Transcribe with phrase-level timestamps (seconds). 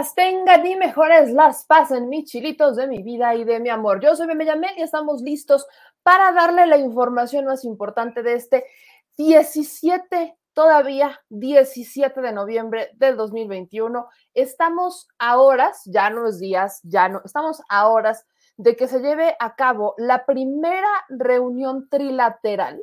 [0.00, 4.00] las tengan y mejores las pasen mis chilitos de mi vida y de mi amor.
[4.00, 4.48] Yo soy Mel
[4.78, 5.66] y estamos listos
[6.02, 8.64] para darle la información más importante de este
[9.18, 14.08] 17, todavía 17 de noviembre del 2021.
[14.32, 18.24] Estamos a horas, ya no es días, ya no, estamos a horas
[18.56, 22.80] de que se lleve a cabo la primera reunión trilateral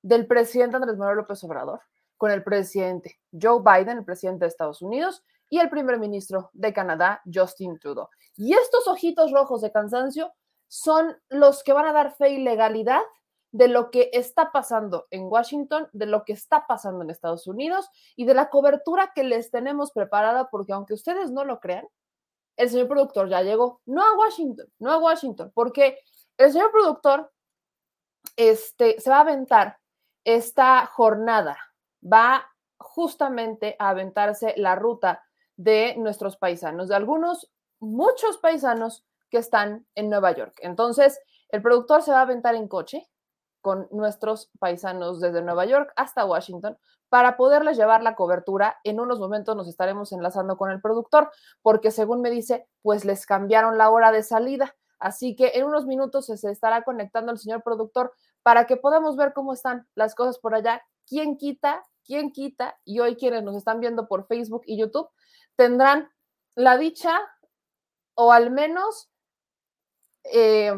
[0.00, 1.80] del presidente Andrés Manuel López Obrador
[2.16, 6.72] con el presidente Joe Biden, el presidente de Estados Unidos, y el primer ministro de
[6.72, 8.08] Canadá, Justin Trudeau.
[8.36, 10.32] Y estos ojitos rojos de cansancio
[10.66, 13.02] son los que van a dar fe y legalidad
[13.50, 17.86] de lo que está pasando en Washington, de lo que está pasando en Estados Unidos
[18.16, 21.86] y de la cobertura que les tenemos preparada, porque aunque ustedes no lo crean,
[22.56, 25.98] el señor productor ya llegó, no a Washington, no a Washington, porque
[26.38, 27.30] el señor productor
[28.36, 29.76] este, se va a aventar
[30.24, 31.58] esta jornada
[32.02, 35.22] va justamente a aventarse la ruta
[35.62, 40.54] de nuestros paisanos, de algunos, muchos paisanos que están en Nueva York.
[40.60, 43.08] Entonces, el productor se va a aventar en coche
[43.60, 46.76] con nuestros paisanos desde Nueva York hasta Washington
[47.08, 48.78] para poderles llevar la cobertura.
[48.82, 51.30] En unos momentos nos estaremos enlazando con el productor
[51.62, 54.74] porque según me dice, pues les cambiaron la hora de salida.
[54.98, 58.12] Así que en unos minutos se estará conectando el señor productor
[58.42, 60.82] para que podamos ver cómo están las cosas por allá.
[61.06, 62.78] ¿Quién quita ¿quién quita?
[62.84, 65.08] Y hoy quienes nos están viendo por Facebook y YouTube
[65.56, 66.10] tendrán
[66.54, 67.20] la dicha
[68.14, 69.10] o al menos
[70.24, 70.72] eh,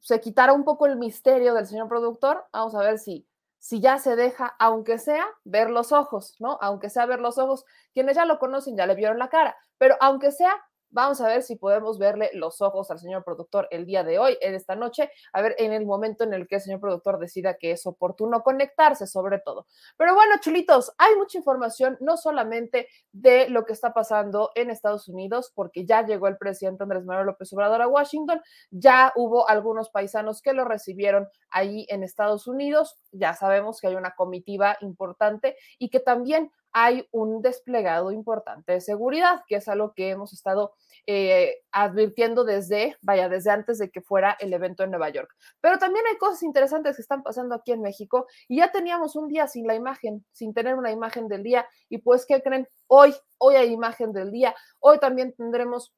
[0.00, 2.46] se quitará un poco el misterio del señor productor.
[2.52, 3.26] Vamos a ver si,
[3.58, 6.58] si ya se deja, aunque sea, ver los ojos, ¿no?
[6.60, 9.96] Aunque sea ver los ojos, quienes ya lo conocen ya le vieron la cara, pero
[10.00, 10.54] aunque sea
[10.94, 14.38] Vamos a ver si podemos verle los ojos al señor productor el día de hoy,
[14.40, 17.54] en esta noche, a ver en el momento en el que el señor productor decida
[17.54, 19.66] que es oportuno conectarse, sobre todo.
[19.96, 25.08] Pero bueno, chulitos, hay mucha información, no solamente de lo que está pasando en Estados
[25.08, 28.40] Unidos, porque ya llegó el presidente Andrés Manuel López Obrador a Washington,
[28.70, 33.96] ya hubo algunos paisanos que lo recibieron ahí en Estados Unidos, ya sabemos que hay
[33.96, 39.94] una comitiva importante y que también hay un desplegado importante de seguridad, que es algo
[39.94, 40.74] que hemos estado
[41.06, 45.30] eh, advirtiendo desde, vaya, desde antes de que fuera el evento en Nueva York.
[45.60, 49.28] Pero también hay cosas interesantes que están pasando aquí en México y ya teníamos un
[49.28, 52.66] día sin la imagen, sin tener una imagen del día y pues, ¿qué creen?
[52.88, 55.94] Hoy, hoy hay imagen del día, hoy también tendremos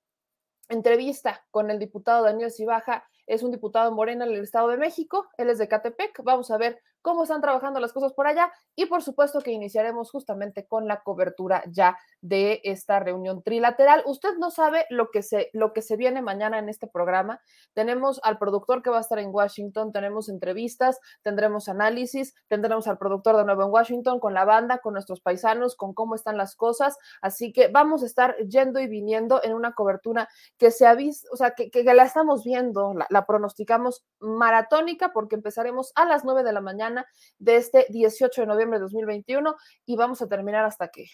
[0.69, 4.77] entrevista con el diputado Daniel Cibaja, es un diputado en Morena en el Estado de
[4.77, 8.51] México, él es de Catepec, vamos a ver cómo están trabajando las cosas por allá
[8.75, 14.03] y por supuesto que iniciaremos justamente con la cobertura ya de esta reunión trilateral.
[14.07, 17.41] Usted no sabe lo que se lo que se viene mañana en este programa.
[17.75, 22.99] Tenemos al productor que va a estar en Washington, tenemos entrevistas, tendremos análisis, tendremos al
[22.99, 26.57] productor de nuevo en Washington con la banda, con nuestros paisanos, con cómo están las
[26.57, 30.29] cosas, así que vamos a estar yendo y viniendo en una cobertura
[30.59, 30.97] que se ha
[31.31, 36.43] o sea, que, la estamos viendo, la, la pronosticamos maratónica porque empezaremos a las 9
[36.43, 36.96] de la mañana
[37.39, 41.07] de este 18 de noviembre de 2021 y vamos a terminar hasta que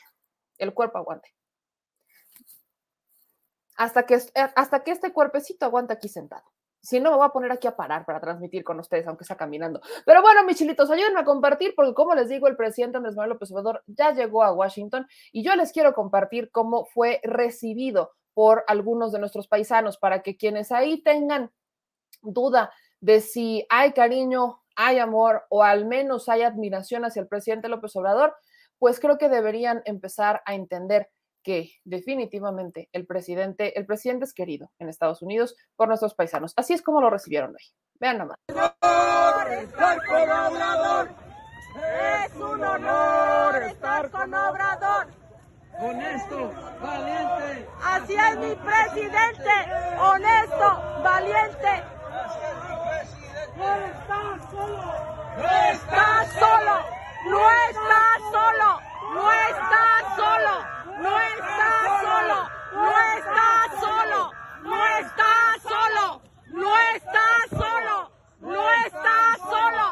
[0.59, 1.35] el cuerpo aguante.
[3.77, 6.45] Hasta que, hasta que este cuerpecito aguante aquí sentado.
[6.83, 9.37] Si no, me voy a poner aquí a parar para transmitir con ustedes, aunque está
[9.37, 9.81] caminando.
[10.05, 13.31] Pero bueno, mis chilitos, ayúdenme a compartir, porque como les digo, el presidente Andrés Manuel
[13.31, 18.65] López Obrador ya llegó a Washington y yo les quiero compartir cómo fue recibido por
[18.67, 21.53] algunos de nuestros paisanos, para que quienes ahí tengan
[22.23, 27.69] duda de si hay cariño hay amor o al menos hay admiración hacia el presidente
[27.69, 28.35] López Obrador,
[28.79, 31.09] pues creo que deberían empezar a entender
[31.43, 36.53] que definitivamente el presidente, el presidente es querido en Estados Unidos por nuestros paisanos.
[36.57, 37.65] Así es como lo recibieron hoy.
[38.01, 38.39] Vean nomás.
[38.49, 41.09] Estar con Obrador.
[42.25, 45.07] Es un honor estar con Obrador.
[45.79, 47.69] Honesto, valiente.
[47.83, 49.51] Así es mi presidente,
[49.99, 51.92] honesto, valiente
[53.57, 54.93] no estás solo.
[55.37, 56.77] No estás solo.
[57.25, 58.81] No estás solo.
[59.13, 60.55] No estás solo.
[61.03, 62.51] No estás solo.
[62.73, 64.33] No estás solo.
[64.63, 66.23] No estás solo.
[66.53, 68.11] No estás solo.
[68.41, 68.71] No
[69.51, 69.92] solo.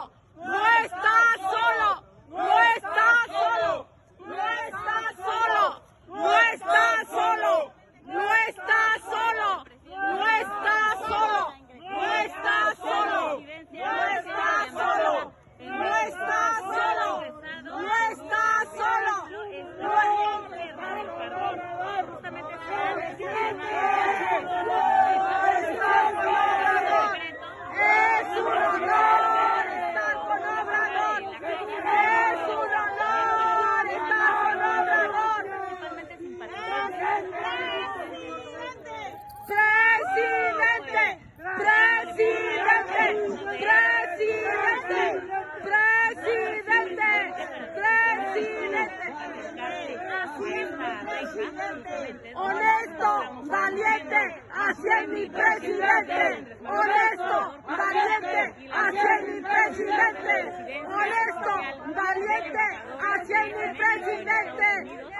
[52.34, 53.10] Honesto,
[53.44, 56.56] valiente, hacia mi presidente.
[56.64, 60.80] Honesto, valiente, hacia mi presidente.
[60.86, 61.52] Honesto,
[61.94, 62.66] valiente,
[63.00, 64.70] hacia mi presidente.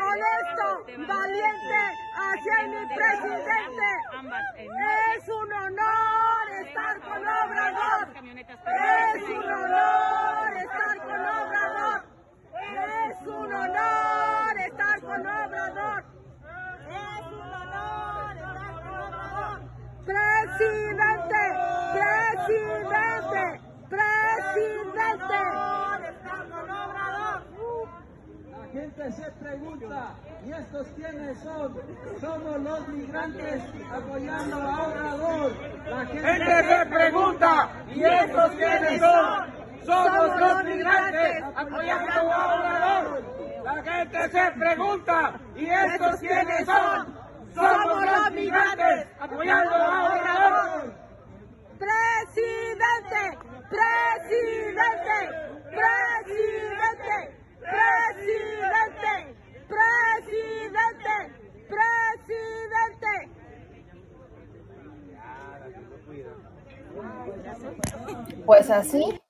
[0.00, 0.66] Honesto,
[1.06, 1.82] valiente,
[2.16, 3.88] hacia mi presidente.
[5.16, 8.08] Es un honor estar con Obrador.
[8.56, 12.02] Es un honor estar con Obrador.
[12.54, 14.39] Es un honor
[14.80, 16.04] estar con Obrador.
[16.88, 19.60] Es un honor estar con Obrador.
[20.06, 21.42] Presidente,
[21.92, 25.38] presidente, presidente.
[26.08, 27.40] estar con Obrador.
[28.50, 30.14] La gente se pregunta,
[30.46, 31.80] ¿y estos quiénes son?
[32.20, 33.62] Somos los migrantes
[33.92, 35.52] apoyando a Obrador.
[35.88, 39.60] La gente se pregunta, ¿y estos quiénes son?
[39.84, 43.49] Somos los migrantes apoyando a Obrador.
[43.64, 47.18] La gente se pregunta, ¿y estos quiénes son?
[47.54, 50.94] Somos los migrantes apoyando a Obrador.
[51.78, 55.16] Presidente, presidente,
[55.70, 57.16] presidente,
[57.60, 59.14] presidente,
[59.68, 61.14] presidente,
[61.68, 63.14] presidente.
[68.46, 69.20] Pues así,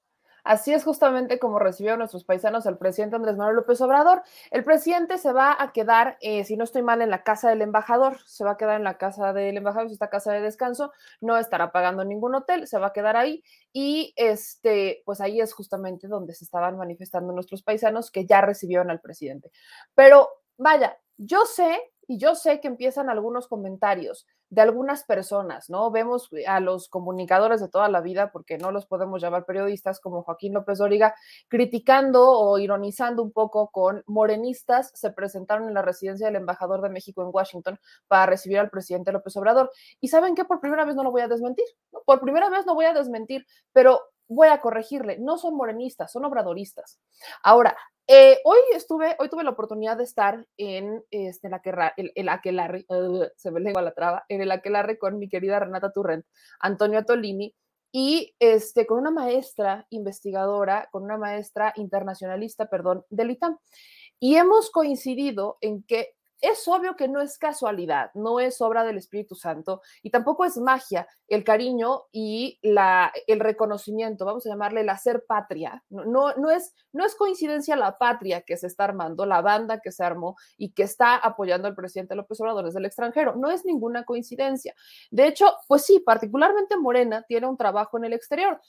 [0.45, 4.23] así es justamente como recibieron nuestros paisanos al presidente Andrés Manuel López Obrador.
[4.51, 7.63] El presidente se va a quedar, eh, si no estoy mal, en la casa del
[7.63, 10.93] embajador, se va a quedar en la casa del embajador, es esta casa de descanso,
[11.21, 13.43] no estará pagando ningún hotel, se va a quedar ahí
[13.73, 18.91] y este, pues ahí es justamente donde se estaban manifestando nuestros paisanos que ya recibieron
[18.91, 19.51] al presidente.
[19.95, 25.91] Pero vaya, yo sé y yo sé que empiezan algunos comentarios de algunas personas, ¿no?
[25.93, 30.25] Vemos a los comunicadores de toda la vida, porque no los podemos llamar periodistas, como
[30.25, 31.15] Joaquín López Dóriga,
[31.49, 36.91] criticando o ironizando un poco con morenistas, se presentaron en la residencia del embajador de
[36.91, 39.71] México en Washington para recibir al presidente López Obrador.
[40.01, 41.67] Y saben que por primera vez no lo voy a desmentir,
[42.05, 44.01] por primera vez no voy a desmentir, pero
[44.31, 47.01] voy a corregirle, no son morenistas, son obradoristas.
[47.43, 47.77] Ahora,
[48.07, 52.85] eh, hoy estuve, hoy tuve la oportunidad de estar en este, aquelarre, el, el aquelarre,
[52.89, 56.25] uh, se me lengua la traba, en el aquelarre con mi querida Renata Turrent,
[56.61, 57.55] Antonio Tolini,
[57.93, 63.59] y este, con una maestra investigadora, con una maestra internacionalista, perdón, del ITAM.
[64.21, 68.99] Y hemos coincidido en que es obvio que no es casualidad, no es obra del
[68.99, 74.81] Espíritu Santo y tampoco es magia el cariño y la, el reconocimiento, vamos a llamarle
[74.81, 75.83] el hacer patria.
[75.89, 79.93] No, no, es, no es coincidencia la patria que se está armando, la banda que
[79.93, 83.37] se armó y que está apoyando al presidente López Obrador desde el extranjero.
[83.37, 84.75] No es ninguna coincidencia.
[85.11, 88.61] De hecho, pues sí, particularmente Morena tiene un trabajo en el exterior,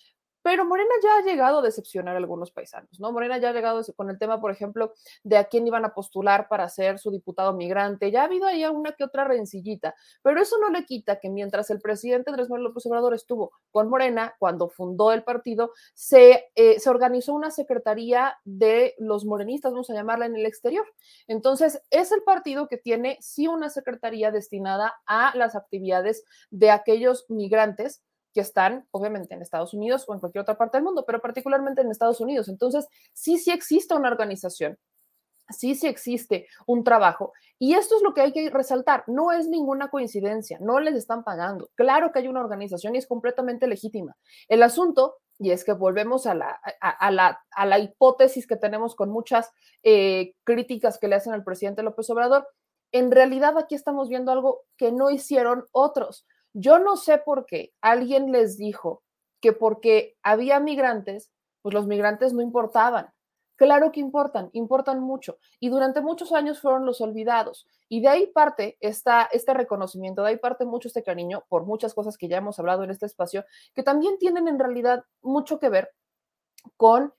[0.42, 3.12] pero Morena ya ha llegado a decepcionar a algunos paisanos, ¿no?
[3.12, 4.94] Morena ya ha llegado con el tema, por ejemplo,
[5.24, 8.12] de a quién iban a postular para ser su diputado migrante.
[8.12, 11.70] Ya ha habido ahí una que otra rencillita, pero eso no le quita que mientras
[11.70, 16.80] el presidente Andrés Manuel López Obrador estuvo con Morena, cuando fundó el partido, se, eh,
[16.80, 20.86] se organizó una secretaría de los morenistas, vamos a llamarla, en el exterior.
[21.28, 27.26] Entonces, es el partido que tiene sí una secretaría destinada a las actividades de aquellos
[27.30, 28.02] migrantes
[28.34, 31.82] que están obviamente en Estados Unidos o en cualquier otra parte del mundo, pero particularmente
[31.82, 32.50] en Estados Unidos.
[32.50, 34.78] Entonces, sí, sí existe una organización,
[35.50, 37.34] sí, sí existe un trabajo.
[37.60, 39.04] Y esto es lo que hay que resaltar.
[39.08, 41.70] No es ninguna coincidencia, no les están pagando.
[41.76, 44.16] Claro que hay una organización y es completamente legítima.
[44.48, 48.96] El asunto, y es que volvemos a la, a, la, a la hipótesis que tenemos
[48.96, 49.52] con muchas
[49.84, 52.48] eh, críticas que le hacen al presidente López Obrador,
[52.92, 56.26] en realidad aquí estamos viendo algo que no hicieron otros.
[56.53, 59.03] Yo no sé por qué alguien les dijo
[59.41, 61.31] que porque había migrantes,
[61.62, 63.12] pues los migrantes no importaban.
[63.55, 65.38] Claro que importan, importan mucho.
[65.60, 67.67] Y durante muchos años fueron los olvidados.
[67.88, 71.93] Y de ahí parte esta, este reconocimiento, de ahí parte mucho este cariño por muchas
[71.93, 75.70] cosas que ya hemos hablado en este espacio, que también tienen en realidad mucho que
[75.70, 75.91] ver
[76.75, 77.13] con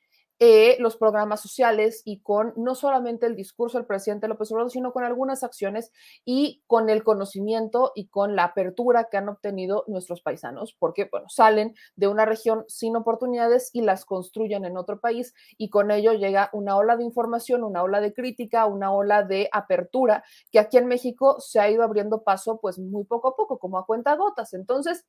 [0.44, 4.92] eh, los programas sociales y con no solamente el discurso del presidente López Obrador, sino
[4.92, 5.92] con algunas acciones
[6.25, 11.28] y con el conocimiento y con la apertura que han obtenido nuestros paisanos, porque bueno,
[11.28, 16.12] salen de una región sin oportunidades y las construyen en otro país y con ello
[16.12, 20.76] llega una ola de información, una ola de crítica, una ola de apertura que aquí
[20.76, 24.16] en México se ha ido abriendo paso pues muy poco a poco, como a cuenta
[24.16, 24.54] gotas.
[24.54, 25.04] Entonces,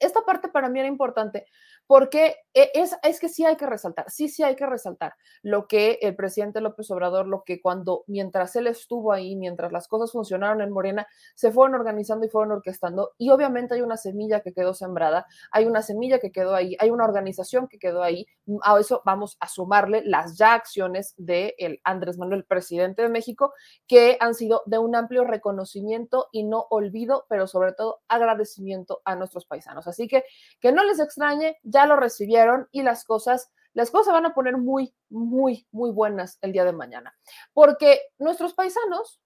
[0.00, 1.46] esta parte para mí era importante
[1.86, 5.66] porque e, es, es que sí hay que resaltar, sí, sí hay que resaltar lo
[5.68, 10.12] que el presidente López Obrador, lo que cuando, mientras él estuvo ahí, mientras las cosas
[10.12, 13.12] funcionaron en Morena, se fueron organizando y fueron orquestando.
[13.18, 16.90] Y obviamente hay una semilla que quedó sembrada, hay una semilla que quedó ahí, hay
[16.90, 18.26] una organización que quedó ahí.
[18.62, 23.52] A eso vamos a sumarle las ya acciones de el Andrés Manuel, presidente de México,
[23.86, 29.16] que han sido de un amplio reconocimiento y no olvido, pero sobre todo agradecimiento a
[29.16, 29.83] nuestros paisanos.
[29.86, 30.24] Así que
[30.60, 34.56] que no les extrañe, ya lo recibieron y las cosas, las cosas van a poner
[34.56, 37.14] muy, muy, muy buenas el día de mañana.
[37.52, 39.20] Porque nuestros paisanos,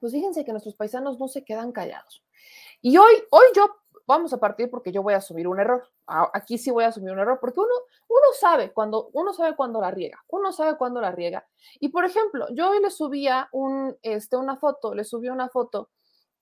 [0.00, 2.22] pues fíjense que nuestros paisanos no se quedan callados.
[2.80, 3.74] Y hoy, hoy yo
[4.06, 5.88] vamos a partir porque yo voy a asumir un error.
[6.06, 7.74] Aquí sí voy a asumir un error porque uno,
[8.08, 11.46] uno sabe cuando, uno sabe cuándo la riega, uno sabe cuándo la riega.
[11.80, 15.90] Y por ejemplo, yo hoy le subía un, este, una foto, le subí una foto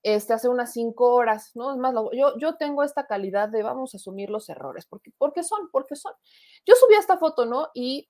[0.05, 1.71] este, hace unas cinco horas, ¿no?
[1.71, 5.41] Es más, yo, yo tengo esta calidad de vamos a asumir los errores, porque, porque
[5.41, 6.13] son, porque son.
[6.63, 7.69] Yo subí esta foto, ¿no?
[7.73, 8.07] Y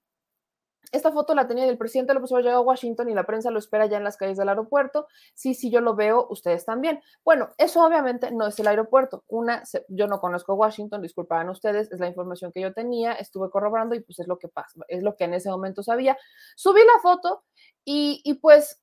[0.91, 3.59] esta foto la tenía el presidente López Obrador llegó a Washington y la prensa lo
[3.59, 5.07] espera ya en las calles del aeropuerto.
[5.35, 7.01] Sí, sí, yo lo veo, ustedes también.
[7.23, 9.23] Bueno, eso obviamente no es el aeropuerto.
[9.29, 13.95] Una, yo no conozco Washington, disculpaban ustedes, es la información que yo tenía, estuve corroborando
[13.95, 16.17] y pues es lo que pasa, es lo que en ese momento sabía.
[16.57, 17.45] Subí la foto
[17.85, 18.81] y, y pues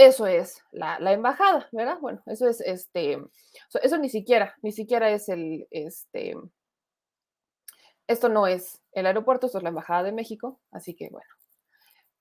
[0.00, 1.98] eso es la, embajada, ¿verdad?
[2.00, 3.18] Bueno, eso es este,
[3.82, 6.34] eso ni siquiera, ni siquiera es el, este,
[8.06, 11.28] esto no es el aeropuerto, esto es la embajada de México, así que bueno,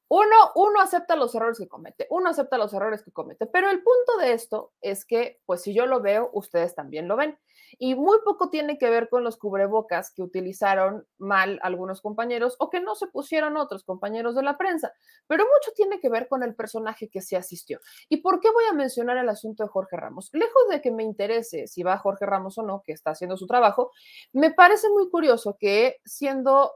[0.10, 3.84] uno, uno acepta los errores que comete, uno acepta los errores que comete, pero el
[3.84, 7.38] punto de esto es que, pues si yo lo veo, ustedes también lo ven.
[7.78, 12.72] Y muy poco tiene que ver con los cubrebocas que utilizaron mal algunos compañeros o
[12.72, 14.92] que no se pusieron otros compañeros de la prensa,
[15.28, 17.80] pero mucho tiene que ver con el personaje que se asistió.
[18.10, 20.32] ¿Y por qué voy a mencionar el asunto de Jorge Ramos?
[20.34, 23.46] Lejos de que me interese si va Jorge Ramos o no, que está haciendo su
[23.46, 23.92] trabajo,
[24.34, 26.74] me parece muy curioso que siendo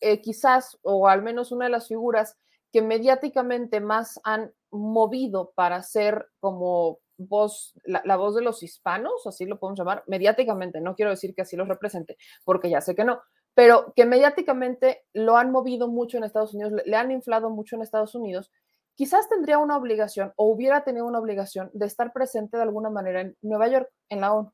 [0.00, 2.36] eh, quizás, o al menos una de las figuras
[2.74, 9.46] que mediáticamente más han movido para ser como voz, la, voz de los hispanos, así
[9.46, 13.04] lo podemos llamar, mediáticamente, no quiero decir que así los represente, porque ya sé que
[13.04, 13.22] no,
[13.54, 17.82] pero que mediáticamente lo han movido mucho en Estados Unidos, le han inflado mucho en
[17.82, 18.50] Estados Unidos,
[18.96, 23.20] quizás tendría una obligación o hubiera tenido una obligación de estar presente de alguna manera
[23.20, 24.52] en Nueva York, en la ONU.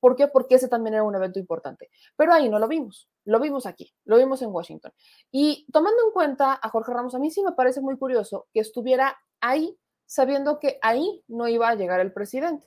[0.00, 0.26] ¿Por qué?
[0.28, 1.90] Porque ese también era un evento importante.
[2.16, 4.92] Pero ahí no lo vimos, lo vimos aquí, lo vimos en Washington.
[5.30, 8.60] Y tomando en cuenta a Jorge Ramos, a mí sí me parece muy curioso que
[8.60, 12.66] estuviera ahí sabiendo que ahí no iba a llegar el presidente.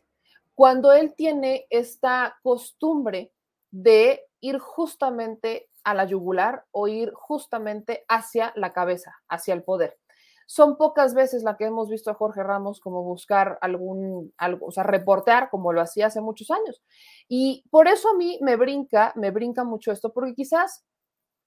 [0.55, 3.33] Cuando él tiene esta costumbre
[3.69, 9.97] de ir justamente a la yugular o ir justamente hacia la cabeza, hacia el poder.
[10.45, 14.71] Son pocas veces la que hemos visto a Jorge Ramos como buscar algún, algo, o
[14.71, 16.81] sea, reportear como lo hacía hace muchos años.
[17.35, 20.85] Y por eso a mí me brinca, me brinca mucho esto, porque quizás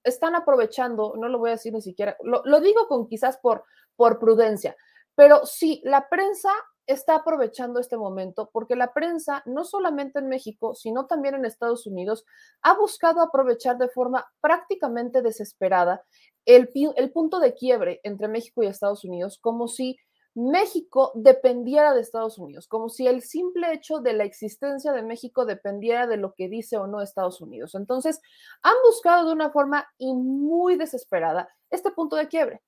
[0.03, 3.63] están aprovechando, no lo voy a decir ni siquiera, lo, lo digo con quizás por,
[3.95, 4.75] por prudencia,
[5.15, 6.49] pero sí, la prensa
[6.87, 11.87] está aprovechando este momento porque la prensa, no solamente en México, sino también en Estados
[11.87, 12.25] Unidos,
[12.63, 16.03] ha buscado aprovechar de forma prácticamente desesperada
[16.43, 19.97] el, el punto de quiebre entre México y Estados Unidos, como si
[20.37, 25.45] México dependiera de Estados Unidos, como si el simple hecho de la existencia de México
[25.45, 27.73] dependiera de lo que dice o no Estados Unidos.
[27.73, 28.21] Entonces,
[28.61, 32.61] han buscado de una forma muy desesperada este punto de quiebre.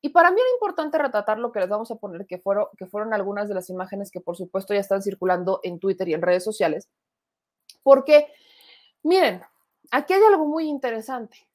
[0.00, 2.86] Y para mí era importante retratar lo que les vamos a poner, que fueron, que
[2.86, 6.22] fueron algunas de las imágenes que por supuesto ya están circulando en Twitter y en
[6.22, 6.88] redes sociales,
[7.82, 8.32] porque,
[9.02, 9.42] miren,
[9.90, 11.49] aquí hay algo muy interesante.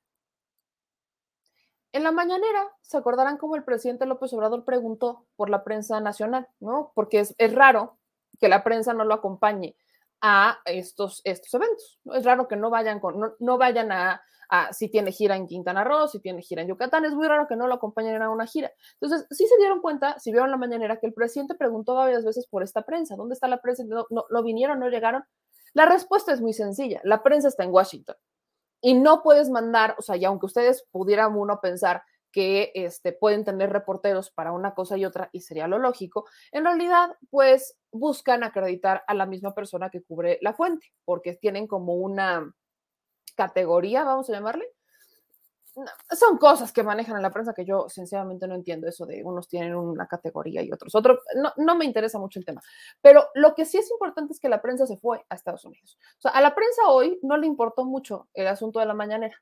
[1.96, 6.46] En la mañanera se acordarán cómo el presidente López Obrador preguntó por la prensa nacional,
[6.60, 6.92] ¿no?
[6.94, 8.00] Porque es, raro
[8.38, 9.78] que la prensa no lo acompañe
[10.20, 12.02] a estos, eventos.
[12.04, 12.16] ¿no?
[12.16, 14.22] Es raro que no vayan, con, no, no vayan a,
[14.74, 17.56] si tiene gira en Quintana Roo, si tiene gira en Yucatán, es muy raro que
[17.56, 18.74] no lo acompañen a una gira.
[19.00, 22.46] Entonces, sí se dieron cuenta, si vieron la mañanera, que el presidente preguntó varias veces
[22.46, 23.86] por esta prensa, ¿dónde está la prensa?
[23.86, 25.24] No, no, vinieron, no llegaron.
[25.74, 28.18] La respuesta es muy sencilla, la prensa está en Washington
[28.82, 33.46] y no puedes mandar, o sea, y aunque ustedes pudieran uno pensar que este, pueden
[33.46, 38.44] tener reporteros para una cosa y otra, y sería lo lógico, en realidad, pues buscan
[38.44, 42.54] acreditar a la misma persona que cubre la fuente, porque tienen como una,
[43.36, 44.66] categoría, vamos a llamarle.
[46.12, 49.48] Son cosas que manejan en la prensa que yo sinceramente no entiendo eso de unos
[49.48, 51.20] tienen una categoría y otros otro.
[51.36, 52.62] No, no me interesa mucho el tema.
[53.02, 55.98] Pero lo que sí es importante es que la prensa se fue a Estados Unidos.
[56.18, 59.42] O sea, a la prensa hoy no le importó mucho el asunto de la mañanera.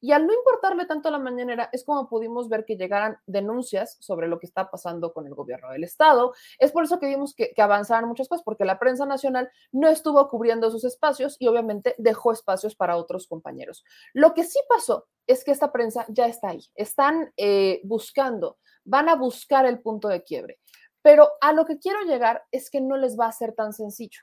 [0.00, 3.96] Y al no importarle tanto a la mañanera, es como pudimos ver que llegaran denuncias
[4.00, 6.34] sobre lo que está pasando con el gobierno del Estado.
[6.58, 9.88] Es por eso que vimos que, que avanzaran muchas cosas, porque la prensa nacional no
[9.88, 13.84] estuvo cubriendo esos espacios y obviamente dejó espacios para otros compañeros.
[14.14, 19.08] Lo que sí pasó es que esta prensa ya está ahí, están eh, buscando, van
[19.08, 20.58] a buscar el punto de quiebre.
[21.02, 24.20] Pero a lo que quiero llegar es que no les va a ser tan sencillo,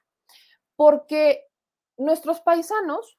[0.76, 1.46] porque
[1.98, 3.18] nuestros paisanos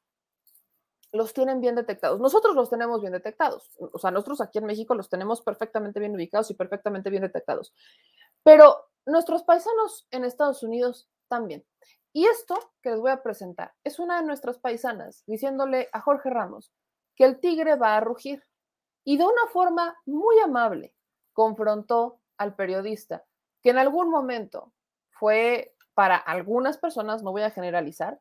[1.17, 2.21] los tienen bien detectados.
[2.21, 3.71] Nosotros los tenemos bien detectados.
[3.79, 7.75] O sea, nosotros aquí en México los tenemos perfectamente bien ubicados y perfectamente bien detectados.
[8.43, 11.65] Pero nuestros paisanos en Estados Unidos también.
[12.13, 16.31] Y esto que les voy a presentar es una de nuestras paisanas diciéndole a Jorge
[16.31, 16.73] Ramos
[17.15, 18.43] que el tigre va a rugir.
[19.05, 20.95] Y de una forma muy amable
[21.33, 23.25] confrontó al periodista,
[23.63, 24.73] que en algún momento
[25.11, 28.21] fue para algunas personas, no voy a generalizar,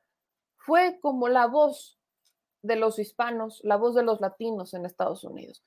[0.58, 1.95] fue como la voz
[2.66, 5.64] de los hispanos, la voz de los latinos en Estados Unidos,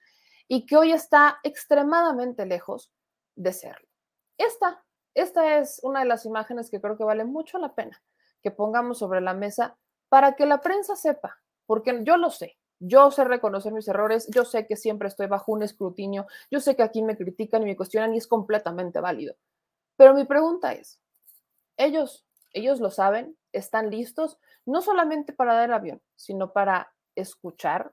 [0.47, 2.93] y que hoy está extremadamente lejos
[3.37, 3.88] de serlo.
[4.37, 8.02] Esta, esta es una de las imágenes que creo que vale mucho la pena
[8.43, 9.76] que pongamos sobre la mesa
[10.09, 14.45] para que la prensa sepa, porque yo lo sé, yo sé reconocer mis errores, yo
[14.45, 17.76] sé que siempre estoy bajo un escrutinio, yo sé que aquí me critican y me
[17.76, 19.34] cuestionan y es completamente válido.
[19.97, 21.00] Pero mi pregunta es,
[21.76, 27.93] ellos, ellos lo saben, están listos, no solamente para dar el avión, sino para escuchar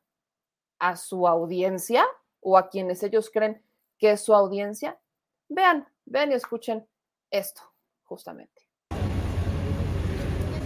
[0.80, 2.06] a su audiencia
[2.42, 3.62] o a quienes ellos creen
[3.98, 5.00] que es su audiencia.
[5.48, 6.88] Vean, vean y escuchen
[7.32, 7.62] esto,
[8.04, 8.70] justamente.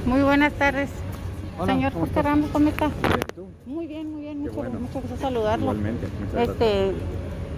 [0.05, 0.89] Muy buenas tardes.
[1.65, 2.89] Señor Jorge Ramos, ¿cómo está?
[3.65, 4.79] Muy bien, muy bien, mucho, bueno.
[4.79, 5.65] mucho gusto saludarlo.
[5.65, 6.93] Igualmente, muchas este,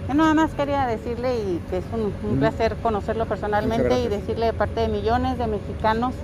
[0.08, 4.46] yo nada más quería decirle y que es un, un placer conocerlo personalmente y decirle
[4.46, 6.14] de parte de millones de mexicanos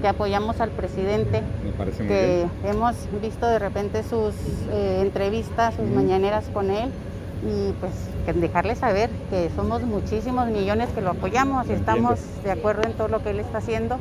[0.00, 2.74] que apoyamos al presidente, Me parece muy que bien.
[2.76, 4.34] hemos visto de repente sus
[4.70, 6.90] eh, entrevistas, sus mañaneras con él
[7.46, 7.92] y pues
[8.24, 12.92] que dejarle saber que somos muchísimos millones que lo apoyamos y estamos de acuerdo en
[12.94, 13.98] todo lo que él está haciendo.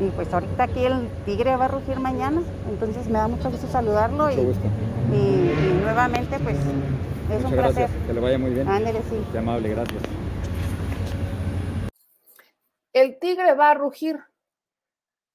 [0.00, 3.66] Y pues ahorita aquí el tigre va a rugir mañana, entonces me da mucho gusto
[3.68, 4.66] saludarlo y, Mucho gusto.
[5.12, 6.64] y- y nuevamente pues es
[7.36, 7.74] Muchas un gracias.
[7.90, 8.06] placer.
[8.06, 8.68] Que le vaya muy bien.
[8.68, 9.16] Ándele, sí.
[9.30, 10.02] Qué amable, gracias.
[12.92, 14.18] El tigre va a rugir.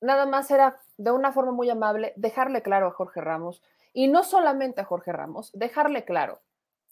[0.01, 3.61] Nada más era de una forma muy amable dejarle claro a Jorge Ramos,
[3.93, 6.41] y no solamente a Jorge Ramos, dejarle claro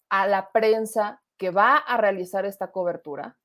[0.09, 3.37] a la prensa que va a realizar esta cobertura,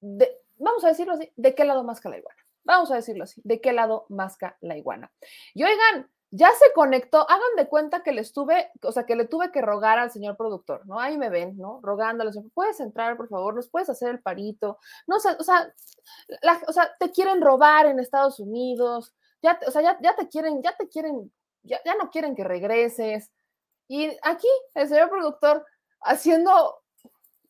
[0.00, 2.38] de- vamos a decirlo así, de qué lado masca la iguana.
[2.64, 5.12] Vamos a decirlo así, de qué lado masca la iguana.
[5.52, 9.26] Y oigan, ya se conectó, hagan de cuenta que le estuve, o sea, que le
[9.26, 10.98] tuve que rogar al señor productor, ¿no?
[10.98, 11.78] Ahí me ven, ¿no?
[11.80, 15.72] Rogándole, puedes entrar, por favor, nos puedes hacer el parito, no o sea,
[16.42, 20.28] la- o sea, te quieren robar en Estados Unidos, ya, o sea, ya, ya te
[20.28, 23.30] quieren, ya te quieren, ya, ya no quieren que regreses.
[23.88, 25.64] Y aquí, el señor productor
[26.00, 26.80] haciendo,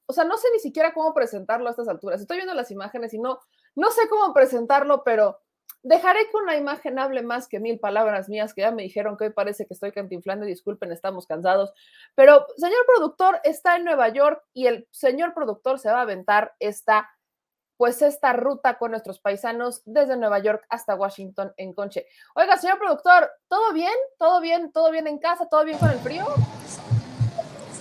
[0.07, 2.21] o sea, no sé ni siquiera cómo presentarlo a estas alturas.
[2.21, 3.39] Estoy viendo las imágenes y no,
[3.77, 5.41] no sé cómo presentarlo, pero
[5.85, 9.25] dejaré que una imagen hable más que mil palabras mías que ya me dijeron que
[9.25, 11.73] hoy parece que estoy cantinflando disculpen, estamos cansados.
[12.15, 16.55] Pero, señor productor, está en Nueva York y el señor productor se va a aventar
[16.59, 17.09] esta
[17.77, 22.07] pues esta ruta con nuestros paisanos desde Nueva York hasta Washington en conche.
[22.37, 23.93] Oiga, señor productor, ¿todo bien?
[24.17, 24.71] ¿Todo bien?
[24.71, 25.49] ¿Todo bien en casa?
[25.49, 26.25] ¿Todo bien con el frío?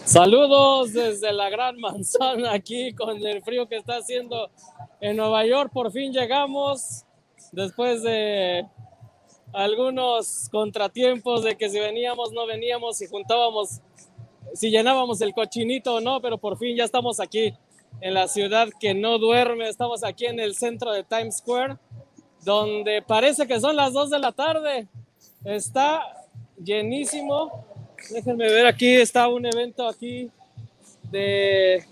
[0.04, 4.50] Saludos desde la Gran Manzana aquí con el frío que está haciendo
[5.00, 5.72] en Nueva York.
[5.72, 7.06] Por fin llegamos
[7.54, 8.66] después de
[9.54, 13.80] algunos contratiempos de que si veníamos, no veníamos, si juntábamos,
[14.54, 17.54] si llenábamos el cochinito o no, pero por fin ya estamos aquí
[18.02, 19.70] en la ciudad que no duerme.
[19.70, 21.78] Estamos aquí en el centro de Times Square,
[22.44, 24.88] donde parece que son las 2 de la tarde.
[25.46, 26.02] Está
[26.62, 27.66] llenísimo.
[28.10, 30.30] Déjenme ver aquí, está un evento aquí
[31.12, 31.86] de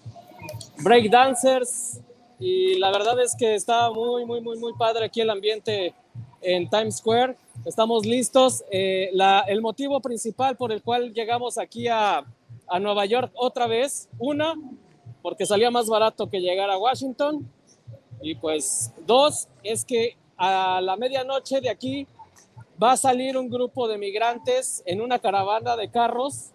[0.83, 2.01] breakdancers
[2.41, 5.93] y la verdad es que está muy, muy, muy, muy padre aquí el ambiente
[6.41, 7.37] en Times Square.
[7.65, 8.63] Estamos listos.
[8.71, 12.25] Eh, la- el motivo principal por el cual llegamos aquí a,
[12.67, 14.55] a Nueva York otra vez, una,
[15.21, 17.47] porque salía más barato que llegar a Washington.
[18.21, 22.07] Y pues dos, es que a la medianoche de aquí
[22.81, 26.49] va a salir un grupo de migrantes en una caravana de carros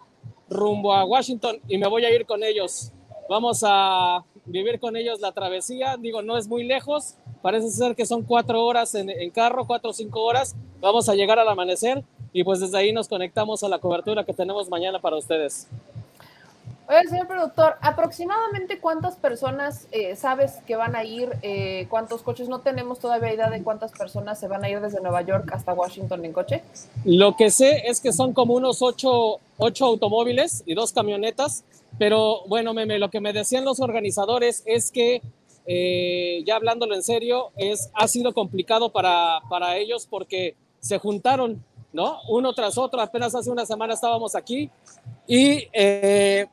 [0.48, 2.90] rumbo a Washington y me voy a ir con ellos.
[3.28, 5.96] Vamos a vivir con ellos la travesía.
[5.98, 7.14] Digo, no es muy lejos.
[7.42, 10.54] Parece ser que son cuatro horas en, en carro, cuatro o cinco horas.
[10.80, 14.32] Vamos a llegar al amanecer y pues desde ahí nos conectamos a la cobertura que
[14.32, 15.68] tenemos mañana para ustedes.
[16.88, 22.48] Oye, señor productor, aproximadamente cuántas personas eh, sabes que van a ir, eh, cuántos coches,
[22.48, 25.72] no tenemos todavía idea de cuántas personas se van a ir desde Nueva York hasta
[25.72, 26.62] Washington en coche.
[27.04, 31.64] Lo que sé es que son como unos ocho, ocho automóviles y dos camionetas,
[31.98, 35.22] pero bueno, meme, lo que me decían los organizadores es que,
[35.66, 41.64] eh, ya hablándolo en serio, es, ha sido complicado para, para ellos porque se juntaron,
[41.92, 42.20] ¿no?
[42.28, 44.70] Uno tras otro, apenas hace una semana estábamos aquí
[45.26, 46.46] y eh,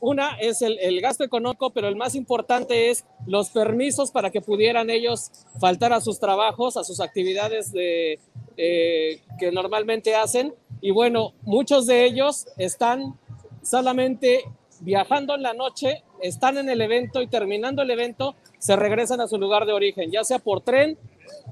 [0.00, 4.40] una es el, el, gasto económico, pero el más importante es los permisos para que
[4.40, 8.18] pudieran ellos faltar a sus trabajos, a sus actividades de,
[8.56, 10.54] eh, que normalmente hacen.
[10.80, 13.18] Y bueno, muchos de ellos están
[13.62, 14.44] solamente
[14.80, 19.28] viajando en la noche, están en el evento y terminando el evento se regresan a
[19.28, 20.98] su lugar de origen, ya sea por tren,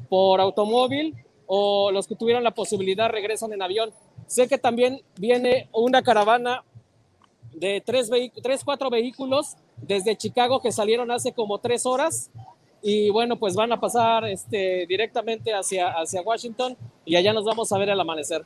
[0.09, 1.15] por automóvil
[1.47, 3.91] o los que tuvieron la posibilidad regresan en avión.
[4.27, 6.65] Sé que también viene una caravana
[7.53, 8.11] de tres,
[8.43, 12.31] tres, cuatro vehículos desde Chicago que salieron hace como tres horas
[12.83, 17.73] y bueno, pues van a pasar este, directamente hacia, hacia Washington y allá nos vamos
[17.73, 18.45] a ver al amanecer.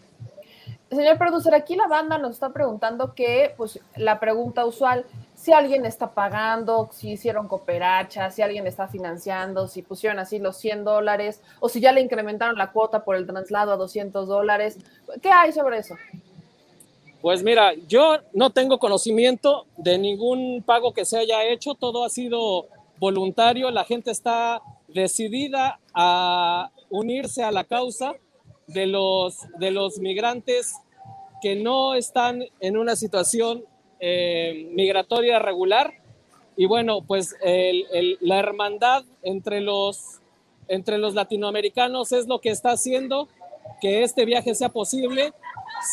[0.97, 5.87] Señor productor, aquí la banda nos está preguntando que, pues, la pregunta usual, si alguien
[5.87, 11.41] está pagando, si hicieron cooperacha, si alguien está financiando, si pusieron así los 100 dólares,
[11.61, 14.79] o si ya le incrementaron la cuota por el traslado a 200 dólares.
[15.23, 15.97] ¿Qué hay sobre eso?
[17.23, 22.11] Pues mira, yo no tengo conocimiento de ningún pago que se haya hecho, todo ha
[22.11, 22.67] sido
[22.99, 28.13] voluntario, la gente está decidida a unirse a la causa
[28.67, 30.75] de los, de los migrantes
[31.41, 33.65] que no están en una situación
[34.01, 35.93] eh, migratoria regular.
[36.57, 40.21] Y bueno, pues el, la hermandad entre los,
[40.69, 43.29] entre los latinoamericanos es lo que está haciendo
[43.81, 45.33] que este viaje sea posible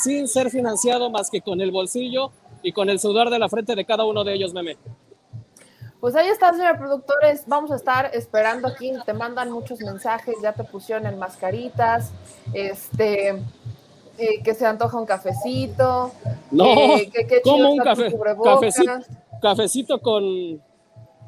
[0.04, 3.76] sin ser financiado más que con el bolsillo y con el sudor de la frente
[3.76, 4.78] de cada uno de ellos, meme.
[6.00, 7.44] Pues ahí está, señor productores.
[7.48, 8.94] Vamos a estar esperando aquí.
[9.06, 12.12] Te mandan muchos mensajes, ya te pusieron en mascaritas,
[12.54, 13.30] este,
[14.18, 16.12] eh, que se antoja un cafecito.
[16.52, 18.92] No, eh, que, que como un café, cafecito,
[19.42, 20.62] cafecito con,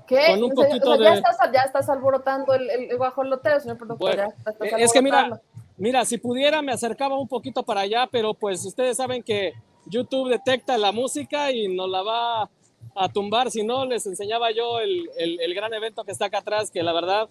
[0.07, 0.27] ¿Qué?
[0.29, 1.17] con un poquito o sea, ya de...
[1.17, 4.15] Estás, ya estás alborotando el, el, el guajolotero, señor productor.
[4.15, 5.41] Bueno, ya estás es que mira,
[5.81, 9.53] Mira, si pudiera me acercaba un poquito para allá, pero pues ustedes saben que
[9.87, 12.49] YouTube detecta la música y nos la va
[12.95, 13.51] a tumbar.
[13.51, 16.83] Si no, les enseñaba yo el, el, el gran evento que está acá atrás, que
[16.83, 17.29] la verdad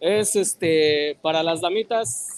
[0.00, 2.36] es este para las damitas.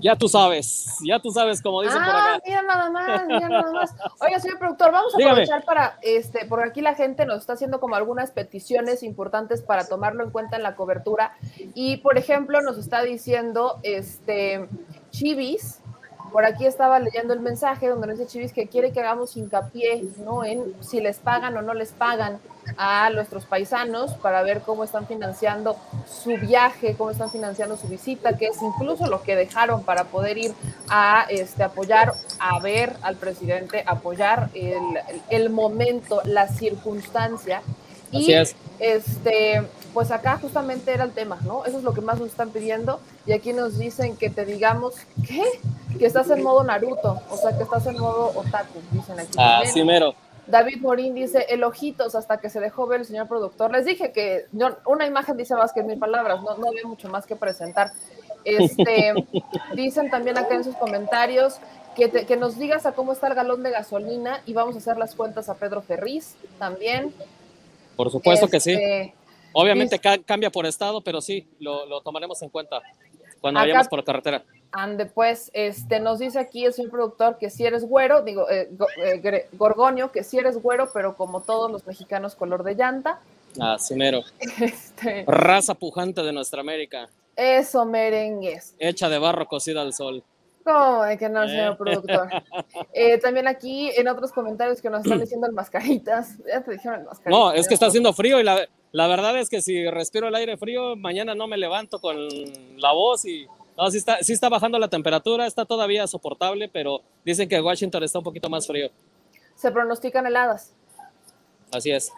[0.00, 2.42] Ya tú sabes, ya tú sabes, como dicen ah, por acá.
[2.44, 3.94] Mira nada más, mira nada más.
[4.20, 5.42] Oiga, señor productor, vamos a Dígame.
[5.42, 9.88] aprovechar para, este, porque aquí la gente nos está haciendo como algunas peticiones importantes para
[9.88, 11.36] tomarlo en cuenta en la cobertura.
[11.74, 14.68] Y, por ejemplo, nos está diciendo, este,
[15.10, 15.80] Chivis,
[16.34, 20.02] por aquí estaba leyendo el mensaje donde nos dice Chivis que quiere que hagamos hincapié,
[20.24, 20.44] ¿no?
[20.44, 22.40] En si les pagan o no les pagan
[22.76, 25.76] a nuestros paisanos para ver cómo están financiando
[26.08, 30.36] su viaje, cómo están financiando su visita, que es incluso lo que dejaron para poder
[30.36, 30.52] ir
[30.88, 34.82] a este, apoyar, a ver al presidente, apoyar el,
[35.30, 37.62] el momento, la circunstancia.
[38.10, 38.56] Y Así es.
[38.80, 39.62] este,
[39.94, 41.64] pues acá justamente era el tema, ¿no?
[41.64, 43.00] Eso es lo que más nos están pidiendo.
[43.26, 44.94] Y aquí nos dicen que te digamos,
[45.26, 45.42] ¿qué?
[45.96, 49.36] Que estás en modo Naruto, o sea, que estás en modo otaku, dicen aquí.
[49.36, 49.70] también.
[49.70, 50.14] Así mero.
[50.46, 53.70] David Morín dice, el ojitos hasta que se dejó ver el señor productor.
[53.70, 57.08] Les dije que yo, una imagen dice más que mil palabras, no, no había mucho
[57.08, 57.92] más que presentar.
[58.44, 59.14] Este,
[59.74, 61.60] dicen también acá en sus comentarios
[61.96, 64.78] que, te, que, nos digas a cómo está el galón de gasolina y vamos a
[64.78, 67.14] hacer las cuentas a Pedro Ferriz también.
[67.96, 69.14] Por supuesto este, que sí.
[69.54, 72.82] Obviamente ca cambia por estado, pero sí, lo, lo tomaremos en cuenta
[73.40, 74.42] cuando Acá- vayamos por carretera.
[74.72, 78.68] Ande, pues, este, nos dice aquí el señor productor que si eres güero, digo, eh,
[78.72, 83.20] go- eh, Gorgonio, que si eres güero, pero como todos los mexicanos, color de llanta.
[83.60, 84.22] Así mero.
[84.60, 88.74] Este, Raza pujante de nuestra América, eso, merengues.
[88.80, 90.24] hecha de barro cocida al sol.
[90.64, 91.76] ¿Cómo de que no, señor Eh.
[91.78, 92.28] productor?
[92.94, 97.00] Eh, también aquí en otros comentarios que nos están diciendo el mascaritas, ya te dijeron
[97.00, 97.30] el mascaritas.
[97.38, 100.34] No, es que está haciendo frío y la, la verdad es que si respiro el
[100.36, 102.16] aire frío, mañana no me levanto con
[102.78, 103.44] la voz y...
[103.76, 108.04] No, sí está, sí está bajando la temperatura, está todavía soportable, pero dicen que Washington
[108.04, 108.88] está un poquito más frío.
[109.56, 110.72] Se pronostican heladas.
[111.72, 112.12] Así es.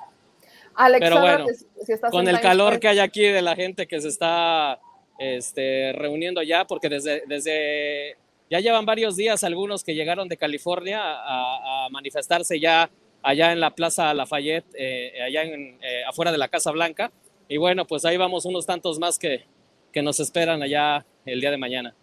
[0.75, 3.99] Alexandra, Pero bueno, si- estás Con el calor que hay aquí de la gente que
[4.03, 4.79] se está
[5.19, 8.19] este, reuniendo ya, porque desde, desde
[8.51, 12.91] ya llevan varios días algunos que llegaron de California a, a manifestarse ya
[13.27, 17.11] allá en la Plaza Lafayette, eh, allá en, eh, afuera de la Casa Blanca.
[17.49, 19.45] Y bueno, pues ahí vamos unos tantos más que,
[19.93, 21.95] que nos esperan allá el día de mañana.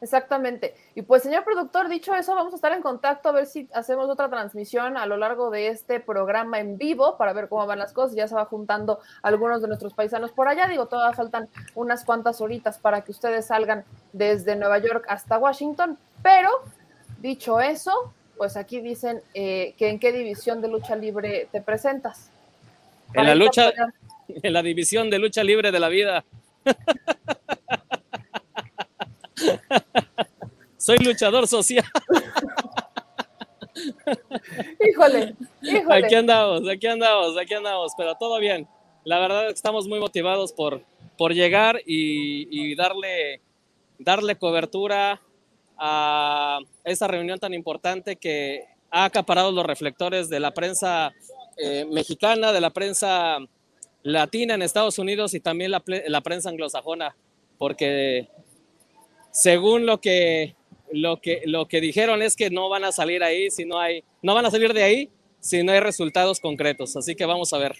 [0.00, 0.74] Exactamente.
[0.94, 4.08] Y pues, señor productor, dicho eso, vamos a estar en contacto a ver si hacemos
[4.08, 7.92] otra transmisión a lo largo de este programa en vivo para ver cómo van las
[7.92, 8.16] cosas.
[8.16, 10.66] Ya se va juntando algunos de nuestros paisanos por allá.
[10.66, 13.84] Digo, todavía faltan unas cuantas horitas para que ustedes salgan
[14.14, 15.98] desde Nueva York hasta Washington.
[16.22, 16.48] Pero,
[17.20, 22.30] dicho eso, pues aquí dicen eh, que en qué división de lucha libre te presentas.
[23.12, 23.72] En la lucha,
[24.28, 26.24] en la división de lucha libre de la vida.
[30.76, 31.84] Soy luchador social.
[34.88, 36.06] híjole, híjole.
[36.06, 38.68] Aquí andamos, aquí andamos, aquí andamos, pero todo bien.
[39.04, 40.82] La verdad estamos muy motivados por,
[41.16, 43.40] por llegar y, y darle,
[43.98, 45.20] darle cobertura
[45.78, 51.12] a esta reunión tan importante que ha acaparado los reflectores de la prensa
[51.56, 53.38] eh, mexicana, de la prensa
[54.02, 57.16] latina en Estados Unidos y también la, la, prensa anglosajona,
[57.58, 58.28] porque
[59.30, 60.54] según lo que,
[60.92, 64.04] lo, que, lo que dijeron es que no van a salir ahí si no hay,
[64.22, 65.10] no van a salir de ahí
[65.40, 66.96] si no hay resultados concretos.
[66.96, 67.76] Así que vamos a ver.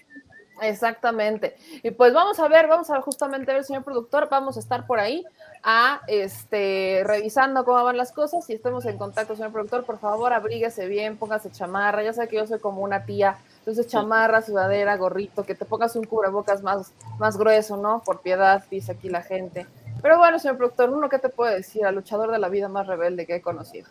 [0.61, 1.55] Exactamente.
[1.83, 4.99] Y pues vamos a ver, vamos a justamente ver, señor productor, vamos a estar por
[4.99, 5.25] ahí
[5.63, 10.31] a este revisando cómo van las cosas y estemos en contacto, señor productor, por favor,
[10.33, 14.95] abríguese bien, póngase chamarra, ya sé que yo soy como una tía, entonces chamarra, sudadera,
[14.97, 18.01] gorrito, que te pongas un cubrebocas más, más grueso, ¿no?
[18.05, 19.67] Por piedad, dice aquí la gente.
[20.01, 21.85] Pero bueno, señor productor, uno, ¿qué te puedo decir?
[21.85, 23.89] Al luchador de la vida más rebelde que he conocido.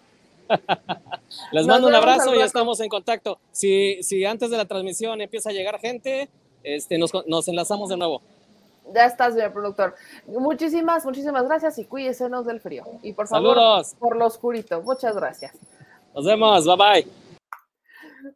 [1.53, 3.39] Les mando un abrazo y estamos en contacto.
[3.53, 6.31] Si, si antes de la transmisión empieza a llegar gente,
[6.63, 8.23] este, nos, nos enlazamos de nuevo.
[8.95, 9.95] Ya estás, señor productor.
[10.27, 12.85] Muchísimas, muchísimas gracias y cuídesenos del frío.
[13.03, 13.95] Y por favor, Saludos.
[13.99, 14.81] por lo oscurito.
[14.83, 15.57] Muchas gracias.
[16.15, 17.13] Nos vemos, bye bye.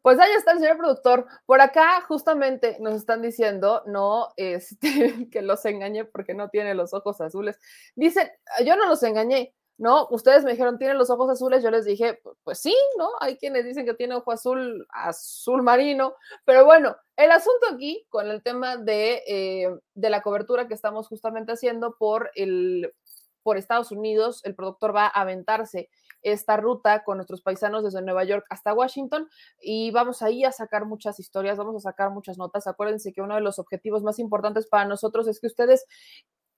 [0.01, 1.25] Pues ahí está el señor productor.
[1.45, 6.93] Por acá justamente nos están diciendo, no, este, que los engañé porque no tiene los
[6.93, 7.59] ojos azules.
[7.95, 8.29] Dicen,
[8.65, 9.53] yo no los engañé,
[9.83, 10.07] ¿no?
[10.11, 11.61] Ustedes me dijeron, ¿tienen los ojos azules?
[11.61, 13.09] Yo les dije, pues sí, ¿no?
[13.19, 16.15] Hay quienes dicen que tiene ojo azul, azul marino,
[16.45, 21.09] pero bueno, el asunto aquí con el tema de, eh, de la cobertura que estamos
[21.09, 22.93] justamente haciendo por, el,
[23.41, 25.89] por Estados Unidos, el productor va a aventarse
[26.21, 29.27] esta ruta con nuestros paisanos desde Nueva York hasta Washington
[29.59, 32.67] y vamos ahí a sacar muchas historias, vamos a sacar muchas notas.
[32.67, 35.85] Acuérdense que uno de los objetivos más importantes para nosotros es que ustedes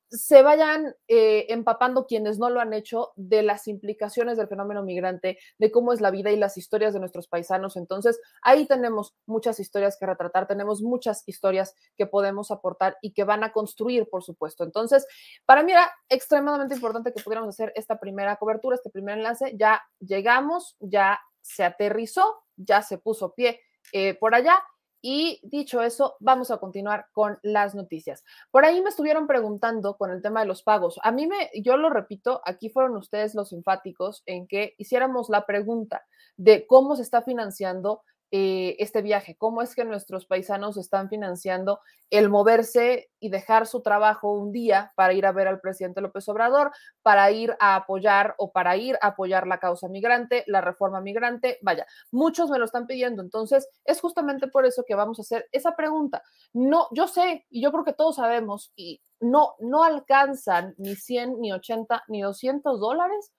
[0.10, 5.38] se vayan eh, empapando quienes no lo han hecho de las implicaciones del fenómeno migrante,
[5.58, 7.76] de cómo es la vida y las historias de nuestros paisanos.
[7.76, 13.24] Entonces, ahí tenemos muchas historias que retratar, tenemos muchas historias que podemos aportar y que
[13.24, 14.64] van a construir, por supuesto.
[14.64, 15.08] Entonces,
[15.46, 19.54] para mí era extremadamente importante que pudiéramos hacer esta primera cobertura, este primer enlace.
[19.58, 24.64] Ya llegamos, ya se aterrizó, ya se puso pie eh, por allá
[25.08, 28.24] y dicho eso, vamos a continuar con las noticias.
[28.50, 31.00] Por ahí me estuvieron preguntando con el tema de los pagos.
[31.04, 35.46] A mí me, yo lo repito, aquí fueron ustedes los enfáticos en que hiciéramos la
[35.46, 36.04] pregunta
[36.38, 41.80] de cómo se está financiando eh, este viaje, cómo es que nuestros paisanos están financiando
[42.10, 46.28] el moverse y dejar su trabajo un día para ir a ver al presidente López
[46.28, 51.02] Obrador, para ir a apoyar o para ir a apoyar la causa migrante, la reforma
[51.02, 51.60] migrante.
[51.62, 53.22] Vaya, muchos me lo están pidiendo.
[53.22, 56.24] Entonces, es justamente por eso que vamos a hacer esa pregunta.
[56.54, 61.40] No, yo sé y yo creo que todos sabemos y no, no alcanzan ni 100,
[61.40, 63.34] ni 80, ni 200 dólares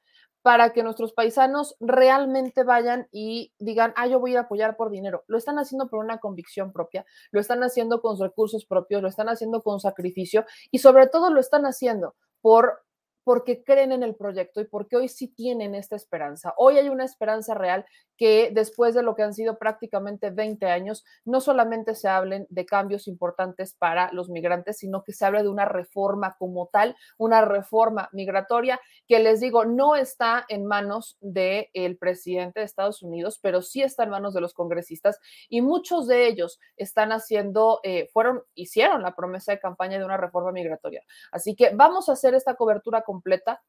[0.47, 5.25] para que nuestros paisanos realmente vayan y digan, ah, yo voy a apoyar por dinero.
[5.27, 9.29] Lo están haciendo por una convicción propia, lo están haciendo con recursos propios, lo están
[9.29, 12.85] haciendo con sacrificio y sobre todo lo están haciendo por
[13.27, 16.55] porque creen en el proyecto y porque hoy sí tienen esta esperanza.
[16.57, 17.85] Hoy hay una esperanza real
[18.17, 22.65] que después de lo que han sido prácticamente 20 años, no solamente se hablen de
[22.65, 27.45] cambios importantes para los migrantes, sino que se hable de una reforma como tal, una
[27.45, 33.41] reforma migratoria que les digo, no está en manos del el presidente de Estados Unidos,
[33.43, 38.09] pero sí está en manos de los congresistas y muchos de ellos están haciendo, eh,
[38.13, 41.03] fueron, hicieron la promesa de campaña de una reforma migratoria.
[41.33, 43.63] Así que vamos a hacer esta cobertura completa.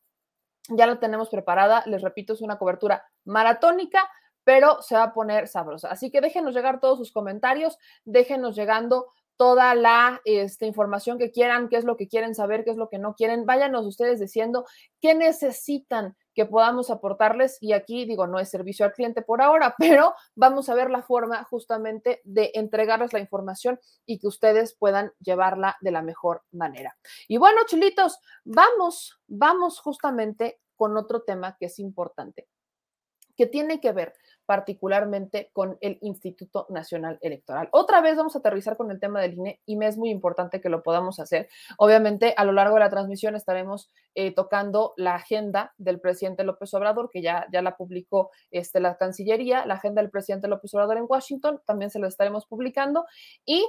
[0.69, 1.83] Ya la tenemos preparada.
[1.85, 4.09] Les repito, es una cobertura maratónica,
[4.43, 5.89] pero se va a poner sabrosa.
[5.89, 11.69] Así que déjenos llegar todos sus comentarios, déjenos llegando toda la este, información que quieran,
[11.69, 13.45] qué es lo que quieren saber, qué es lo que no quieren.
[13.45, 14.65] Váyanos ustedes diciendo
[14.99, 17.57] qué necesitan que podamos aportarles.
[17.61, 21.03] Y aquí digo, no es servicio al cliente por ahora, pero vamos a ver la
[21.03, 26.97] forma justamente de entregarles la información y que ustedes puedan llevarla de la mejor manera.
[27.27, 32.47] Y bueno, chilitos, vamos, vamos justamente con otro tema que es importante,
[33.35, 34.13] que tiene que ver
[34.47, 37.67] particularmente con el Instituto Nacional Electoral.
[37.71, 40.61] Otra vez vamos a aterrizar con el tema del INE y me es muy importante
[40.61, 41.49] que lo podamos hacer.
[41.77, 46.73] Obviamente, a lo largo de la transmisión estaremos eh, tocando la agenda del presidente López
[46.73, 50.97] Obrador, que ya, ya la publicó este, la Cancillería, la agenda del presidente López Obrador
[50.97, 53.05] en Washington, también se lo estaremos publicando.
[53.45, 53.67] Y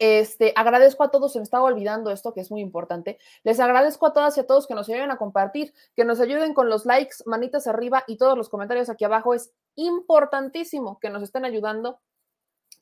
[0.00, 3.18] Este, agradezco a todos, se me estaba olvidando esto que es muy importante.
[3.44, 6.54] Les agradezco a todas y a todos que nos ayuden a compartir, que nos ayuden
[6.54, 9.34] con los likes, manitas arriba y todos los comentarios aquí abajo.
[9.34, 12.00] Es importantísimo que nos estén ayudando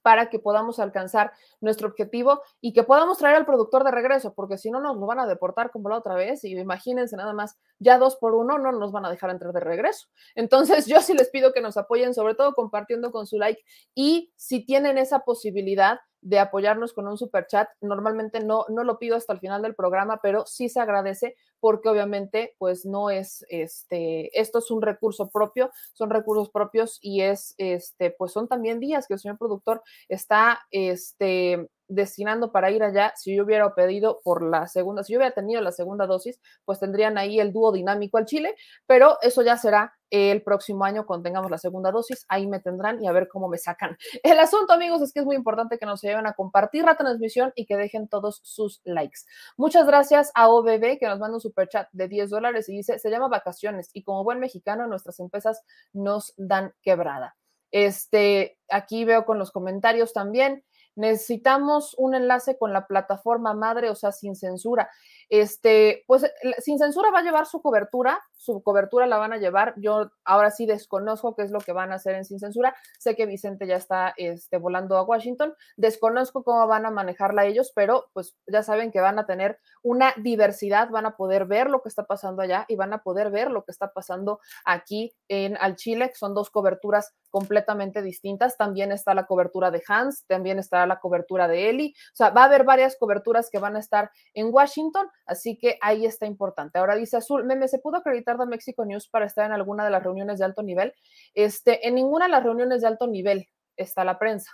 [0.03, 4.57] para que podamos alcanzar nuestro objetivo y que podamos traer al productor de regreso, porque
[4.57, 7.59] si no nos lo van a deportar como la otra vez y imagínense nada más,
[7.81, 10.07] ya dos por uno no nos van a dejar entrar de regreso.
[10.37, 13.61] Entonces yo sí les pido que nos apoyen, sobre todo compartiendo con su like
[13.93, 17.69] y si tienen esa posibilidad, de apoyarnos con un super chat.
[17.81, 21.89] Normalmente no, no lo pido hasta el final del programa, pero sí se agradece porque
[21.89, 27.55] obviamente pues no es este, esto es un recurso propio, son recursos propios y es
[27.59, 33.13] este, pues son también días que el señor productor está este destinando para ir allá,
[33.17, 36.79] si yo hubiera pedido por la segunda, si yo hubiera tenido la segunda dosis, pues
[36.79, 38.55] tendrían ahí el dúo dinámico al Chile,
[38.87, 43.03] pero eso ya será el próximo año cuando tengamos la segunda dosis, ahí me tendrán
[43.03, 43.97] y a ver cómo me sacan.
[44.23, 47.53] El asunto, amigos, es que es muy importante que nos lleven a compartir la transmisión
[47.55, 49.21] y que dejen todos sus likes.
[49.57, 52.99] Muchas gracias a OBB que nos manda un super chat de 10 dólares y dice,
[52.99, 57.37] se llama vacaciones y como buen mexicano nuestras empresas nos dan quebrada.
[57.71, 60.65] Este, aquí veo con los comentarios también
[60.99, 64.91] necesitamos un enlace con la plataforma madre, o sea, sin censura.
[65.29, 66.25] Este, pues
[66.59, 69.75] sin censura va a llevar su cobertura, su cobertura la van a llevar.
[69.77, 72.75] Yo ahora sí desconozco qué es lo que van a hacer en sin censura.
[72.99, 75.55] Sé que Vicente ya está este, volando a Washington.
[75.77, 80.15] Desconozco cómo van a manejarla ellos, pero pues ya saben que van a tener una
[80.17, 83.51] diversidad, van a poder ver lo que está pasando allá y van a poder ver
[83.51, 88.57] lo que está pasando aquí en al Chile, que son dos coberturas completamente distintas.
[88.57, 91.95] También está la cobertura de Hans, también está la cobertura de Eli.
[92.13, 95.79] O sea, va a haber varias coberturas que van a estar en Washington, así que
[95.81, 96.79] ahí está importante.
[96.79, 99.91] Ahora dice Azul, meme, ¿se pudo acreditar de Mexico News para estar en alguna de
[99.91, 100.95] las reuniones de alto nivel?
[101.35, 104.51] Este, en ninguna de las reuniones de alto nivel está la prensa.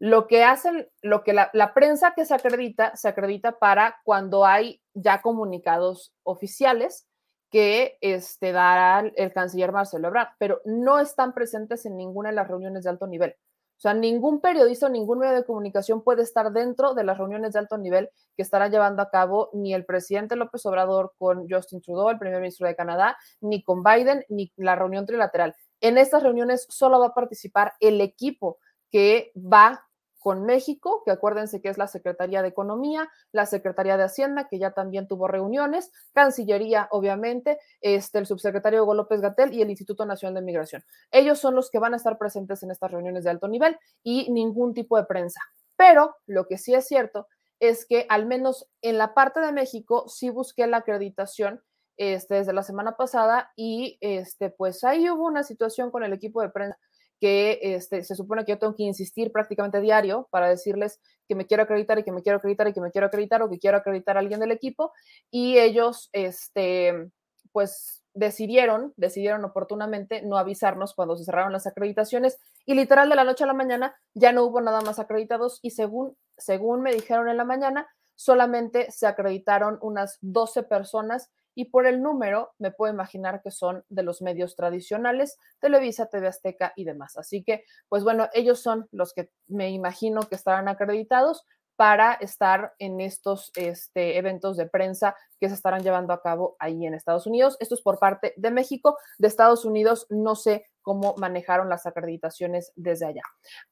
[0.00, 4.46] Lo que hacen, lo que la, la prensa que se acredita, se acredita para cuando
[4.46, 7.08] hay ya comunicados oficiales
[7.50, 12.48] que este, dará el canciller Marcelo Ebrard, pero no están presentes en ninguna de las
[12.48, 13.34] reuniones de alto nivel.
[13.78, 17.52] O sea, ningún periodista o ningún medio de comunicación puede estar dentro de las reuniones
[17.52, 21.80] de alto nivel que estará llevando a cabo ni el presidente López Obrador con Justin
[21.80, 25.54] Trudeau, el primer ministro de Canadá, ni con Biden, ni la reunión trilateral.
[25.80, 28.58] En estas reuniones solo va a participar el equipo
[28.90, 29.87] que va
[30.18, 34.58] con México, que acuérdense que es la Secretaría de Economía, la Secretaría de Hacienda, que
[34.58, 40.04] ya también tuvo reuniones, Cancillería, obviamente, este, el subsecretario Hugo López Gatel y el Instituto
[40.04, 40.84] Nacional de Migración.
[41.10, 44.30] Ellos son los que van a estar presentes en estas reuniones de alto nivel y
[44.32, 45.40] ningún tipo de prensa.
[45.76, 47.28] Pero lo que sí es cierto
[47.60, 51.62] es que al menos en la parte de México sí busqué la acreditación
[51.96, 56.40] este, desde la semana pasada y este, pues ahí hubo una situación con el equipo
[56.40, 56.78] de prensa
[57.20, 61.46] que este, se supone que yo tengo que insistir prácticamente diario para decirles que me
[61.46, 63.76] quiero acreditar y que me quiero acreditar y que me quiero acreditar o que quiero
[63.76, 64.92] acreditar a alguien del equipo
[65.30, 67.10] y ellos, este,
[67.52, 73.24] pues decidieron, decidieron oportunamente no avisarnos cuando se cerraron las acreditaciones y literal de la
[73.24, 77.28] noche a la mañana ya no hubo nada más acreditados y según, según me dijeron
[77.28, 82.94] en la mañana, solamente se acreditaron unas 12 personas y por el número me puedo
[82.94, 87.18] imaginar que son de los medios tradicionales, Televisa, TV Azteca y demás.
[87.18, 91.44] Así que, pues bueno, ellos son los que me imagino que estarán acreditados
[91.74, 96.86] para estar en estos este, eventos de prensa que se estarán llevando a cabo ahí
[96.86, 97.56] en Estados Unidos.
[97.58, 98.96] Esto es por parte de México.
[99.18, 103.20] De Estados Unidos no sé cómo manejaron las acreditaciones desde allá.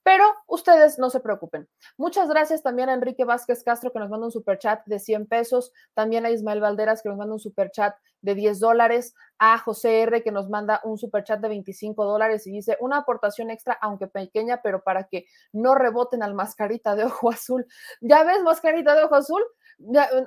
[0.03, 1.67] Pero ustedes no se preocupen.
[1.97, 5.27] Muchas gracias también a Enrique Vázquez Castro que nos manda un super chat de 100
[5.27, 9.57] pesos, también a Ismael Valderas que nos manda un super chat de 10 dólares, a
[9.57, 13.51] José R que nos manda un super chat de 25 dólares y dice una aportación
[13.51, 17.67] extra, aunque pequeña, pero para que no reboten al mascarita de ojo azul.
[18.03, 19.43] ¿Ya ves mascarita de ojo azul?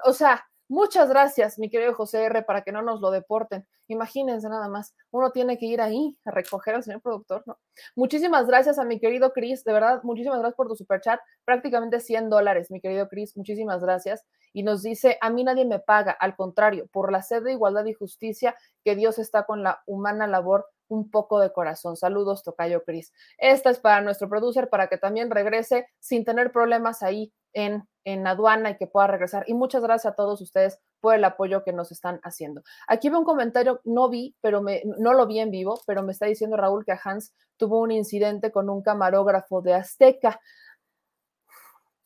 [0.05, 3.67] o sea, Muchas gracias, mi querido José R, para que no nos lo deporten.
[3.87, 7.57] Imagínense nada más, uno tiene que ir ahí a recoger al señor productor, ¿no?
[7.95, 11.99] Muchísimas gracias a mi querido Chris, de verdad, muchísimas gracias por tu super chat, prácticamente
[11.99, 14.23] 100 dólares, mi querido Chris, muchísimas gracias.
[14.53, 17.85] Y nos dice, a mí nadie me paga, al contrario, por la sed de igualdad
[17.85, 21.95] y justicia, que Dios está con la humana labor un poco de corazón.
[21.95, 23.13] Saludos, Tocayo Cris.
[23.37, 28.27] Esta es para nuestro producer, para que también regrese sin tener problemas ahí en, en
[28.27, 29.43] aduana y que pueda regresar.
[29.47, 32.63] Y muchas gracias a todos ustedes por el apoyo que nos están haciendo.
[32.87, 36.25] Aquí veo un comentario, no vi, pero no lo vi en vivo, pero me está
[36.25, 40.39] diciendo Raúl que Hans tuvo un incidente con un camarógrafo de Azteca.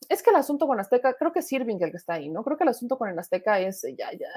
[0.08, 2.44] Es que el asunto con Azteca, creo que es Irving el que está ahí, ¿no?
[2.44, 4.28] Creo que el asunto con el Azteca es ya, ya.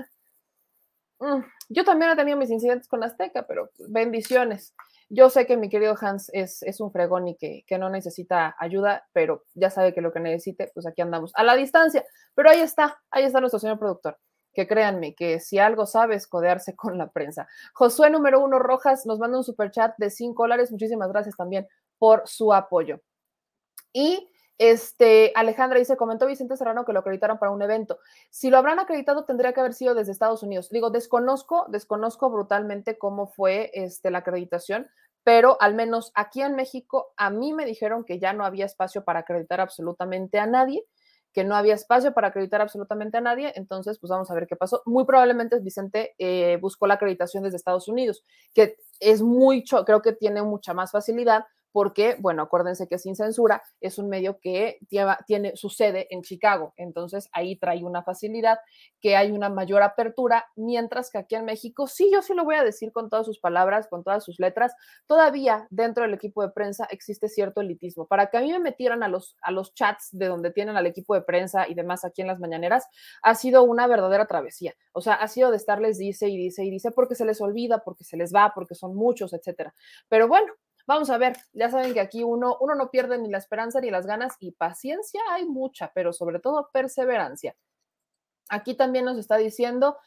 [1.19, 4.73] Mm, yo también he tenido mis incidentes con Azteca, pero bendiciones.
[5.09, 8.55] Yo sé que mi querido Hans es, es un fregón y que, que, no necesita
[8.59, 12.03] ayuda, pero ya sabe que lo que necesite, pues aquí andamos a la distancia.
[12.35, 14.17] Pero ahí está, ahí está nuestro señor productor.
[14.53, 17.47] Que créanme que si algo sabe es codearse con la prensa.
[17.73, 20.71] Josué número uno Rojas nos manda un super chat de 5 dólares.
[20.71, 22.99] Muchísimas gracias también por su apoyo.
[23.93, 27.99] Y este, Alejandra dice, comentó Vicente Serrano que lo acreditaron para un evento.
[28.29, 30.69] Si lo habrán acreditado, tendría que haber sido desde Estados Unidos.
[30.69, 34.87] Digo, desconozco, desconozco brutalmente cómo fue este, la acreditación,
[35.23, 39.03] pero al menos aquí en México, a mí me dijeron que ya no había espacio
[39.03, 40.85] para acreditar absolutamente a nadie,
[41.33, 43.53] que no había espacio para acreditar absolutamente a nadie.
[43.55, 44.81] Entonces, pues vamos a ver qué pasó.
[44.85, 48.23] Muy probablemente Vicente eh, buscó la acreditación desde Estados Unidos,
[48.55, 51.45] que es mucho, creo que tiene mucha más facilidad
[51.77, 56.23] porque, bueno, acuérdense que Sin Censura es un medio que lleva, tiene su sede en
[56.23, 58.57] Chicago, entonces ahí trae una facilidad,
[58.99, 62.55] que hay una mayor apertura, mientras que aquí en México, sí, yo sí lo voy
[62.55, 64.73] a decir con todas sus palabras, con todas sus letras,
[65.05, 68.07] todavía dentro del equipo de prensa existe cierto elitismo.
[68.07, 70.87] Para que a mí me metieran a los, a los chats de donde tienen al
[70.87, 72.87] equipo de prensa y demás aquí en las mañaneras,
[73.21, 74.73] ha sido una verdadera travesía.
[74.93, 77.83] O sea, ha sido de estarles dice y dice y dice porque se les olvida,
[77.85, 79.75] porque se les va, porque son muchos, etcétera.
[80.09, 80.51] Pero bueno,
[80.87, 83.91] Vamos a ver, ya saben que aquí uno, uno no pierde ni la esperanza ni
[83.91, 87.57] las ganas y paciencia hay mucha, pero sobre todo perseverancia.
[88.49, 89.97] Aquí también nos está diciendo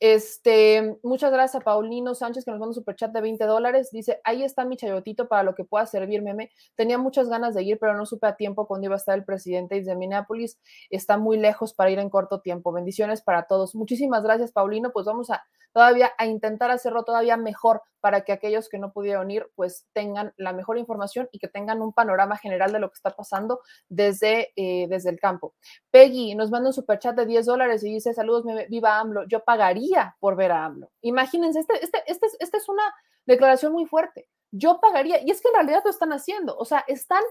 [0.00, 3.90] este, muchas gracias a Paulino Sánchez que nos manda un superchat de 20 dólares.
[3.90, 6.50] Dice, ahí está mi chayotito para lo que pueda servir, meme.
[6.76, 9.24] Tenía muchas ganas de ir, pero no supe a tiempo cuando iba a estar el
[9.24, 10.58] presidente de Minneapolis.
[10.90, 12.72] Está muy lejos para ir en corto tiempo.
[12.72, 13.74] Bendiciones para todos.
[13.74, 14.92] Muchísimas gracias, Paulino.
[14.92, 15.42] Pues vamos a
[15.72, 20.32] todavía a intentar hacerlo todavía mejor para que aquellos que no pudieron ir, pues tengan
[20.36, 24.52] la mejor información y que tengan un panorama general de lo que está pasando desde,
[24.56, 25.54] eh, desde el campo.
[25.90, 29.26] Peggy nos manda un superchat de 10 dólares y dice, saludos, viva AMLO.
[29.26, 29.44] Yo
[29.88, 30.90] pagaría por ver a AMLO.
[31.02, 32.94] Imagínense, esta este, este, este es una
[33.26, 34.28] declaración muy fuerte.
[34.50, 37.22] Yo pagaría, y es que en realidad lo están haciendo, o sea, están,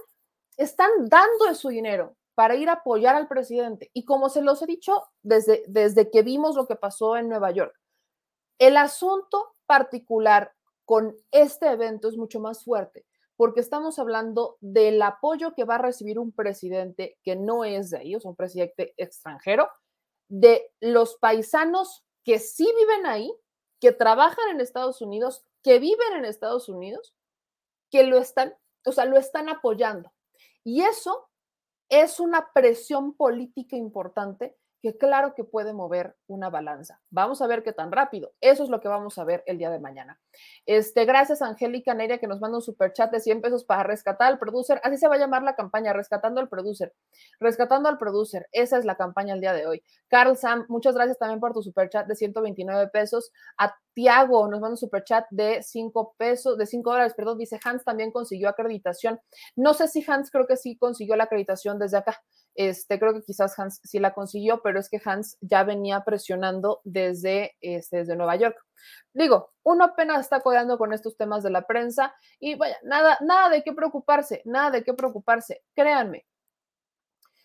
[0.58, 3.90] están dando de su dinero para ir a apoyar al presidente.
[3.94, 7.52] Y como se los he dicho desde, desde que vimos lo que pasó en Nueva
[7.52, 7.74] York,
[8.60, 10.54] el asunto particular
[10.86, 13.06] con este evento es mucho más fuerte,
[13.36, 18.04] porque estamos hablando del apoyo que va a recibir un presidente que no es de
[18.04, 19.68] ellos, un presidente extranjero,
[20.30, 23.34] de los paisanos que sí viven ahí,
[23.80, 27.16] que trabajan en Estados Unidos, que viven en Estados Unidos,
[27.90, 28.54] que lo están,
[28.86, 30.12] o sea, lo están apoyando.
[30.66, 31.30] Y eso
[31.88, 37.02] es una presión política importante que claro que puede mover una balanza.
[37.18, 38.32] Vamos a ver qué tan rápido.
[38.42, 40.20] Eso es lo que vamos a ver el día de mañana.
[40.68, 44.28] Este, gracias Angélica Neria que nos manda un super chat de 100 pesos para rescatar
[44.28, 44.80] al producer.
[44.84, 46.94] Así se va a llamar la campaña, rescatando al producer.
[47.40, 48.48] Rescatando al producer.
[48.52, 49.84] Esa es la campaña el día de hoy.
[50.10, 53.32] Carl Sam, muchas gracias también por tu super chat de 129 pesos.
[53.58, 57.40] A Tiago nos manda un super chat de 5 pesos, de 5 dólares, perdón.
[57.40, 59.20] Dice Hans también consiguió acreditación.
[59.56, 62.22] No sé si Hans creo que sí consiguió la acreditación desde acá.
[62.54, 66.82] Este, creo que quizás Hans sí la consiguió, pero es que Hans ya venía presionando
[67.08, 68.58] desde, este, desde Nueva York.
[69.14, 73.50] Digo, uno apenas está codeando con estos temas de la prensa y vaya, nada, nada
[73.50, 75.64] de qué preocuparse, nada de qué preocuparse.
[75.76, 76.26] Créanme,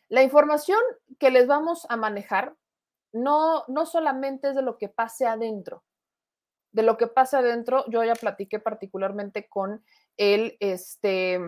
[0.09, 0.79] la información
[1.19, 2.55] que les vamos a manejar
[3.13, 5.85] no, no solamente es de lo que pase adentro.
[6.73, 9.85] De lo que pase adentro, yo ya platiqué particularmente con
[10.17, 11.41] el, este,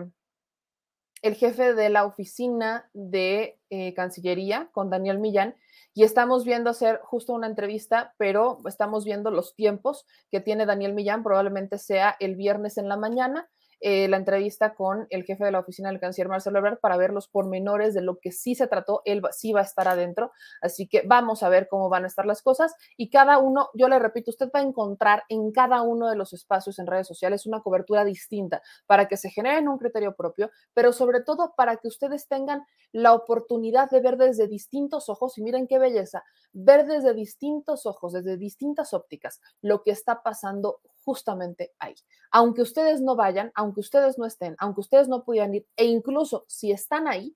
[1.25, 5.55] el jefe de la oficina de eh, Cancillería, con Daniel Millán,
[5.95, 10.93] y estamos viendo hacer justo una entrevista, pero estamos viendo los tiempos que tiene Daniel
[10.93, 13.49] Millán, probablemente sea el viernes en la mañana
[13.87, 17.13] eh, la entrevista con el jefe de la oficina del canciller Marcelo Ebrard para ver
[17.13, 19.03] los pormenores de lo que sí se trató.
[19.05, 22.25] Él sí va a estar adentro, así que vamos a ver cómo van a estar
[22.25, 22.73] las cosas.
[22.97, 26.33] Y cada uno, yo le repito, usted va a encontrar en cada uno de los
[26.33, 30.91] espacios en redes sociales una cobertura distinta para que se generen un criterio propio, pero
[30.91, 35.67] sobre todo para que ustedes tengan la oportunidad de ver desde distintos ojos, y miren
[35.67, 36.23] qué belleza,
[36.53, 41.93] ver desde distintos ojos, desde distintas ópticas, lo que está pasando justamente ahí.
[42.31, 46.45] Aunque ustedes no vayan, aunque ustedes no estén, aunque ustedes no pudieran ir, e incluso
[46.47, 47.35] si están ahí,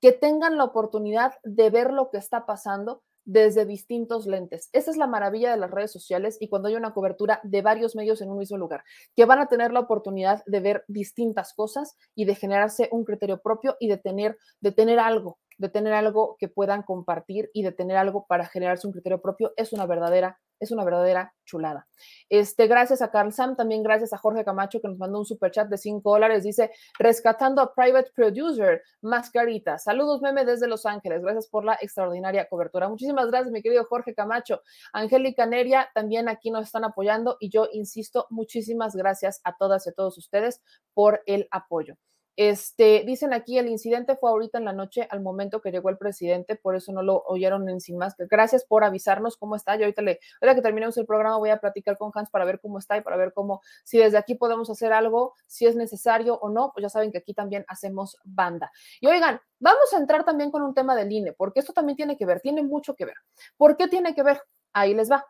[0.00, 4.70] que tengan la oportunidad de ver lo que está pasando desde distintos lentes.
[4.72, 7.94] Esa es la maravilla de las redes sociales y cuando hay una cobertura de varios
[7.94, 8.82] medios en un mismo lugar,
[9.14, 13.40] que van a tener la oportunidad de ver distintas cosas y de generarse un criterio
[13.40, 17.72] propio y de tener, de tener algo, de tener algo que puedan compartir y de
[17.72, 21.88] tener algo para generarse un criterio propio, es una verdadera es una verdadera chulada.
[22.28, 25.50] Este, gracias a Carl Sam, también gracias a Jorge Camacho que nos mandó un super
[25.50, 26.44] chat de 5 dólares.
[26.44, 29.78] Dice, rescatando a Private Producer, Mascarita.
[29.78, 31.22] Saludos, meme desde Los Ángeles.
[31.22, 32.88] Gracias por la extraordinaria cobertura.
[32.88, 34.60] Muchísimas gracias, mi querido Jorge Camacho.
[34.92, 39.90] Angélica Neria también aquí nos están apoyando y yo insisto, muchísimas gracias a todas y
[39.90, 41.96] a todos ustedes por el apoyo.
[42.42, 45.98] Este, dicen aquí, el incidente fue ahorita en la noche al momento que llegó el
[45.98, 48.14] presidente, por eso no lo oyeron en sin más.
[48.16, 49.76] Gracias por avisarnos cómo está.
[49.76, 52.58] Yo ahorita le, ahora que terminemos el programa voy a platicar con Hans para ver
[52.58, 56.36] cómo está y para ver cómo, si desde aquí podemos hacer algo, si es necesario
[56.36, 58.72] o no, pues ya saben que aquí también hacemos banda.
[59.02, 62.16] Y oigan, vamos a entrar también con un tema del INE, porque esto también tiene
[62.16, 63.16] que ver, tiene mucho que ver.
[63.58, 64.40] ¿Por qué tiene que ver?
[64.72, 65.26] Ahí les va.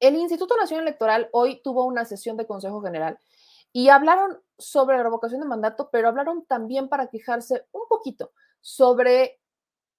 [0.00, 3.18] El Instituto Nacional Electoral hoy tuvo una sesión de Consejo General
[3.72, 9.40] y hablaron sobre la revocación de mandato, pero hablaron también para quejarse un poquito sobre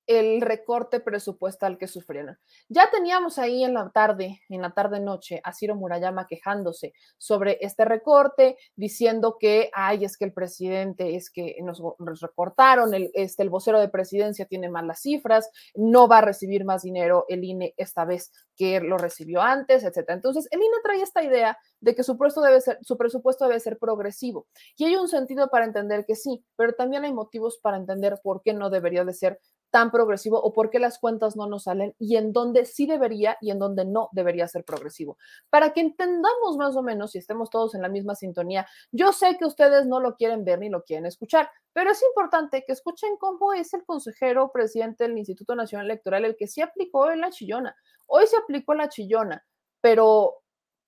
[0.09, 2.39] el recorte presupuestal que sufrieron.
[2.67, 7.59] Ya teníamos ahí en la tarde, en la tarde noche, a Ciro Murayama quejándose sobre
[7.61, 11.79] este recorte, diciendo que, ay, es que el presidente, es que nos,
[12.21, 16.81] recortaron, el, este, el vocero de presidencia tiene malas cifras, no va a recibir más
[16.81, 20.15] dinero el INE esta vez que lo recibió antes, etcétera.
[20.15, 23.59] Entonces, el INE trae esta idea de que su presupuesto, debe ser, su presupuesto debe
[23.59, 24.47] ser progresivo.
[24.75, 28.41] Y hay un sentido para entender que sí, pero también hay motivos para entender por
[28.41, 29.39] qué no debería de ser
[29.71, 33.37] tan progresivo o por qué las cuentas no nos salen y en dónde sí debería
[33.41, 35.17] y en dónde no debería ser progresivo.
[35.49, 39.37] Para que entendamos más o menos y estemos todos en la misma sintonía, yo sé
[39.37, 43.17] que ustedes no lo quieren ver ni lo quieren escuchar, pero es importante que escuchen
[43.17, 47.29] cómo es el consejero presidente del Instituto Nacional Electoral el que sí aplicó en la
[47.29, 47.75] chillona.
[48.07, 49.45] Hoy se aplicó la chillona,
[49.81, 50.41] pero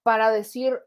[0.03, 0.79] para decir,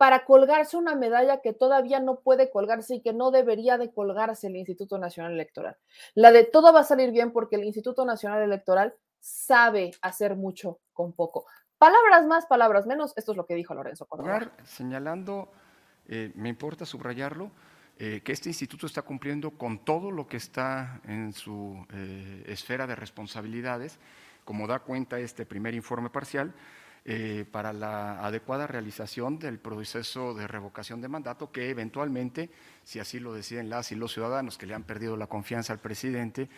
[0.00, 4.46] para colgarse una medalla que todavía no puede colgarse y que no debería de colgarse
[4.46, 5.76] el Instituto Nacional Electoral.
[6.14, 10.78] La de todo va a salir bien porque el Instituto Nacional Electoral sabe hacer mucho
[10.94, 11.44] con poco.
[11.76, 14.50] Palabras más, palabras menos, esto es lo que dijo Lorenzo Córdoba.
[14.64, 15.52] Señalando,
[16.06, 17.50] eh, me importa subrayarlo,
[17.98, 22.86] eh, que este instituto está cumpliendo con todo lo que está en su eh, esfera
[22.86, 23.98] de responsabilidades,
[24.46, 26.54] como da cuenta este primer informe parcial,
[27.04, 32.50] eh, para la adecuada realización del proceso de revocación de mandato que eventualmente,
[32.84, 35.78] si así lo deciden las y los ciudadanos que le han perdido la confianza al
[35.78, 36.48] presidente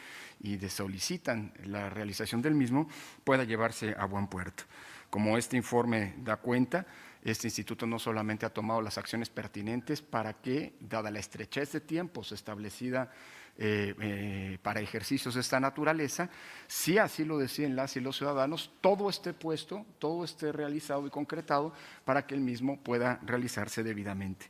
[0.41, 2.89] y solicitan la realización del mismo,
[3.23, 4.65] pueda llevarse a buen puerto.
[5.11, 6.87] Como este informe da cuenta,
[7.23, 11.81] este instituto no solamente ha tomado las acciones pertinentes para que, dada la estrechez de
[11.81, 13.13] tiempos establecida
[13.59, 16.31] eh, eh, para ejercicios de esta naturaleza,
[16.67, 21.11] si así lo deciden las y los ciudadanos, todo esté puesto, todo esté realizado y
[21.11, 21.75] concretado
[22.07, 24.47] para que el mismo pueda realizarse debidamente.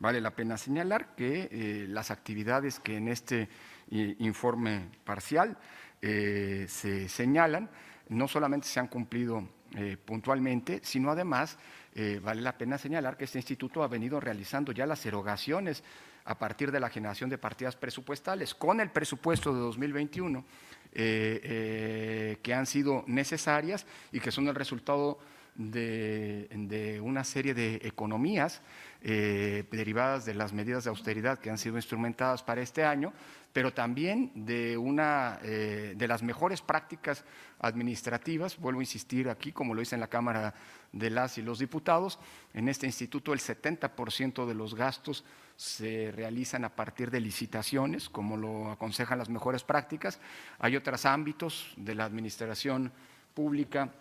[0.00, 3.48] Vale la pena señalar que eh, las actividades que en este
[3.88, 5.56] informe parcial
[6.00, 7.68] se señalan
[8.08, 9.48] no solamente se han cumplido
[10.04, 11.58] puntualmente, sino además
[12.22, 15.82] vale la pena señalar que este instituto ha venido realizando ya las erogaciones
[16.30, 18.54] a partir de la generación de partidas presupuestales.
[18.54, 24.54] Con el presupuesto de 2021 eh, eh, que han sido necesarias y que son el
[24.54, 25.18] resultado
[25.56, 28.62] de, una serie de economías
[29.02, 33.12] eh, derivadas de las medidas de austeridad que han sido instrumentadas para este año,
[33.52, 37.24] pero también de, una, de las mejores prácticas
[37.60, 38.56] administrativas.
[38.58, 40.54] Vuelvo a insistir aquí, como lo hice en la Cámara
[40.92, 42.18] de las y los Diputados,
[42.54, 45.24] en este instituto el 70% de los gastos
[45.56, 50.18] se realizan a partir de licitaciones, como lo aconsejan las mejores prácticas.
[50.58, 52.90] Hay otros ámbitos de la administración
[53.34, 53.92] pública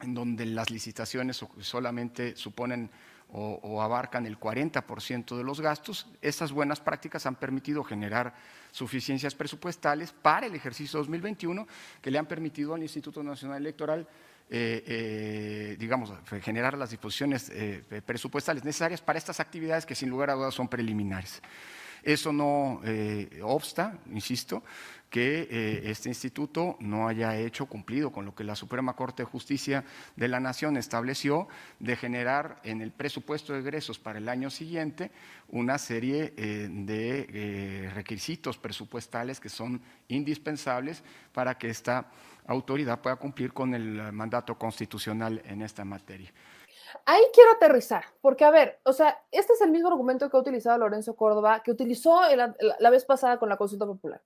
[0.00, 2.90] en donde las licitaciones solamente suponen
[3.36, 6.06] o, abarcan el 40% de los gastos.
[6.22, 8.32] Estas buenas prácticas han permitido generar
[8.70, 11.66] suficiencias presupuestales para el ejercicio 2021
[12.00, 14.06] que le han permitido al Instituto Nacional Electoral
[14.50, 16.12] eh, eh, digamos,
[16.42, 20.68] generar las disposiciones eh, presupuestales necesarias para estas actividades que sin lugar a dudas son
[20.68, 21.40] preliminares.
[22.02, 22.82] Eso no
[23.42, 24.62] obsta, insisto,
[25.14, 29.84] que este instituto no haya hecho cumplido con lo que la Suprema Corte de Justicia
[30.16, 31.46] de la Nación estableció
[31.78, 35.12] de generar en el presupuesto de egresos para el año siguiente
[35.50, 42.10] una serie de requisitos presupuestales que son indispensables para que esta
[42.48, 46.32] autoridad pueda cumplir con el mandato constitucional en esta materia.
[47.06, 50.40] Ahí quiero aterrizar, porque a ver, o sea, este es el mismo argumento que ha
[50.40, 54.20] utilizado Lorenzo Córdoba, que utilizó la, vez pasada con la consulta popular.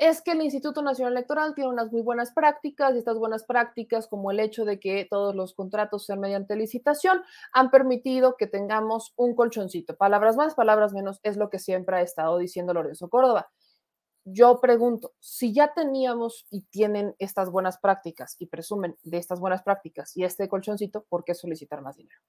[0.00, 4.08] Es que el Instituto Nacional Electoral tiene unas muy buenas prácticas y estas buenas prácticas,
[4.08, 7.22] como el hecho de que todos los contratos sean mediante licitación,
[7.52, 9.98] han permitido que tengamos un colchoncito.
[9.98, 13.50] Palabras más, palabras menos, es lo que siempre ha estado diciendo Lorenzo Córdoba.
[14.24, 19.62] yo pregunto, si ya teníamos y tienen estas buenas prácticas y presumen de estas buenas
[19.62, 22.22] prácticas y este colchoncito, ¿por qué solicitar más dinero?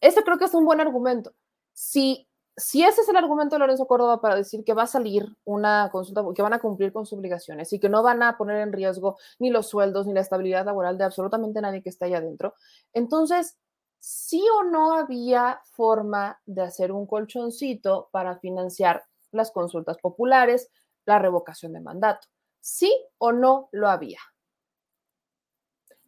[0.00, 1.34] Este creo que es un buen argumento.
[1.74, 2.26] Si,
[2.60, 5.88] si ese es el argumento de Lorenzo Córdoba para decir que va a salir una
[5.90, 8.72] consulta, que van a cumplir con sus obligaciones y que no van a poner en
[8.72, 12.54] riesgo ni los sueldos ni la estabilidad laboral de absolutamente nadie que esté ahí adentro,
[12.92, 13.58] entonces,
[13.98, 20.70] ¿sí o no había forma de hacer un colchoncito para financiar las consultas populares,
[21.06, 22.28] la revocación de mandato?
[22.60, 24.20] ¿Sí o no lo había?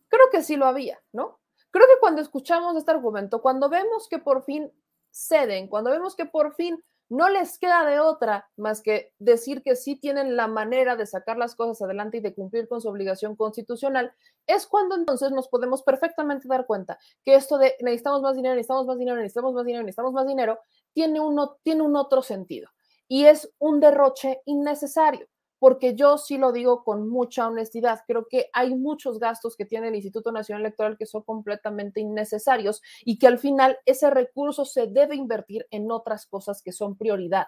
[0.09, 1.41] Creo que sí lo había, ¿no?
[1.71, 4.71] Creo que cuando escuchamos este argumento, cuando vemos que por fin
[5.13, 9.77] ceden, cuando vemos que por fin no les queda de otra más que decir que
[9.77, 13.37] sí tienen la manera de sacar las cosas adelante y de cumplir con su obligación
[13.37, 14.15] constitucional,
[14.47, 18.87] es cuando entonces nos podemos perfectamente dar cuenta que esto de necesitamos más dinero, necesitamos
[18.87, 20.59] más dinero, necesitamos más dinero, necesitamos más dinero,
[20.95, 22.71] tiene, uno, tiene un otro sentido
[23.07, 25.29] y es un derroche innecesario
[25.63, 28.01] porque yo sí lo digo con mucha honestidad.
[28.09, 32.83] Creo que hay muchos gastos que tiene el Instituto Nacional Electoral que son completamente innecesarios
[33.05, 37.47] y que al final ese recurso se debe invertir en otras cosas que son prioridad.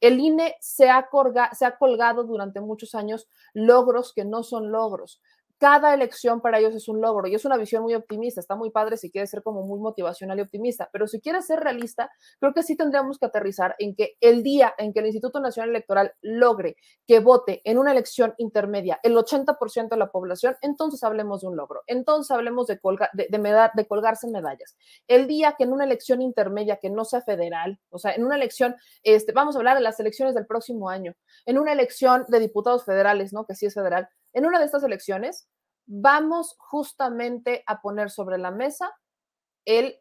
[0.00, 1.08] El INE se ha,
[1.52, 5.20] se ha colgado durante muchos años logros que no son logros
[5.58, 8.40] cada elección para ellos es un logro y es una visión muy optimista.
[8.40, 11.60] Está muy padre si quieres ser como muy motivacional y optimista, pero si quieres ser
[11.60, 15.40] realista, creo que sí tendríamos que aterrizar en que el día en que el Instituto
[15.40, 21.02] Nacional Electoral logre que vote en una elección intermedia el 80% de la población, entonces
[21.02, 21.82] hablemos de un logro.
[21.86, 22.78] Entonces hablemos de,
[23.14, 24.76] de, de colgarse medallas.
[25.06, 28.36] El día que en una elección intermedia que no sea federal, o sea, en una
[28.36, 31.14] elección, este, vamos a hablar de las elecciones del próximo año,
[31.46, 33.44] en una elección de diputados federales, ¿no?
[33.46, 35.48] Que sí es federal, en una de estas elecciones
[35.86, 38.94] vamos justamente a poner sobre la mesa
[39.64, 39.98] el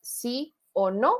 [0.00, 1.14] sí o no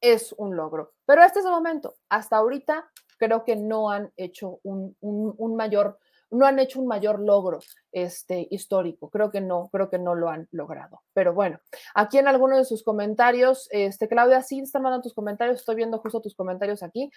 [0.00, 0.94] es un logro.
[1.06, 1.96] Pero este es el momento.
[2.08, 2.88] Hasta ahorita
[3.18, 5.98] creo que no han hecho un, un mayor
[6.30, 7.60] no han hecho un mayor logro
[7.92, 9.10] este, histórico.
[9.10, 11.02] Creo que no, creo que no lo han logrado.
[11.12, 11.60] Pero bueno,
[11.94, 15.98] aquí en alguno de sus comentarios, este, Claudia, sí están mandando tus comentarios, estoy viendo
[15.98, 17.10] justo tus comentarios aquí.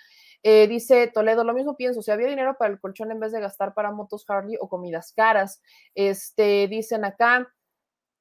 [0.44, 3.42] Eh, dice Toledo, lo mismo pienso, si había dinero para el colchón en vez de
[3.42, 5.62] gastar para motos Harley o comidas caras.
[5.96, 7.48] Este, dicen acá,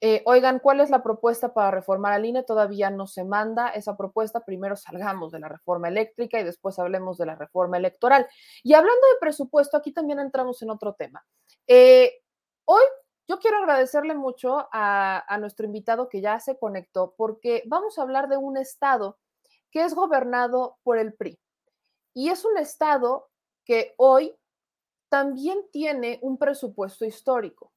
[0.01, 2.44] eh, oigan, ¿cuál es la propuesta para reformar al INE?
[2.44, 4.44] Todavía no se manda esa propuesta.
[4.44, 8.26] Primero salgamos de la reforma eléctrica y después hablemos de la reforma electoral.
[8.62, 11.24] Y hablando de presupuesto, aquí también entramos en otro tema.
[11.66, 12.12] Eh,
[12.64, 12.82] hoy
[13.26, 18.03] yo quiero agradecerle mucho a, a nuestro invitado que ya se conectó porque vamos a
[18.03, 19.18] hablar de un estado
[19.70, 21.40] que es gobernado por el PRI.
[22.14, 23.28] Y es un estado
[23.64, 24.34] que hoy
[25.09, 27.72] también tiene un presupuesto histórico.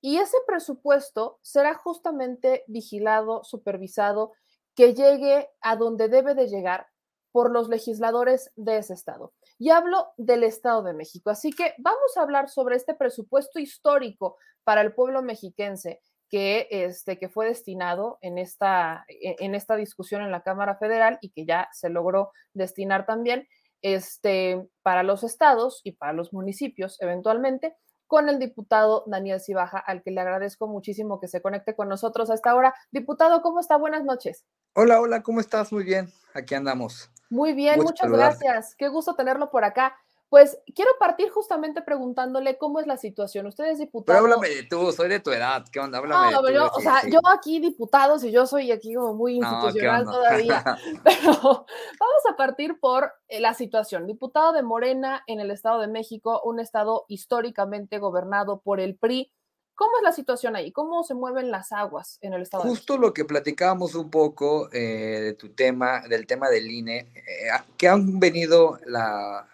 [0.00, 4.32] Y ese presupuesto será justamente vigilado, supervisado,
[4.74, 6.86] que llegue a donde debe de llegar
[7.32, 9.32] por los legisladores de ese estado.
[9.58, 11.30] Y hablo del Estado de México.
[11.30, 17.18] Así que vamos a hablar sobre este presupuesto histórico para el pueblo mexiquense que, este,
[17.18, 21.44] que fue destinado en esta, e, en esta discusión en la Cámara Federal y que
[21.44, 23.48] ya se logró destinar también
[23.82, 27.76] este, para los estados y para los municipios eventualmente
[28.08, 32.30] con el diputado Daniel Cibaja, al que le agradezco muchísimo que se conecte con nosotros
[32.30, 32.74] a esta hora.
[32.90, 33.76] Diputado, ¿cómo está?
[33.76, 34.44] Buenas noches.
[34.74, 35.70] Hola, hola, ¿cómo estás?
[35.72, 37.10] Muy bien, aquí andamos.
[37.30, 38.74] Muy bien, muchas gracias.
[38.74, 39.94] Qué gusto tenerlo por acá.
[40.28, 43.46] Pues quiero partir justamente preguntándole cómo es la situación.
[43.46, 44.18] Usted es diputado.
[44.18, 45.64] Pero háblame de tú, soy de tu edad.
[45.72, 45.98] ¿Qué onda?
[45.98, 49.36] Háblame no, de yo, o sea, yo aquí diputado, si yo soy aquí como muy
[49.36, 50.62] institucional todavía.
[51.04, 54.06] Pero vamos a partir por eh, la situación.
[54.06, 59.32] Diputado de Morena en el Estado de México, un estado históricamente gobernado por el PRI.
[59.74, 60.72] ¿Cómo es la situación ahí?
[60.72, 62.64] ¿Cómo se mueven las aguas en el Estado?
[62.64, 67.48] Justo lo que platicábamos un poco eh, de tu tema, del tema del INE, eh,
[67.76, 69.46] que han venido la,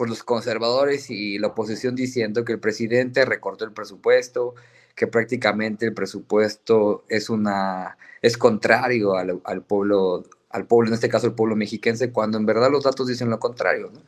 [0.00, 4.54] por los conservadores y la oposición diciendo que el presidente recortó el presupuesto,
[4.94, 11.10] que prácticamente el presupuesto es una es contrario al, al, pueblo al pueblo en este
[11.10, 14.00] caso el pueblo mexiquense cuando en verdad los datos dicen lo contrario ¿no?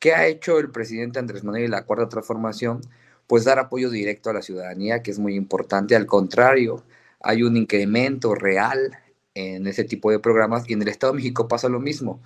[0.00, 2.80] ¿qué ha hecho el presidente Andrés Manuel y la cuarta transformación?
[3.28, 6.82] pues dar apoyo directo a la ciudadanía que es muy importante al contrario
[7.20, 8.98] hay un incremento real
[9.34, 12.20] en ese tipo de programas y en el Estado de México pasa lo mismo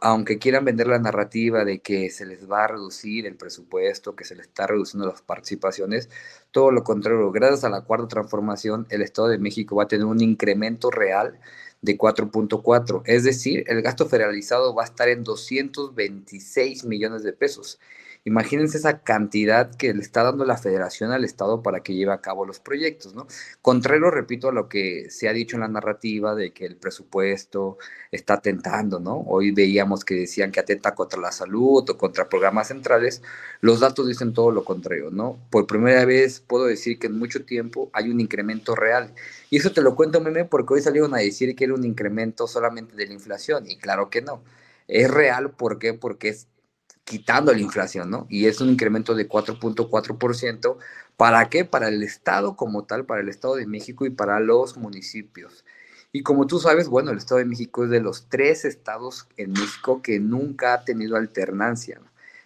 [0.00, 4.24] aunque quieran vender la narrativa de que se les va a reducir el presupuesto, que
[4.24, 6.08] se les está reduciendo las participaciones,
[6.50, 10.06] todo lo contrario, gracias a la cuarta transformación, el Estado de México va a tener
[10.06, 11.38] un incremento real
[11.82, 13.02] de 4.4.
[13.04, 17.78] Es decir, el gasto federalizado va a estar en 226 millones de pesos.
[18.26, 22.20] Imagínense esa cantidad que le está dando la federación al Estado para que lleve a
[22.20, 23.28] cabo los proyectos, ¿no?
[23.62, 27.78] Contrario, repito, a lo que se ha dicho en la narrativa de que el presupuesto
[28.10, 29.20] está atentando, ¿no?
[29.28, 33.22] Hoy veíamos que decían que atenta contra la salud o contra programas centrales.
[33.60, 35.38] Los datos dicen todo lo contrario, ¿no?
[35.48, 39.14] Por primera vez puedo decir que en mucho tiempo hay un incremento real.
[39.50, 42.48] Y eso te lo cuento, meme, porque hoy salieron a decir que era un incremento
[42.48, 43.70] solamente de la inflación.
[43.70, 44.42] Y claro que no.
[44.88, 45.94] Es real, ¿por qué?
[45.94, 46.48] Porque es
[47.06, 48.26] quitando la inflación, ¿no?
[48.28, 50.76] Y es un incremento de 4.4%.
[51.16, 51.64] ¿Para qué?
[51.64, 55.64] Para el Estado como tal, para el Estado de México y para los municipios.
[56.12, 59.52] Y como tú sabes, bueno, el Estado de México es de los tres estados en
[59.52, 62.00] México que nunca ha tenido alternancia.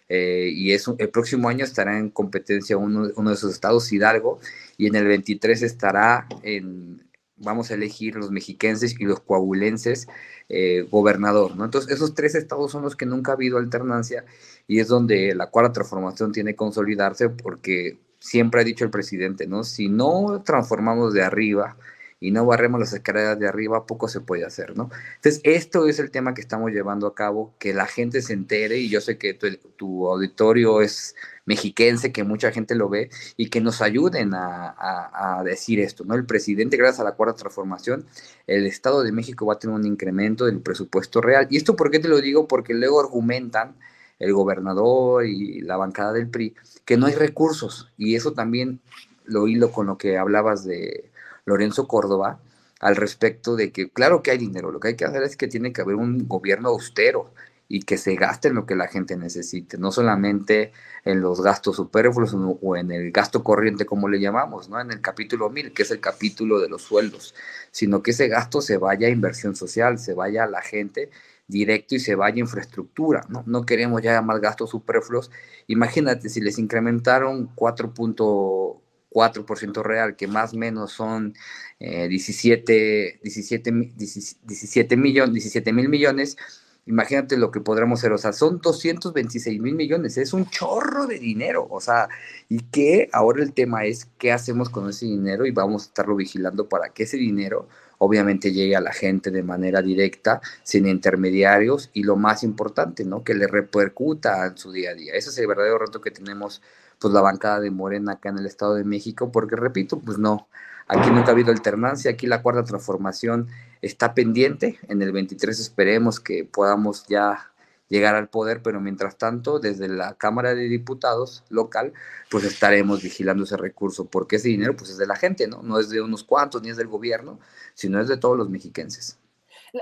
[0.09, 4.39] Eh, y es, el próximo año estará en competencia uno, uno de esos estados, Hidalgo,
[4.77, 7.01] y en el 23 estará en,
[7.41, 10.07] vamos a elegir los mexiquenses y los coahuilenses
[10.49, 11.65] eh, gobernador, ¿no?
[11.65, 14.25] Entonces, esos tres estados son los que nunca ha habido alternancia
[14.67, 19.47] y es donde la cuarta transformación tiene que consolidarse porque siempre ha dicho el presidente,
[19.47, 19.63] ¿no?
[19.63, 21.77] Si no transformamos de arriba
[22.19, 24.89] y no barremos las escaleras de arriba, poco se puede hacer, ¿no?
[25.15, 28.77] Entonces, esto es el tema que estamos llevando a cabo, que la gente se entere
[28.77, 31.15] y yo sé que tu, tu auditorio es
[31.51, 36.15] mexiquense, que mucha gente lo ve y que nos ayuden a, decir esto, ¿no?
[36.15, 38.05] El presidente, gracias a la cuarta transformación,
[38.47, 41.47] el Estado de México va a tener un incremento del presupuesto real.
[41.49, 42.47] ¿Y esto por qué te lo digo?
[42.47, 43.75] Porque luego argumentan
[44.19, 46.53] el gobernador y la bancada del PRI
[46.85, 48.79] que no hay recursos y eso también
[49.25, 51.11] lo hilo con lo que hablabas de
[51.45, 52.39] Lorenzo Córdoba
[52.79, 55.47] al respecto de que claro que hay dinero, lo que hay que hacer es que
[55.47, 57.33] tiene que haber un gobierno austero
[57.73, 60.73] y que se gaste en lo que la gente necesite, no solamente
[61.05, 64.81] en los gastos superfluos o en el gasto corriente, como le llamamos, ¿no?
[64.81, 67.33] En el capítulo 1000, que es el capítulo de los sueldos,
[67.71, 71.11] sino que ese gasto se vaya a inversión social, se vaya a la gente
[71.47, 73.45] directo y se vaya a infraestructura, ¿no?
[73.47, 75.31] No queremos ya más gastos superfluos.
[75.67, 81.35] Imagínate si les incrementaron 4.4% real, que más o menos son
[81.79, 86.37] 17, 17, 17, millones, 17 mil millones,
[86.85, 91.19] imagínate lo que podremos hacer, o sea, son 226 mil millones, es un chorro de
[91.19, 92.09] dinero, o sea,
[92.49, 96.15] y que ahora el tema es qué hacemos con ese dinero y vamos a estarlo
[96.15, 97.67] vigilando para que ese dinero
[97.99, 103.23] obviamente llegue a la gente de manera directa, sin intermediarios y lo más importante, ¿no?
[103.23, 105.13] Que le repercuta en su día a día.
[105.13, 106.63] Ese es el verdadero reto que tenemos,
[107.01, 110.47] pues la bancada de Morena acá en el Estado de México, porque repito, pues no,
[110.87, 113.47] aquí nunca ha habido alternancia, aquí la cuarta transformación
[113.81, 117.51] está pendiente, en el 23 esperemos que podamos ya
[117.89, 121.91] llegar al poder, pero mientras tanto, desde la Cámara de Diputados local,
[122.29, 125.61] pues estaremos vigilando ese recurso, porque ese dinero pues es de la gente, ¿no?
[125.63, 127.39] No es de unos cuantos, ni es del gobierno,
[127.73, 129.17] sino es de todos los mexiquenses.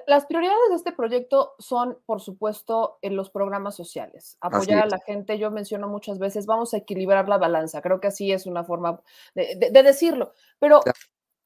[0.05, 4.37] Las prioridades de este proyecto son, por supuesto, en los programas sociales.
[4.39, 7.81] Apoyar a la gente, yo menciono muchas veces, vamos a equilibrar la balanza.
[7.81, 9.01] Creo que así es una forma
[9.33, 10.33] de, decirlo.
[10.59, 10.81] Pero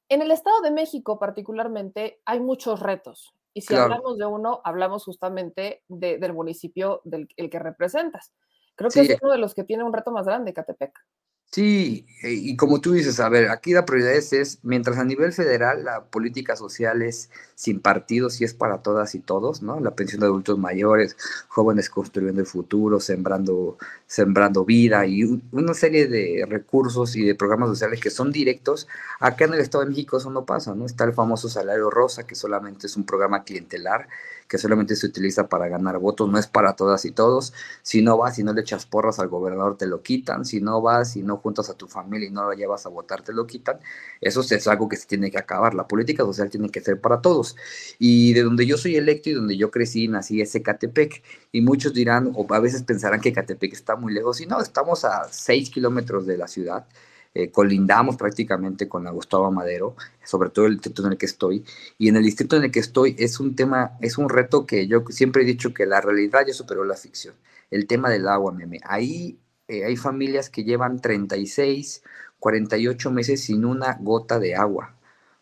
[0.08, 3.34] en el Estado de México particularmente hay muchos retos.
[3.54, 8.32] Y si hablamos de uno, hablamos justamente del municipio del el que representas.
[8.74, 10.98] Creo que es uno de los que tiene un reto más grande, Catepec.
[11.54, 15.32] Sí, eh, y como tú dices, a ver, aquí la prioridad es, mientras a nivel
[15.32, 19.78] federal la política social es sin partidos y es para todas y todos, ¿no?
[19.78, 23.78] La pensión de adultos mayores, jóvenes construyendo el futuro, sembrando,
[24.08, 28.88] sembrando vida y una serie de recursos y de programas sociales que son directos.
[29.20, 30.86] Acá en el Estado de México eso no pasa, ¿no?
[30.86, 34.08] Está el famoso salario rosa, que solamente es un programa clientelar
[34.48, 37.52] que solamente se utiliza para ganar votos, no es para todas y todos.
[37.82, 40.44] Si no vas, si no le echas porras al gobernador, te lo quitan.
[40.44, 43.22] Si no vas, si no juntas a tu familia y no lo llevas a votar,
[43.22, 43.78] te lo quitan.
[44.20, 45.74] Eso es algo que se tiene que acabar.
[45.74, 47.56] La política social tiene que ser para todos.
[47.98, 51.22] Y de donde yo soy electo y donde yo crecí, nací, es Ecatepec.
[51.52, 54.40] Y muchos dirán, o a veces pensarán que Ecatepec está muy lejos.
[54.40, 56.86] Y no, estamos a 6 kilómetros de la ciudad.
[57.36, 61.64] Eh, colindamos prácticamente con la Gustavo Madero, sobre todo el distrito en el que estoy,
[61.98, 64.86] y en el distrito en el que estoy es un tema, es un reto que
[64.86, 67.34] yo siempre he dicho que la realidad ya superó la ficción,
[67.72, 68.78] el tema del agua, meme.
[68.84, 72.04] Ahí eh, hay familias que llevan 36,
[72.38, 74.94] 48 meses sin una gota de agua.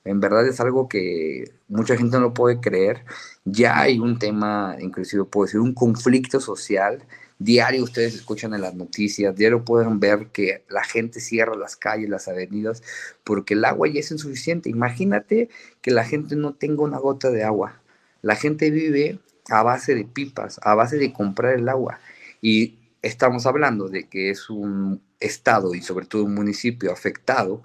[0.05, 3.05] En verdad es algo que mucha gente no puede creer.
[3.45, 7.05] Ya hay un tema, inclusive puedo decir, un conflicto social
[7.45, 12.09] Diario ustedes escuchan en las noticias, diario pueden ver que la gente cierra las calles,
[12.09, 12.83] las avenidas,
[13.25, 14.71] porque el agua ya es insuficiente.
[14.71, 15.49] Imagínate
[15.81, 17.81] que la gente no tenga una gota de agua.
[18.21, 19.19] La gente vive
[19.49, 21.99] a base de pipas, a base de comprar el agua.
[22.41, 27.63] Y estamos hablando de que es un estado y sobre todo un municipio afectado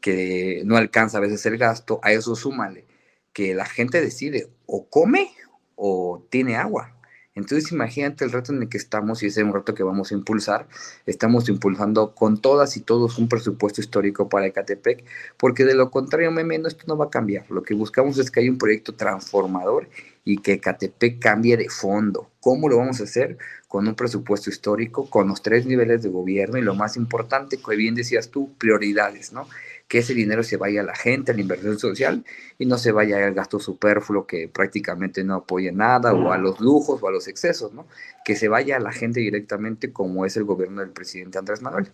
[0.00, 2.86] que no alcanza a veces el gasto, a eso súmale
[3.32, 5.30] que la gente decide o come
[5.76, 6.96] o tiene agua.
[7.40, 10.12] Entonces imagínate el reto en el que estamos y ese es un reto que vamos
[10.12, 10.68] a impulsar.
[11.06, 15.04] Estamos impulsando con todas y todos un presupuesto histórico para Ecatepec,
[15.36, 17.50] porque de lo contrario, meme, no, esto no va a cambiar.
[17.50, 19.88] Lo que buscamos es que haya un proyecto transformador
[20.24, 22.30] y que Ecatepec cambie de fondo.
[22.40, 23.38] ¿Cómo lo vamos a hacer?
[23.68, 27.76] Con un presupuesto histórico, con los tres niveles de gobierno y lo más importante, que
[27.76, 29.46] bien decías tú, prioridades, ¿no?
[29.90, 32.24] Que ese dinero se vaya a la gente, a la inversión social
[32.60, 36.60] y no se vaya al gasto superfluo que prácticamente no apoye nada o a los
[36.60, 37.88] lujos o a los excesos, ¿no?
[38.24, 41.90] Que se vaya a la gente directamente como es el gobierno del presidente Andrés Manuel.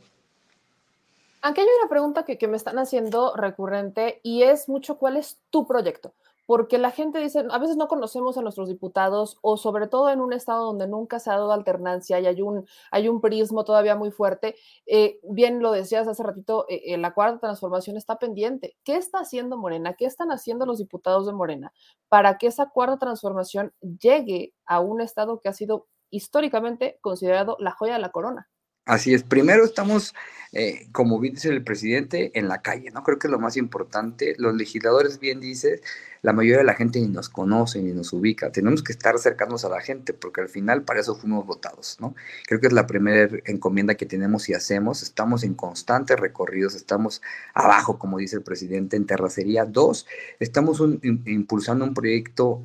[1.41, 5.39] Aquí hay una pregunta que, que me están haciendo recurrente y es mucho cuál es
[5.49, 6.13] tu proyecto
[6.47, 10.21] porque la gente dice, a veces no conocemos a nuestros diputados o sobre todo en
[10.21, 13.21] un estado donde nunca se ha dado alternancia y hay un, hay un
[13.65, 14.57] todavía muy fuerte.
[14.87, 18.77] Eh, bien lo decías hace ratito, eh, eh, la cuarta transformación está pendiente.
[18.85, 19.95] ¿Qué está haciendo Morena?
[19.95, 21.73] ¿Qué están haciendo los diputados de Morena
[22.09, 27.73] para que esa cuarta transformación llegue a un estado que ha sido históricamente considerado la
[27.73, 28.49] joya de la corona?
[28.87, 30.14] Así es, primero estamos,
[30.53, 33.03] eh, como bien dice el presidente, en la calle, ¿no?
[33.03, 34.37] Creo que es lo más importante.
[34.39, 35.80] Los legisladores, bien dice,
[36.22, 38.53] la mayoría de la gente ni nos conoce ni nos ubica.
[38.53, 42.14] Tenemos que estar cercanos a la gente porque al final para eso fuimos votados, ¿no?
[42.47, 45.03] Creo que es la primera encomienda que tenemos y hacemos.
[45.03, 47.22] Estamos en constantes recorridos, estamos
[47.55, 49.64] abajo, como dice el presidente, en terracería.
[49.64, 50.07] Dos,
[50.39, 52.62] estamos impulsando un proyecto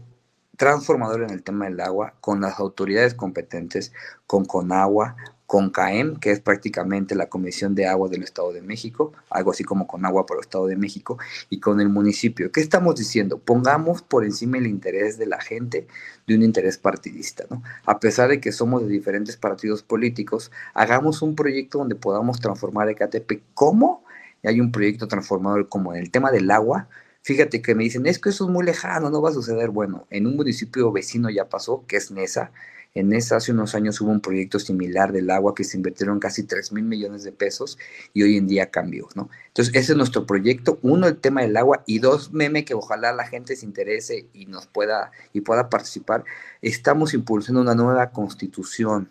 [0.56, 3.94] transformador en el tema del agua con las autoridades competentes,
[4.28, 5.16] con Conagua,
[5.52, 9.66] con CAEM, que es prácticamente la Comisión de Agua del Estado de México, algo así
[9.66, 11.18] como con Agua para el Estado de México,
[11.50, 12.54] y con el municipio.
[12.54, 13.38] ¿Qué estamos diciendo?
[13.38, 15.88] Pongamos por encima el interés de la gente
[16.26, 17.62] de un interés partidista, ¿no?
[17.86, 22.88] A pesar de que somos de diferentes partidos políticos, hagamos un proyecto donde podamos transformar
[22.88, 23.42] Ecatepec.
[23.54, 24.06] ¿Cómo?
[24.44, 26.88] Y hay un proyecto transformador como en el tema del agua,
[27.24, 29.70] Fíjate que me dicen, es que eso es muy lejano, no va a suceder.
[29.70, 32.52] Bueno, en un municipio vecino ya pasó, que es Nesa,
[32.94, 36.44] en esa hace unos años hubo un proyecto similar del agua que se invirtieron casi
[36.44, 37.78] 3 mil millones de pesos
[38.14, 39.30] y hoy en día cambió, ¿no?
[39.48, 40.78] Entonces, ese es nuestro proyecto.
[40.82, 44.46] Uno, el tema del agua y dos, meme, que ojalá la gente se interese y
[44.46, 46.26] nos pueda, y pueda participar.
[46.62, 49.10] Estamos impulsando una nueva constitución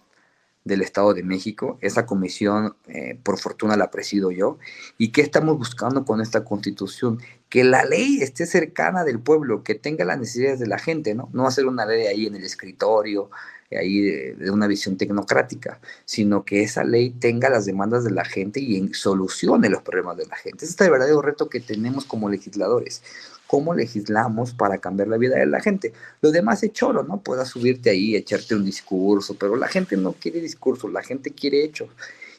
[0.64, 1.78] del Estado de México.
[1.80, 4.58] Esa comisión, eh, por fortuna, la presido yo.
[4.98, 7.20] ¿Y qué estamos buscando con esta constitución?
[7.48, 11.28] Que la ley esté cercana del pueblo, que tenga las necesidades de la gente, ¿no?
[11.32, 13.30] No hacer una ley ahí en el escritorio,
[13.76, 18.60] ahí de, una visión tecnocrática, sino que esa ley tenga las demandas de la gente
[18.60, 20.64] y solucione los problemas de la gente.
[20.64, 23.02] Ese es el verdadero reto que tenemos como legisladores.
[23.50, 25.92] ¿Cómo legislamos para cambiar la vida de la gente?
[26.20, 27.20] Lo demás es choro, ¿no?
[27.20, 31.64] Puedas subirte ahí, echarte un discurso, pero la gente no quiere discurso, la gente quiere
[31.64, 31.88] hechos.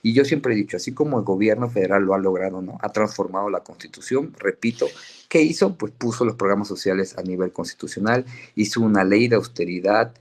[0.01, 2.77] Y yo siempre he dicho, así como el gobierno federal lo ha logrado, ¿no?
[2.81, 4.87] Ha transformado la constitución, repito,
[5.27, 5.75] ¿qué hizo?
[5.75, 8.23] Pues puso los programas sociales a nivel constitucional,
[8.55, 10.13] hizo una ley de austeridad,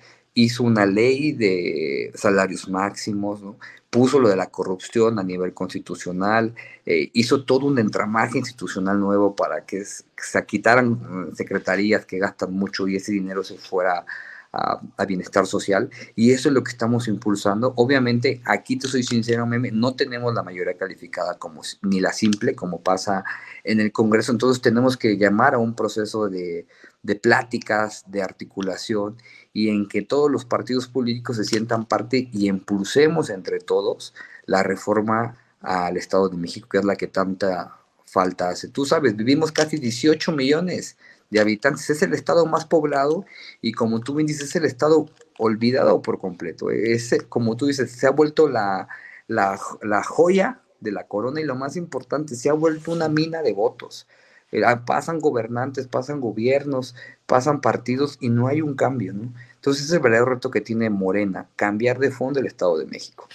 [0.45, 3.57] hizo una ley de salarios máximos, ¿no?
[3.91, 6.55] puso lo de la corrupción a nivel constitucional,
[6.87, 12.53] eh, hizo todo un entramaje institucional nuevo para que se quitaran mm, secretarías que gastan
[12.53, 14.07] mucho y ese dinero se fuera
[14.53, 17.73] a, bienestar social y eso es lo que estamos impulsando.
[17.77, 22.55] Obviamente, aquí te soy sincero, meme, no tenemos la mayoría calificada como ni la simple
[22.55, 23.25] como pasa
[23.65, 26.67] en el Congreso, entonces tenemos que llamar a un proceso de,
[27.03, 29.17] de pláticas, de articulación
[29.53, 34.15] y en que todos los partidos políticos se sientan parte y impulsemos entre todos
[34.47, 38.69] la reforma al Estado de México, que es la que tanta falta hace.
[38.69, 40.97] Tú sabes, vivimos casi 18 millones
[41.31, 43.25] de habitantes, es el estado más poblado
[43.63, 45.07] y como tú bien dices, es el estado
[45.39, 46.71] olvidado por completo.
[46.71, 48.89] Es, como tú dices, se ha vuelto la,
[49.29, 53.43] la, la joya de la corona y lo más importante, se ha vuelto una mina
[53.43, 54.07] de votos.
[54.53, 56.95] Eh, ah, pasan gobernantes, pasan gobiernos,
[57.27, 59.33] pasan partidos y no hay un cambio, ¿no?
[59.55, 62.87] Entonces ese es el verdadero reto que tiene Morena, cambiar de fondo el Estado de
[62.87, 63.29] México.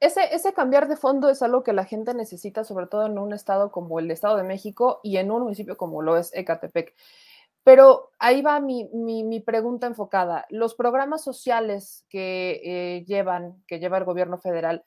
[0.00, 3.32] Ese, ese cambiar de fondo es algo que la gente necesita, sobre todo en un
[3.32, 6.94] estado como el Estado de México y en un municipio como lo es Ecatepec.
[7.64, 10.46] Pero ahí va mi, mi, pregunta enfocada.
[10.50, 14.84] Los programas sociales que eh, llevan, que lleva el gobierno federal,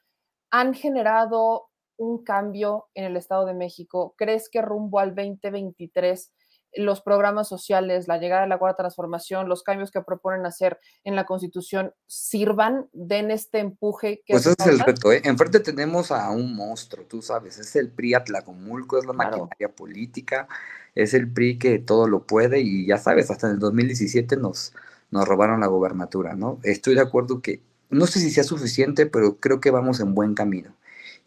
[0.49, 4.16] han generado un cambio en el Estado de México?
[4.18, 6.32] ¿Crees que rumbo al 2023
[6.76, 11.15] los programas sociales, la llegada de la cuarta transformación, los cambios que proponen hacer en
[11.15, 14.34] la Constitución sirvan, den este empuje que...
[14.34, 15.22] Pues ese es el reto, ¿eh?
[15.24, 20.47] Enfrente tenemos a un monstruo, tú sabes, es el PRI Atlacomulco, es la maquinaria política,
[20.95, 24.74] es el PRI que todo lo puede y ya sabes, hasta en el 2017 nos,
[25.11, 26.59] nos robaron la gobernatura, ¿no?
[26.63, 30.36] Estoy de acuerdo que, no sé si sea suficiente, pero creo que vamos en buen
[30.36, 30.76] camino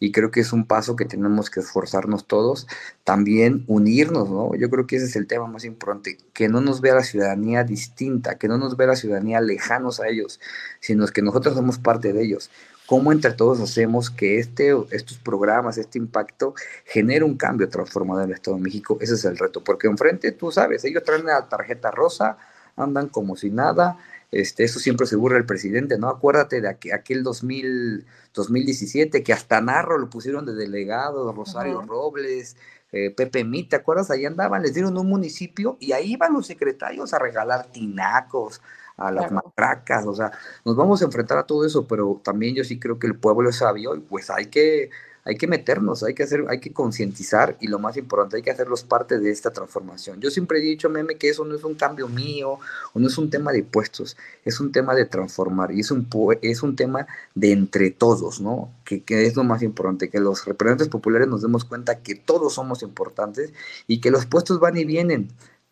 [0.02, 2.66] y creo que es un paso que tenemos que esforzarnos todos,
[3.04, 4.52] también unirnos, ¿no?
[4.56, 7.62] Yo creo que ese es el tema más importante, que no nos vea la ciudadanía
[7.62, 10.40] distinta, que no nos vea la ciudadanía lejanos a ellos,
[10.80, 12.50] sino que nosotros somos parte de ellos.
[12.86, 18.30] ¿Cómo entre todos hacemos que este, estos programas, este impacto, genere un cambio transformador en
[18.30, 18.98] el Estado de México?
[19.00, 22.38] Ese es el reto, porque enfrente, tú sabes, ellos traen la tarjeta rosa,
[22.76, 23.98] andan como si nada,
[24.32, 26.08] este, eso siempre se burla el presidente, ¿no?
[26.08, 32.56] Acuérdate de aquel 2000, 2017 que hasta Narro lo pusieron de delegado, Rosario Robles,
[32.92, 34.10] eh, Pepe Mit, ¿te acuerdas?
[34.10, 38.62] Ahí andaban, les dieron un municipio y ahí iban los secretarios a regalar tinacos,
[38.96, 40.32] a las matracas, o sea,
[40.64, 43.50] nos vamos a enfrentar a todo eso, pero también yo sí creo que el pueblo
[43.50, 44.90] es sabio y pues hay que
[45.24, 48.50] hay que meternos, hay que hacer, hay que concientizar y lo más importante, hay que
[48.50, 50.20] hacerlos parte de esta transformación.
[50.20, 52.58] Yo siempre he dicho, meme, que eso no es un cambio mío
[52.92, 56.08] o no es un tema de puestos, es un tema de transformar y es un,
[56.42, 58.72] es un tema de entre todos, ¿no?
[58.84, 62.54] Que, que es lo más importante, que los representantes populares nos demos cuenta que todos
[62.54, 63.52] somos importantes
[63.86, 65.28] y que los puestos van y vienen.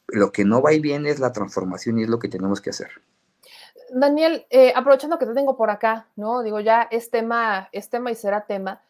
[0.07, 2.71] Lo que no va y viene es la transformación y es lo que tenemos que
[2.71, 2.91] hacer.
[3.93, 6.43] Daniel, eh, aprovechando que te tengo por acá, ¿no?
[6.43, 8.81] Digo, ya es tema, es tema y será tema.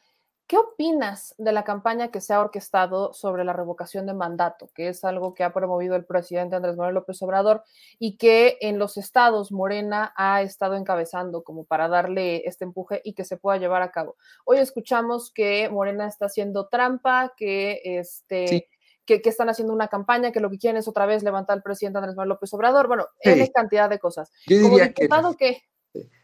[0.51, 4.89] ¿Qué opinas de la campaña que se ha orquestado sobre la revocación de mandato, que
[4.89, 7.63] es algo que ha promovido el presidente Andrés Manuel López Obrador
[8.01, 13.13] y que en los estados Morena ha estado encabezando como para darle este empuje y
[13.13, 14.17] que se pueda llevar a cabo?
[14.45, 18.69] Hoy escuchamos que Morena está haciendo trampa, que este...
[19.07, 21.99] Que, están haciendo una campaña, que lo que quieren es otra vez levantar al presidente
[21.99, 22.87] Andrés Manuel López Obrador.
[22.87, 23.51] Bueno, sí.
[23.53, 24.31] cantidad de cosas.
[24.47, 25.65] Yo Como diputado, que,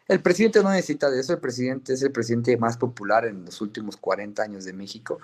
[0.09, 3.61] el presidente no necesita de eso, el presidente es el presidente más popular en los
[3.61, 5.19] últimos 40 años de México.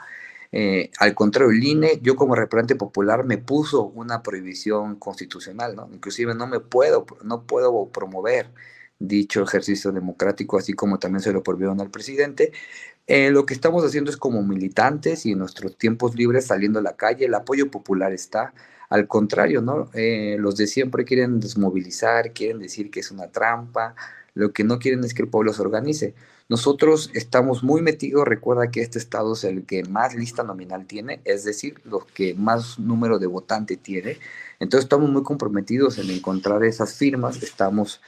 [0.50, 5.88] Eh, al contrario, el INE, yo como representante popular me puso una prohibición constitucional, ¿no?
[5.92, 8.50] Inclusive no me puedo, no puedo promover
[8.98, 12.52] dicho ejercicio democrático, así como también se lo prohibieron al presidente.
[13.06, 16.82] Eh, lo que estamos haciendo es como militantes y en nuestros tiempos libres saliendo a
[16.82, 18.54] la calle, el apoyo popular está.
[18.90, 19.90] Al contrario, ¿no?
[19.94, 23.94] Eh, los de siempre quieren desmovilizar, quieren decir que es una trampa,
[24.34, 26.14] lo que no quieren es que el pueblo se organice.
[26.48, 31.20] Nosotros estamos muy metidos, recuerda que este estado es el que más lista nominal tiene,
[31.24, 34.18] es decir, los que más número de votantes tiene.
[34.58, 38.00] Entonces estamos muy comprometidos en encontrar esas firmas, estamos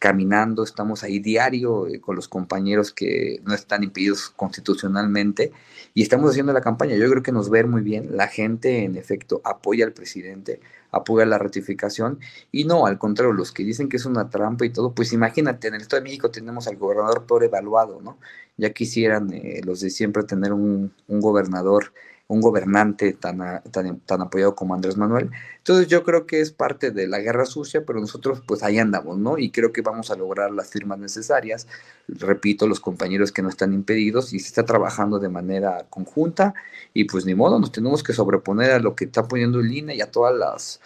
[0.00, 5.52] caminando, estamos ahí diario eh, con los compañeros que no están impedidos constitucionalmente
[5.92, 6.96] y estamos haciendo la campaña.
[6.96, 8.16] Yo creo que nos ver muy bien.
[8.16, 12.18] La gente, en efecto, apoya al presidente, apoya la ratificación
[12.50, 15.68] y no, al contrario, los que dicen que es una trampa y todo, pues imagínate,
[15.68, 18.18] en el Estado de México tenemos al gobernador peor evaluado, ¿no?
[18.56, 21.92] Ya quisieran eh, los de siempre tener un, un gobernador
[22.30, 23.38] un gobernante tan,
[23.72, 25.30] tan, tan, apoyado como Andrés Manuel.
[25.58, 29.18] Entonces yo creo que es parte de la guerra sucia, pero nosotros pues ahí andamos,
[29.18, 29.36] ¿no?
[29.36, 31.66] Y creo que vamos a lograr las firmas necesarias.
[32.06, 36.54] Repito, los compañeros que no están impedidos y se está trabajando de manera conjunta
[36.94, 39.96] y pues ni modo, nos tenemos que sobreponer a lo que está poniendo el INE
[39.96, 40.80] y a todas las,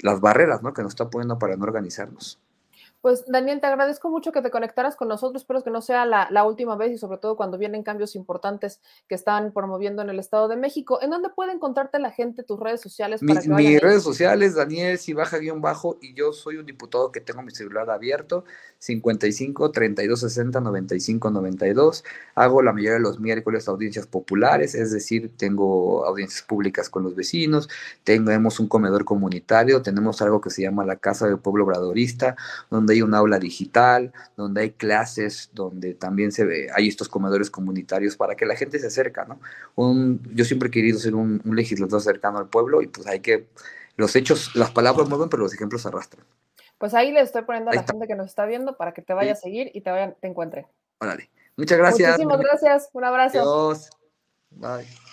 [0.00, 0.74] las barreras, ¿no?
[0.74, 2.40] Que nos está poniendo para no organizarnos.
[3.00, 5.42] Pues Daniel, te agradezco mucho que te conectaras con nosotros.
[5.42, 9.14] Espero que no sea la, última vez y sobre todo cuando vienen cambios importantes que
[9.14, 11.00] están promoviendo en el Estado de México.
[11.00, 13.20] ¿En dónde puede encontrarte la gente tus redes sociales?
[13.26, 17.20] Para mis redes sociales, Daniel, si baja guion bajo y yo soy un diputado que
[17.20, 18.44] tengo mi celular abierto,
[18.78, 22.04] 55 32 60 95 92.
[22.34, 27.14] Hago la mayoría de los miércoles audiencias populares, es decir, tengo audiencias públicas con los
[27.14, 27.68] vecinos,
[28.02, 32.36] tenemos un comedor comunitario, tenemos algo que se llama la Casa del Pueblo Obradorista,
[32.70, 37.50] donde hay un aula digital, donde hay clases, donde también se ve, hay estos comedores
[37.50, 39.40] comunitarios para que la gente se acerca, ¿no?
[39.74, 43.46] Un, yo siempre he querido ser un, legislador cercano al pueblo y pues hay que,
[43.96, 46.24] los hechos, las palabras mueven, pero los ejemplos arrastran.
[46.78, 49.12] Pues ahí le estoy poniendo a la gente que nos está viendo para que te
[49.12, 50.66] vaya a seguir y te, vaya, te encuentre.
[51.00, 51.28] Órale.
[51.56, 52.10] Muchas gracias.
[52.12, 52.88] Muchísimas gracias.
[52.92, 53.40] Un abrazo.
[53.40, 53.90] Adiós.
[54.50, 55.07] Bye.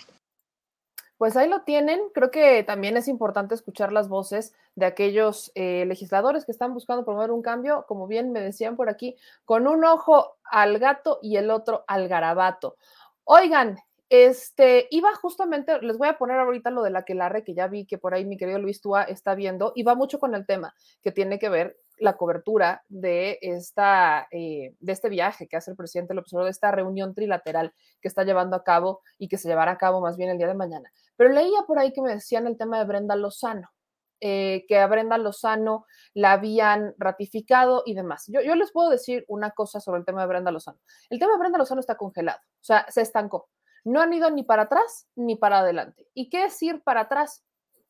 [1.18, 2.00] Pues ahí lo tienen.
[2.14, 7.04] Creo que también es importante escuchar las voces de aquellos eh, legisladores que están buscando
[7.04, 11.36] promover un cambio, como bien me decían por aquí, con un ojo al gato y
[11.36, 12.76] el otro al garabato.
[13.24, 13.78] Oigan,
[14.10, 17.86] este, iba justamente, les voy a poner ahorita lo de la quelarre que ya vi
[17.86, 20.74] que por ahí mi querido Luis Túa está viendo, y va mucho con el tema
[21.02, 25.76] que tiene que ver la cobertura de, esta, eh, de este viaje que hace el
[25.76, 29.72] presidente López de esta reunión trilateral que está llevando a cabo y que se llevará
[29.72, 30.90] a cabo más bien el día de mañana.
[31.16, 33.70] Pero leía por ahí que me decían el tema de Brenda Lozano.
[34.22, 35.84] Eh, que a Brenda Lozano
[36.14, 38.24] la habían ratificado y demás.
[38.28, 40.78] Yo, yo, les puedo decir una cosa sobre el tema de Brenda Lozano.
[41.10, 43.50] El tema de Brenda Lozano está congelado, o sea, se estancó.
[43.84, 46.08] No han ido ni para atrás ni para adelante.
[46.14, 47.44] ¿Y qué decir para atrás?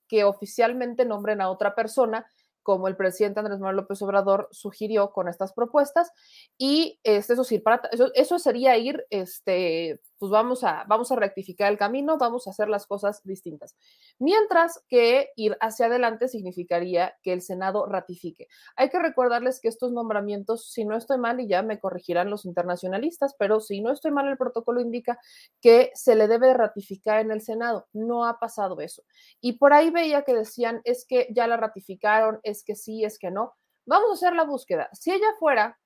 [0.09, 2.27] Que oficialmente nombren a otra persona
[2.67, 6.11] como el presidente Andrés Manuel López Obrador sugirió con estas propuestas.
[6.59, 7.81] Y este, eso, sí, para,
[8.17, 12.69] eso, sería ir este, pues vamos a, vamos a rectificar el camino, vamos a hacer
[12.69, 13.77] las cosas distintas.
[14.19, 18.49] Mientras que ir hacia adelante significaría que el Senado ratifique.
[18.77, 22.45] Hay que recordarles que estos nombramientos, si no estoy mal, y ya me corregirán los
[22.45, 25.19] internacionalistas, pero si no estoy mal, el protocolo indica
[25.61, 27.87] que se le debe ratificar en el Senado.
[27.93, 29.03] No ha pasado eso.
[29.41, 33.19] Y por ahí veía que decían, es que ya la ratificaron, es que sí, es
[33.19, 33.55] que no.
[33.85, 34.89] Vamos a hacer la búsqueda.
[34.93, 35.79] Si ella fuera,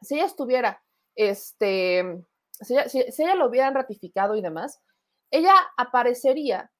[0.00, 0.82] si ella estuviera,
[1.14, 2.24] este
[2.60, 4.80] si ella, lo hubieran ratificado y demás,
[5.30, 6.70] ella aparecería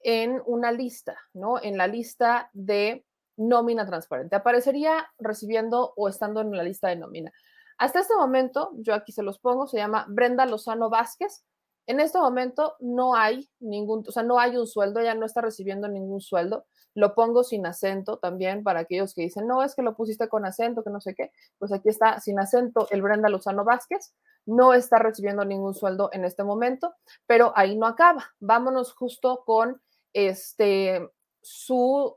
[0.00, 1.60] en una lista, ¿no?
[1.60, 3.04] En la lista de
[3.36, 4.36] nómina transparente.
[4.36, 7.32] Aparecería recibiendo o estando en la lista de nómina.
[7.78, 11.44] Hasta este momento, yo aquí se los pongo, se llama Brenda Lozano Vázquez.
[11.86, 15.40] En este momento no hay ningún, o sea, no hay un sueldo, ella no está
[15.40, 16.66] recibiendo ningún sueldo.
[16.96, 20.44] Lo pongo sin acento también para aquellos que dicen, no, es que lo pusiste con
[20.44, 21.30] acento, que no sé qué.
[21.58, 24.12] Pues aquí está sin acento el Brenda Lozano Vázquez
[24.46, 26.94] no está recibiendo ningún sueldo en este momento,
[27.26, 28.32] pero ahí no acaba.
[28.38, 29.82] Vámonos justo con
[30.12, 31.06] este,
[31.42, 32.16] su,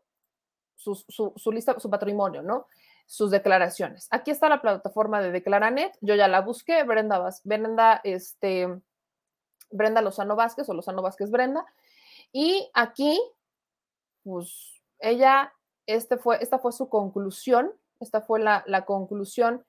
[0.75, 2.67] su, lista, su patrimonio, ¿no?
[3.07, 4.07] Sus declaraciones.
[4.11, 8.79] Aquí está la plataforma de Declaranet, yo ya la busqué, Brenda, Brenda, este,
[9.71, 11.65] Brenda Lozano Vázquez o Lozano Vázquez Brenda,
[12.31, 13.19] y aquí,
[14.23, 15.53] pues ella,
[15.85, 19.65] este fue, esta fue su conclusión, esta fue la, la conclusión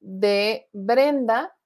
[0.00, 1.56] de Brenda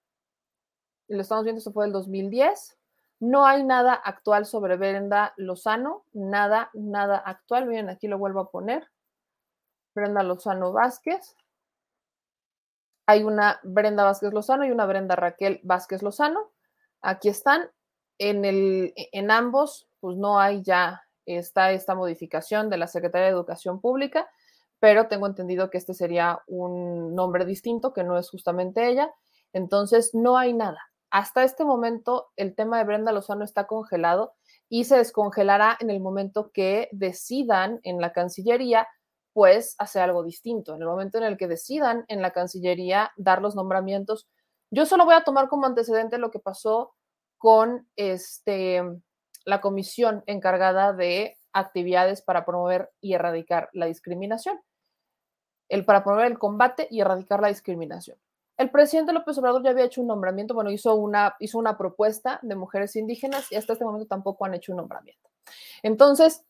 [1.11, 2.79] lo estamos viendo, esto fue el 2010.
[3.21, 7.67] No hay nada actual sobre Brenda Lozano, nada, nada actual.
[7.67, 8.89] Miren, aquí lo vuelvo a poner.
[9.95, 11.37] Brenda Lozano Vázquez.
[13.07, 16.53] Hay una Brenda Vázquez Lozano y una Brenda Raquel Vázquez Lozano.
[17.03, 17.71] Aquí están.
[18.23, 23.33] En, el, en ambos, pues no hay ya está esta modificación de la Secretaría de
[23.33, 24.29] Educación Pública,
[24.79, 29.13] pero tengo entendido que este sería un nombre distinto, que no es justamente ella.
[29.53, 34.35] Entonces, no hay nada hasta este momento el tema de Brenda Lozano está congelado
[34.69, 38.87] y se descongelará en el momento que decidan en la Cancillería,
[39.33, 40.75] pues, hacer algo distinto.
[40.75, 44.29] En el momento en el que decidan en la Cancillería dar los nombramientos.
[44.71, 46.95] Yo solo voy a tomar como antecedente lo que pasó
[47.39, 48.83] con este,
[49.45, 54.61] la comisión encargada de actividades para promover y erradicar la discriminación.
[55.69, 58.19] El para promover el combate y erradicar la discriminación.
[58.57, 62.39] El presidente López Obrador ya había hecho un nombramiento, bueno, hizo una, hizo una propuesta
[62.43, 65.31] de mujeres indígenas y hasta este momento tampoco han hecho un nombramiento.
[65.83, 66.45] Entonces,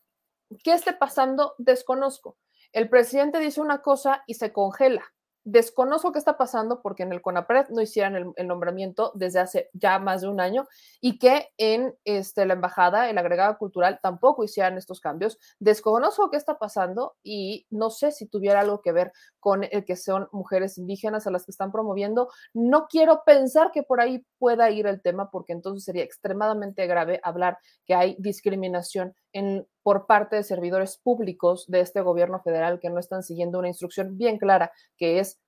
[0.64, 1.55] ¿qué esté pasando?
[1.59, 2.36] Desconozco.
[2.72, 5.05] El presidente dice una cosa y se congela.
[5.45, 9.99] Desconozco qué está pasando porque en el CONAPRED no hicieran el, nombramiento desde hace ya
[9.99, 10.66] más de un año
[11.01, 15.38] y que en este, la embajada, el agregado cultural, tampoco hicieran estos cambios.
[15.59, 19.97] Desconozco qué está pasando y no sé si tuviera algo que ver con el que
[19.97, 22.28] son mujeres indígenas a las que están promoviendo.
[22.53, 27.20] No quiero pensar que por ahí pueda ir el tema porque entonces sería extremadamente grave
[27.22, 32.91] hablar que hay discriminación en, por parte de servidores públicos de este gobierno federal que
[32.91, 35.41] no están siguiendo una instrucción bien clara, que es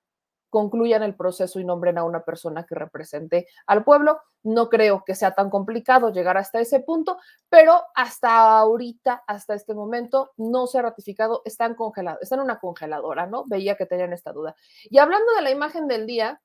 [0.52, 4.20] concluyan el proceso y nombren a una persona que represente al pueblo.
[4.42, 7.16] No creo que sea tan complicado llegar hasta ese punto,
[7.48, 12.60] pero hasta ahorita, hasta este momento, no se ha ratificado, están congelados, están en una
[12.60, 13.44] congeladora, ¿no?
[13.46, 14.54] Veía que tenían esta duda.
[14.90, 16.38] Y hablando de la imagen del día,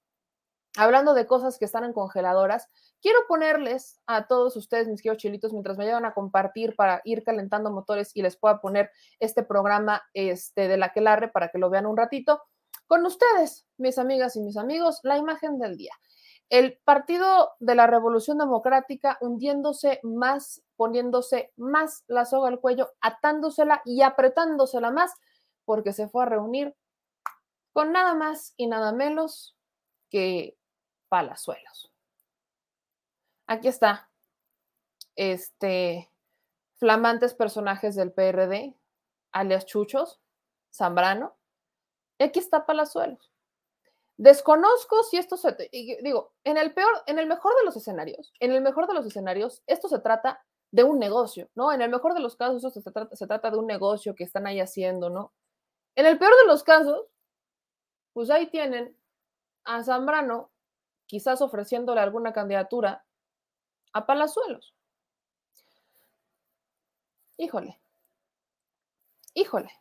[0.78, 2.70] hablando de cosas que están en congeladoras,
[3.02, 7.24] quiero ponerles a todos ustedes, mis queridos chilitos, mientras me llevan a compartir para ir
[7.24, 11.70] calentando motores y les pueda poner este programa este, de la Quelarre para que lo
[11.70, 12.44] vean un ratito,
[12.88, 15.94] con ustedes, mis amigas y mis amigos, la imagen del día.
[16.50, 23.82] El Partido de la Revolución Democrática hundiéndose más, poniéndose más la soga al cuello, atándosela
[23.84, 25.14] y apretándosela más,
[25.66, 26.74] porque se fue a reunir
[27.74, 29.58] con nada más y nada menos
[30.10, 30.57] que
[31.10, 31.92] Palazuelos.
[33.48, 34.10] Aquí está.
[35.16, 36.12] Este,
[36.76, 38.76] flamantes personajes del PRD,
[39.32, 40.20] alias Chuchos,
[40.74, 41.36] Zambrano.
[42.20, 43.32] Y aquí está Palazuelos.
[44.18, 45.56] Desconozco si esto se,
[46.02, 49.06] digo, en el peor, en el mejor de los escenarios, en el mejor de los
[49.06, 51.72] escenarios, esto se trata de un negocio, ¿no?
[51.72, 54.24] En el mejor de los casos, esto se trata, se trata de un negocio que
[54.24, 55.34] están ahí haciendo, ¿no?
[55.96, 57.06] En el peor de los casos,
[58.14, 58.98] pues ahí tienen
[59.66, 60.50] a Zambrano
[61.08, 63.04] quizás ofreciéndole alguna candidatura
[63.94, 64.76] a Palazuelos.
[67.38, 67.80] Híjole,
[69.34, 69.72] híjole.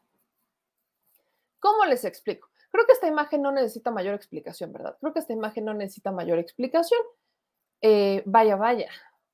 [1.61, 2.49] ¿Cómo les explico?
[2.71, 4.97] Creo que esta imagen no necesita mayor explicación, ¿verdad?
[5.01, 7.01] Creo que esta imagen no necesita mayor explicación.
[7.81, 8.91] Eh, vaya, vaya,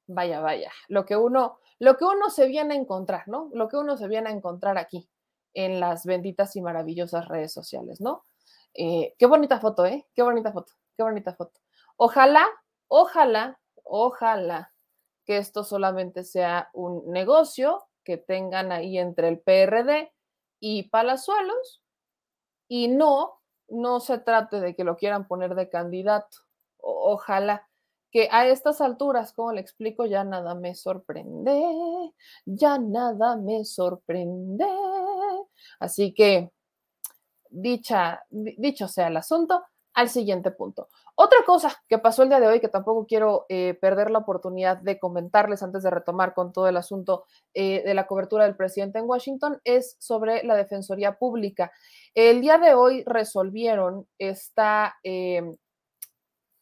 [0.06, 0.70] vaya, vaya.
[0.88, 3.50] Lo que uno, lo que uno se viene a encontrar, ¿no?
[3.52, 5.08] Lo que uno se viene a encontrar aquí
[5.54, 8.24] en las benditas y maravillosas redes sociales, ¿no?
[8.74, 10.06] Eh, qué bonita foto, ¿eh?
[10.14, 11.61] Qué bonita foto, qué bonita foto.
[12.04, 12.44] Ojalá,
[12.88, 14.72] ojalá ojalá
[15.24, 20.12] que esto solamente sea un negocio que tengan ahí entre el PRD
[20.58, 21.80] y Palazuelos
[22.66, 23.34] y no,
[23.68, 26.38] no se trate de que lo quieran poner de candidato.
[26.78, 27.68] ojalá
[28.10, 31.54] que a estas alturas, como le explico, ya nada me sorprende,
[32.44, 34.66] ya nada me sorprende.
[35.78, 36.50] Así que,
[37.48, 39.62] dicha, dicho sea el asunto,
[39.94, 40.88] al siguiente punto.
[41.14, 44.78] Otra cosa que pasó el día de hoy, que tampoco quiero eh, perder la oportunidad
[44.78, 48.98] de comentarles antes de retomar con todo el asunto eh, de la cobertura del presidente
[48.98, 51.70] en Washington, es sobre la Defensoría Pública.
[52.14, 55.42] El día de hoy resolvieron esta, eh,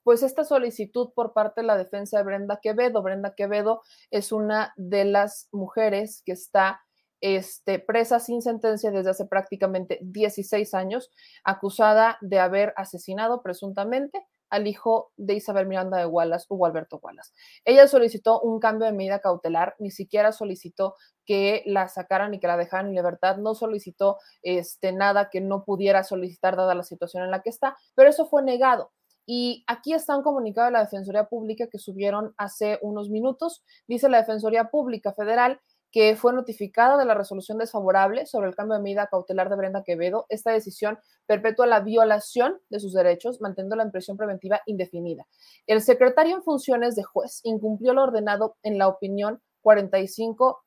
[0.02, 3.02] pues esta solicitud por parte de la defensa de Brenda Quevedo.
[3.02, 6.80] Brenda Quevedo es una de las mujeres que está
[7.20, 11.10] este, presa sin sentencia desde hace prácticamente 16 años,
[11.44, 17.32] acusada de haber asesinado presuntamente al hijo de Isabel Miranda de Wallace, Hugo Alberto Wallace.
[17.64, 22.48] Ella solicitó un cambio de medida cautelar, ni siquiera solicitó que la sacaran y que
[22.48, 27.22] la dejaran en libertad, no solicitó este, nada que no pudiera solicitar dada la situación
[27.22, 28.92] en la que está, pero eso fue negado.
[29.32, 33.62] Y aquí está un comunicado de la Defensoría Pública que subieron hace unos minutos.
[33.86, 35.60] Dice la Defensoría Pública Federal
[35.90, 39.82] que fue notificada de la resolución desfavorable sobre el cambio de medida cautelar de Brenda
[39.82, 40.26] Quevedo.
[40.28, 45.26] Esta decisión perpetúa la violación de sus derechos, manteniendo la prisión preventiva indefinida.
[45.66, 50.64] El secretario en funciones de juez incumplió lo ordenado en la opinión 45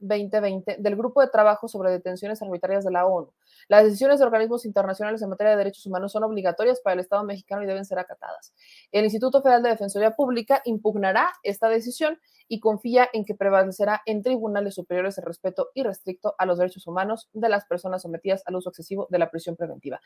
[0.00, 3.32] 2020 del Grupo de Trabajo sobre Detenciones Arbitrarias de la ONU.
[3.68, 7.24] Las decisiones de organismos internacionales en materia de derechos humanos son obligatorias para el Estado
[7.24, 8.54] mexicano y deben ser acatadas.
[8.92, 12.18] El Instituto Federal de Defensoría Pública impugnará esta decisión
[12.48, 17.28] y confía en que prevalecerá en tribunales superiores el respeto irrestricto a los derechos humanos
[17.32, 20.00] de las personas sometidas al uso excesivo de la prisión preventiva.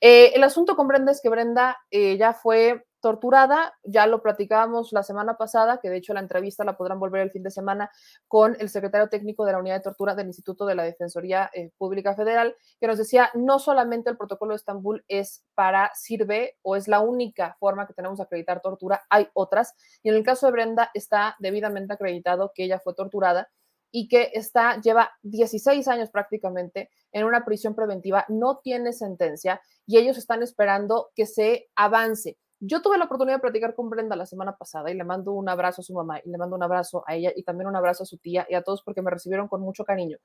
[0.00, 4.92] Eh, el asunto con Brenda es que Brenda eh, ya fue torturada, ya lo platicábamos
[4.92, 7.90] la semana pasada, que de hecho la entrevista la podrán volver el fin de semana
[8.26, 11.70] con el secretario técnico de la unidad de tortura del Instituto de la Defensoría eh,
[11.78, 16.76] Pública Federal, que nos decía, no solamente el protocolo de Estambul es para, sirve o
[16.76, 20.46] es la única forma que tenemos de acreditar tortura, hay otras, y en el caso
[20.46, 23.48] de Brenda está debidamente acreditado que ella fue torturada
[23.90, 29.98] y que está, lleva 16 años prácticamente en una prisión preventiva, no tiene sentencia y
[29.98, 32.36] ellos están esperando que se avance.
[32.60, 35.46] Yo tuve la oportunidad de platicar con Brenda la semana pasada y le mando un
[35.46, 38.04] abrazo a su mamá y le mando un abrazo a ella y también un abrazo
[38.04, 40.16] a su tía y a todos porque me recibieron con mucho cariño.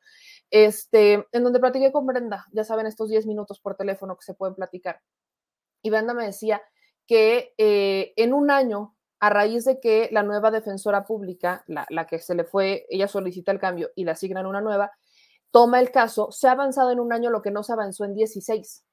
[0.49, 4.33] Este, en donde platiqué con Brenda, ya saben, estos 10 minutos por teléfono que se
[4.33, 5.01] pueden platicar.
[5.81, 6.61] Y Brenda me decía
[7.05, 12.07] que eh, en un año, a raíz de que la nueva defensora pública, la, la
[12.07, 14.91] que se le fue, ella solicita el cambio y la asignan una nueva,
[15.51, 18.13] toma el caso, se ha avanzado en un año lo que no se avanzó en
[18.13, 18.85] 16.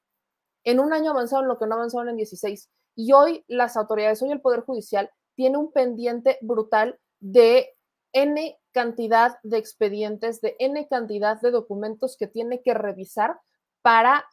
[0.65, 4.31] En un año avanzaron lo que no avanzaron en 16 y hoy las autoridades, hoy
[4.31, 7.75] el Poder Judicial tiene un pendiente brutal de
[8.13, 13.39] N cantidad de expedientes, de N cantidad de documentos que tiene que revisar
[13.81, 14.25] para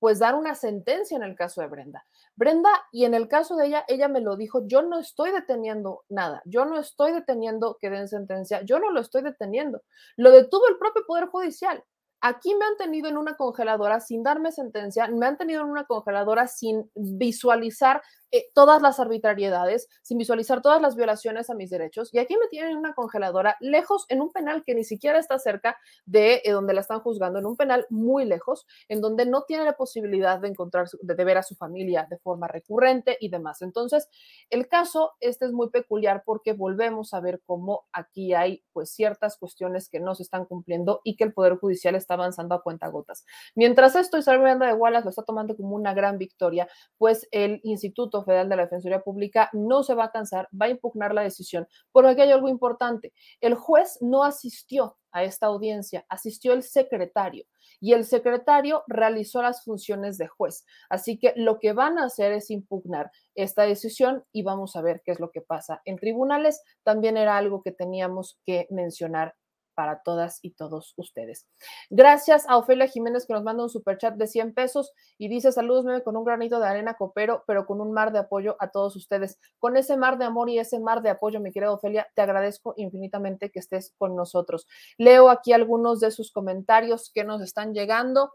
[0.00, 2.06] pues dar una sentencia en el caso de Brenda.
[2.34, 6.04] Brenda, y en el caso de ella, ella me lo dijo, yo no estoy deteniendo
[6.08, 9.82] nada, yo no estoy deteniendo que den sentencia, yo no lo estoy deteniendo.
[10.16, 11.84] Lo detuvo el propio Poder Judicial.
[12.20, 15.84] Aquí me han tenido en una congeladora sin darme sentencia, me han tenido en una
[15.84, 18.02] congeladora sin visualizar
[18.32, 22.14] eh, todas las arbitrariedades, sin visualizar todas las violaciones a mis derechos.
[22.14, 25.38] Y aquí me tienen en una congeladora, lejos, en un penal que ni siquiera está
[25.40, 25.76] cerca
[26.06, 29.64] de eh, donde la están juzgando, en un penal muy lejos, en donde no tiene
[29.64, 33.62] la posibilidad de encontrar, de, ver a su familia de forma recurrente y demás.
[33.62, 34.08] Entonces,
[34.48, 39.38] el caso este es muy peculiar porque volvemos a ver cómo aquí hay pues ciertas
[39.38, 42.88] cuestiones que no se están cumpliendo y que el Poder Judicial está avanzando a cuenta
[42.88, 43.24] gotas.
[43.54, 46.68] Mientras esto, Isabel Miranda de Wallace lo está tomando como una gran victoria,
[46.98, 50.70] pues el Instituto Federal de la Defensoría Pública no se va a cansar, va a
[50.70, 53.12] impugnar la decisión, porque hay algo importante.
[53.40, 57.44] El juez no asistió a esta audiencia, asistió el secretario
[57.80, 60.64] y el secretario realizó las funciones de juez.
[60.88, 65.02] Así que lo que van a hacer es impugnar esta decisión y vamos a ver
[65.04, 66.62] qué es lo que pasa en tribunales.
[66.82, 69.34] También era algo que teníamos que mencionar
[69.74, 71.46] para todas y todos ustedes.
[71.88, 75.84] Gracias a Ofelia Jiménez que nos manda un superchat de 100 pesos y dice saludos
[75.84, 78.96] meme con un granito de arena copero, pero con un mar de apoyo a todos
[78.96, 79.38] ustedes.
[79.58, 82.74] Con ese mar de amor y ese mar de apoyo, mi querida Ofelia, te agradezco
[82.76, 84.66] infinitamente que estés con nosotros.
[84.98, 88.32] Leo aquí algunos de sus comentarios que nos están llegando.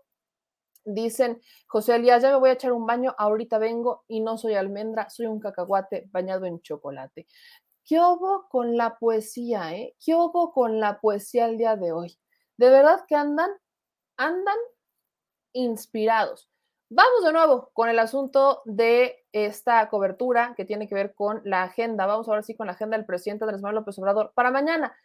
[0.87, 4.53] Dicen, José Elías, ya me voy a echar un baño, ahorita vengo y no soy
[4.53, 7.25] almendra, soy un cacahuate bañado en chocolate.
[7.85, 9.95] ¿Qué hubo con la poesía, eh?
[10.03, 12.17] ¿Qué hubo con la poesía el día de hoy?
[12.57, 13.51] De verdad que andan,
[14.17, 14.57] andan
[15.53, 16.49] inspirados.
[16.89, 21.63] Vamos de nuevo con el asunto de esta cobertura que tiene que ver con la
[21.63, 22.05] agenda.
[22.05, 24.95] Vamos ahora sí con la agenda del presidente Andrés Manuel López Obrador para mañana.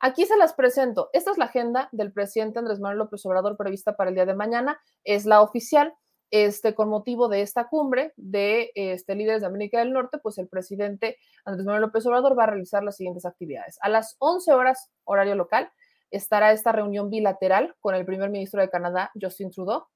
[0.00, 1.10] Aquí se las presento.
[1.12, 4.34] Esta es la agenda del presidente Andrés Manuel López Obrador prevista para el día de
[4.34, 4.80] mañana.
[5.04, 5.94] Es la oficial.
[6.30, 10.46] Este, con motivo de esta cumbre de este, líderes de América del Norte, pues el
[10.46, 13.78] presidente Andrés Manuel López Obrador va a realizar las siguientes actividades.
[13.82, 15.72] A las 11 horas, horario local,
[16.10, 19.86] estará esta reunión bilateral con el primer ministro de Canadá, Justin Trudeau,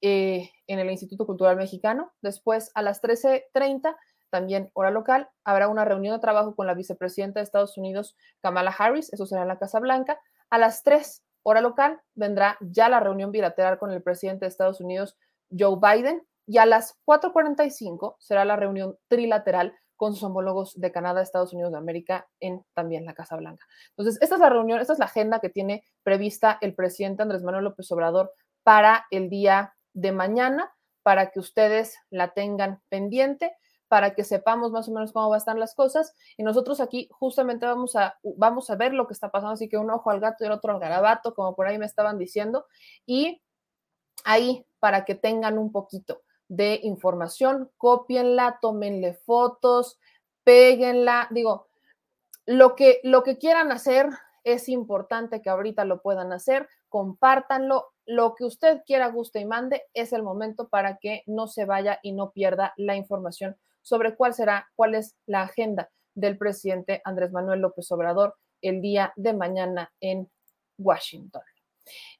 [0.00, 2.12] eh, en el Instituto Cultural Mexicano.
[2.22, 3.96] Después, a las 13.30,
[4.30, 8.70] también hora local, habrá una reunión de trabajo con la vicepresidenta de Estados Unidos, Kamala
[8.70, 10.18] Harris, eso será en la Casa Blanca.
[10.48, 14.80] A las 3, hora local, vendrá ya la reunión bilateral con el presidente de Estados
[14.80, 15.16] Unidos,
[15.56, 21.22] Joe Biden, y a las 4.45 será la reunión trilateral con sus homólogos de Canadá,
[21.22, 23.66] Estados Unidos de América, en también la Casa Blanca.
[23.90, 27.42] Entonces, esta es la reunión, esta es la agenda que tiene prevista el presidente Andrés
[27.42, 28.32] Manuel López Obrador
[28.62, 30.72] para el día de mañana
[31.02, 33.54] para que ustedes la tengan pendiente,
[33.88, 36.14] para que sepamos más o menos cómo van a estar las cosas.
[36.36, 39.78] Y nosotros aquí justamente vamos a, vamos a ver lo que está pasando, así que
[39.78, 42.66] un ojo al gato y el otro al garabato, como por ahí me estaban diciendo.
[43.06, 43.42] Y
[44.24, 49.98] ahí, para que tengan un poquito de información, copienla, tómenle fotos,
[50.42, 51.28] péguenla.
[51.30, 51.68] Digo,
[52.46, 54.08] lo que, lo que quieran hacer
[54.42, 59.84] es importante que ahorita lo puedan hacer, compártanlo, lo que usted quiera, guste y mande,
[59.94, 64.34] es el momento para que no se vaya y no pierda la información sobre cuál
[64.34, 69.92] será, cuál es la agenda del presidente Andrés Manuel López Obrador el día de mañana
[70.00, 70.28] en
[70.78, 71.42] Washington.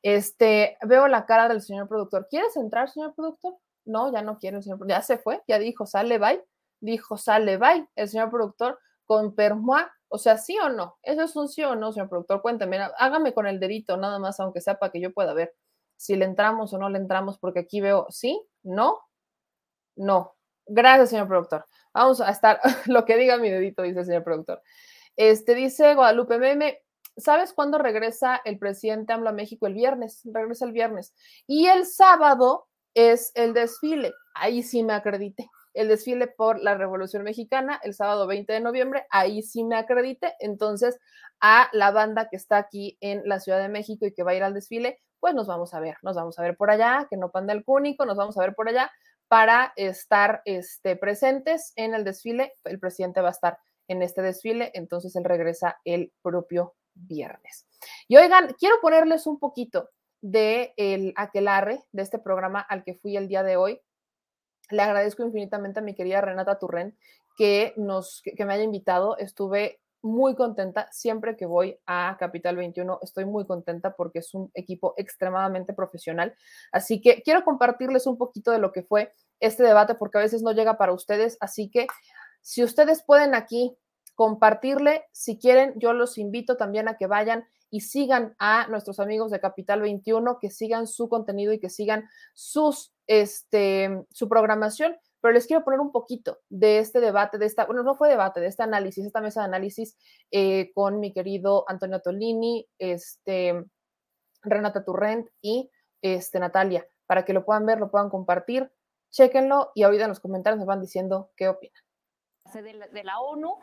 [0.02, 2.28] Este, veo la cara del señor productor.
[2.28, 3.56] ¿Quieres entrar, señor productor?
[3.84, 6.44] No, ya no quiere, señor Ya se fue, ya dijo, sale, bye.
[6.80, 7.86] Dijo, sale, bye.
[7.97, 10.98] El señor productor con permoa, o sea, sí o no.
[11.02, 12.42] Eso es un sí o no, señor productor.
[12.42, 15.55] Cuéntame, hágame con el dedito nada más, aunque sea para que yo pueda ver
[15.97, 19.01] si le entramos o no le entramos, porque aquí veo sí, no,
[19.97, 20.34] no.
[20.66, 21.66] Gracias, señor productor.
[21.92, 24.62] Vamos a estar, lo que diga mi dedito, dice el señor productor.
[25.16, 26.80] Este dice Guadalupe Meme,
[27.16, 29.66] ¿sabes cuándo regresa el presidente AMLO a México?
[29.66, 31.14] El viernes, regresa el viernes.
[31.46, 34.12] Y el sábado es el desfile.
[34.34, 35.48] Ahí sí me acredité.
[35.72, 40.34] El desfile por la Revolución Mexicana, el sábado 20 de noviembre, ahí sí me acredité.
[40.40, 40.98] Entonces,
[41.40, 44.34] a la banda que está aquí en la Ciudad de México y que va a
[44.34, 47.16] ir al desfile, pues nos vamos a ver, nos vamos a ver por allá, que
[47.16, 48.90] no panda el cúnico, nos vamos a ver por allá
[49.28, 52.52] para estar este, presentes en el desfile.
[52.64, 56.74] El presidente va a estar en este desfile, entonces él regresa el propio
[57.06, 57.66] viernes.
[58.09, 59.90] Y oigan, quiero ponerles un poquito
[60.20, 63.81] de el aquelarre de este programa al que fui el día de hoy.
[64.70, 66.97] Le agradezco infinitamente a mi querida Renata Turren
[67.36, 69.16] que, nos, que me haya invitado.
[69.16, 70.89] Estuve muy contenta.
[70.90, 76.35] Siempre que voy a Capital 21 estoy muy contenta porque es un equipo extremadamente profesional.
[76.72, 80.43] Así que quiero compartirles un poquito de lo que fue este debate porque a veces
[80.43, 81.36] no llega para ustedes.
[81.40, 81.86] Así que
[82.40, 83.77] si ustedes pueden aquí
[84.20, 89.30] compartirle, si quieren, yo los invito también a que vayan y sigan a nuestros amigos
[89.30, 92.06] de Capital 21, que sigan su contenido y que sigan
[93.06, 94.94] este, su programación.
[95.22, 98.40] Pero les quiero poner un poquito de este debate, de esta, bueno, no fue debate,
[98.40, 99.97] de este análisis, esta mesa de análisis
[100.30, 103.64] eh, con mi querido Antonio Tolini, este,
[104.42, 105.70] Renata Turrent y
[106.02, 108.70] este, Natalia, para que lo puedan ver, lo puedan compartir,
[109.12, 111.89] chéquenlo y ahorita en los comentarios me van diciendo qué opinan
[112.52, 113.55] de la, ONU,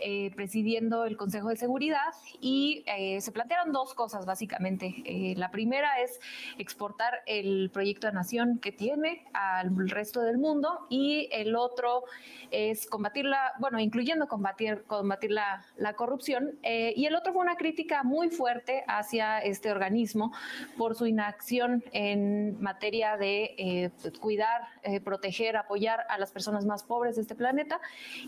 [0.00, 4.94] eh, presidiendo el Consejo de Seguridad, y eh, se plantearon dos cosas básicamente.
[5.04, 6.18] Eh, la primera es
[6.58, 12.04] exportar el proyecto de nación que tiene al resto del mundo, y el otro
[12.50, 18.02] es combatirla, bueno, incluyendo combatir, combatir la, la corrupción, y el otro fue una crítica
[18.02, 20.32] muy fuerte hacia este organismo
[20.76, 23.90] por su inacción en materia de
[24.20, 24.62] cuidar,
[25.04, 27.80] proteger, apoyar a las personas más pobres de este planeta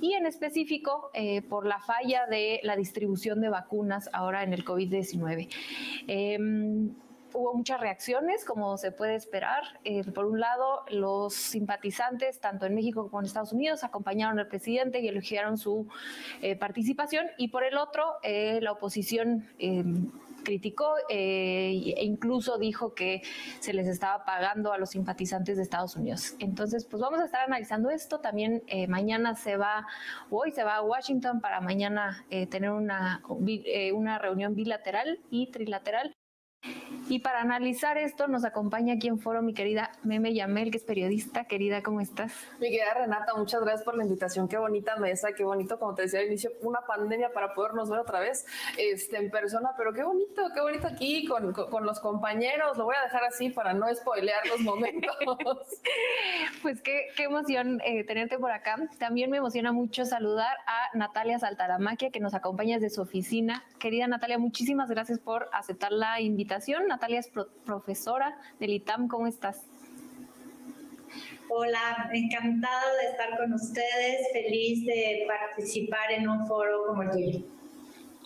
[0.05, 4.63] y en específico eh, por la falla de la distribución de vacunas ahora en el
[4.63, 5.49] COVID-19.
[6.07, 6.95] Em,
[7.33, 9.63] hubo muchas reacciones, como se puede esperar.
[9.83, 14.47] Eh, por un lado, los simpatizantes, tanto en México como en Estados Unidos, acompañaron al
[14.47, 15.89] presidente y elogiaron su
[16.43, 17.29] eh, participación.
[17.39, 20.11] Y por el otro, la oposición em,
[20.45, 23.23] criticó eh, e incluso dijo que
[23.61, 26.37] se les estaba pagando a los simpatizantes de Estados Unidos.
[26.39, 28.21] Entonces, pues vamos a estar analizando esto.
[28.21, 29.87] También eh, mañana se va,
[30.31, 33.23] hoy se va a Washington para mañana eh, tener una,
[33.95, 36.15] una reunión bilateral y trilateral
[37.09, 40.85] Y para analizar esto nos acompaña aquí en foro mi querida Meme Yamel, que es
[40.85, 41.45] periodista.
[41.45, 42.33] Querida, ¿cómo estás?
[42.61, 44.49] Mi querida Renata, muchas gracias por la invitación.
[44.49, 48.01] Qué bonita mesa, qué bonito, como te decía al inicio, una pandemia para podernos ver
[48.01, 48.47] otra vez
[48.79, 52.79] este, en persona, pero qué bonito, qué bonito aquí con, con, con los compañeros.
[52.79, 55.15] Lo voy a dejar así para no spoilear los momentos.
[56.63, 58.77] pues qué, qué emoción eh, tenerte por acá.
[58.99, 63.63] También me emociona mucho saludar a Natalia Saltaramaquia, que nos acompaña desde su oficina.
[63.79, 66.54] Querida Natalia, muchísimas gracias por aceptar la invitación.
[66.87, 69.09] Natalia es pro profesora del ITAM.
[69.09, 69.63] ¿Cómo estás?
[71.49, 77.45] Hola, encantada de estar con ustedes, feliz de participar en un foro como el tuyo.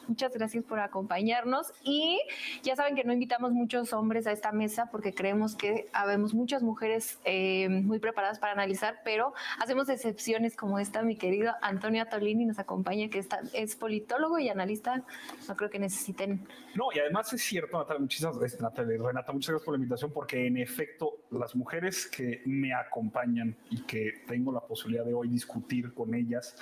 [0.09, 2.19] Muchas gracias por acompañarnos y
[2.63, 6.63] ya saben que no invitamos muchos hombres a esta mesa porque creemos que habemos muchas
[6.63, 11.03] mujeres eh, muy preparadas para analizar, pero hacemos excepciones como esta.
[11.03, 15.03] Mi querido Antonio Atolini nos acompaña, que está, es politólogo y analista.
[15.47, 16.49] No creo que necesiten.
[16.75, 20.13] No, y además es cierto, Natalia, muchísimas gracias, Natalia, Renata, muchas gracias por la invitación
[20.13, 25.29] porque en efecto las mujeres que me acompañan y que tengo la posibilidad de hoy
[25.29, 26.57] discutir con ellas,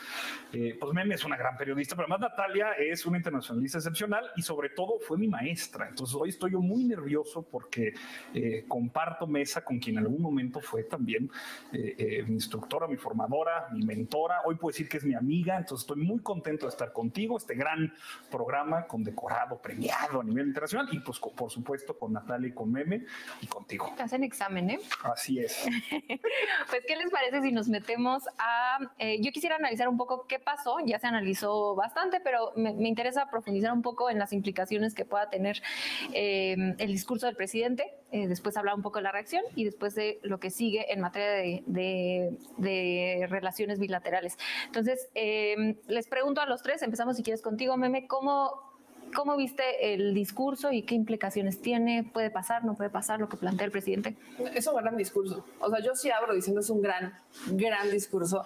[0.52, 4.42] eh, pues Meme es una gran periodista, pero además Natalia es una internacionalista excepcional y
[4.42, 5.88] sobre todo fue mi maestra.
[5.88, 7.92] Entonces hoy estoy yo muy nervioso porque
[8.32, 11.30] eh, comparto mesa con quien en algún momento fue también
[11.72, 14.42] eh, mi instructora, mi formadora, mi mentora.
[14.44, 17.54] Hoy puedo decir que es mi amiga, entonces estoy muy contento de estar contigo, este
[17.54, 17.92] gran
[18.30, 23.04] programa condecorado, premiado a nivel internacional y pues por supuesto con Natalia y con Meme
[23.40, 23.92] y contigo.
[23.98, 24.80] Hacen examen, ¿eh?
[25.02, 25.66] Así es.
[26.70, 28.78] pues, ¿qué les parece si nos metemos a...
[28.98, 32.88] Eh, yo quisiera analizar un poco qué pasó, ya se analizó bastante, pero me, me
[32.88, 35.62] interesa profundizar un poco en las implicaciones que pueda tener
[36.12, 39.94] eh, el discurso del presidente, eh, después hablar un poco de la reacción y después
[39.94, 44.38] de lo que sigue en materia de, de, de relaciones bilaterales.
[44.66, 48.75] Entonces, les pregunto a los tres, empezamos si quieres contigo, Meme, ¿cómo,
[49.16, 52.04] ¿Cómo viste el discurso y qué implicaciones tiene?
[52.04, 54.14] ¿Puede pasar, no puede pasar lo que plantea el presidente?
[54.54, 55.42] Es un gran discurso.
[55.58, 57.14] O sea, yo sí abro diciendo es un gran,
[57.52, 58.44] gran discurso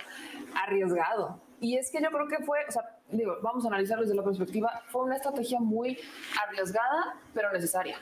[0.55, 1.41] arriesgado.
[1.59, 4.23] Y es que yo creo que fue, o sea, digo, vamos a analizarlo desde la
[4.23, 5.99] perspectiva, fue una estrategia muy
[6.47, 7.97] arriesgada, pero necesaria.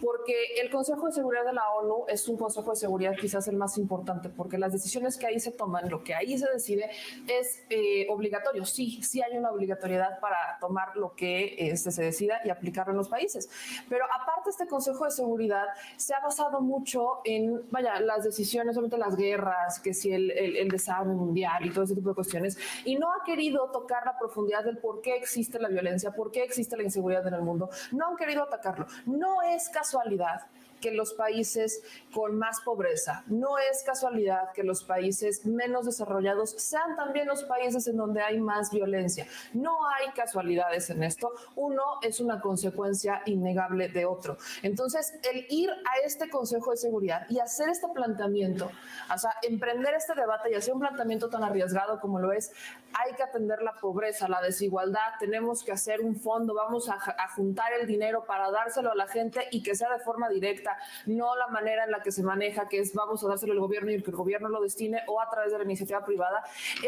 [0.00, 3.56] Porque el Consejo de Seguridad de la ONU es un Consejo de Seguridad quizás el
[3.56, 6.90] más importante, porque las decisiones que ahí se toman, lo que ahí se decide,
[7.28, 8.64] es eh, obligatorio.
[8.64, 12.98] Sí, sí hay una obligatoriedad para tomar lo que este, se decida y aplicarlo en
[12.98, 13.48] los países.
[13.88, 15.66] Pero aparte, este Consejo de Seguridad
[15.96, 20.56] se ha basado mucho en, vaya, las decisiones, obviamente las guerras, que si el, el,
[20.56, 24.18] el desarme mundial y todo ese tipo de cuestiones, y no ha querido tocar la
[24.18, 27.70] profundidad del por qué existe la violencia, por qué existe la inseguridad en el mundo.
[27.92, 28.86] No han querido atacarlo.
[29.06, 30.42] No es casualidad
[30.82, 36.96] que los países con más pobreza, no es casualidad que los países menos desarrollados sean
[36.96, 39.26] también los países en donde hay más violencia.
[39.54, 41.30] No hay casualidades en esto.
[41.54, 44.36] Uno es una consecuencia innegable de otro.
[44.62, 48.68] Entonces, el ir a este Consejo de Seguridad y hacer este planteamiento,
[49.14, 52.50] o sea, emprender este debate y hacer un planteamiento tan arriesgado como lo es,
[52.94, 56.98] hay que atender la pobreza, la desigualdad, tenemos que hacer un fondo, vamos a,
[57.34, 61.34] juntar el dinero para dárselo a la gente y que sea de forma directa no
[61.36, 64.02] la manera en la que se maneja, que es vamos a dárselo al gobierno y
[64.02, 66.42] que el gobierno lo destine o a través de la iniciativa privada,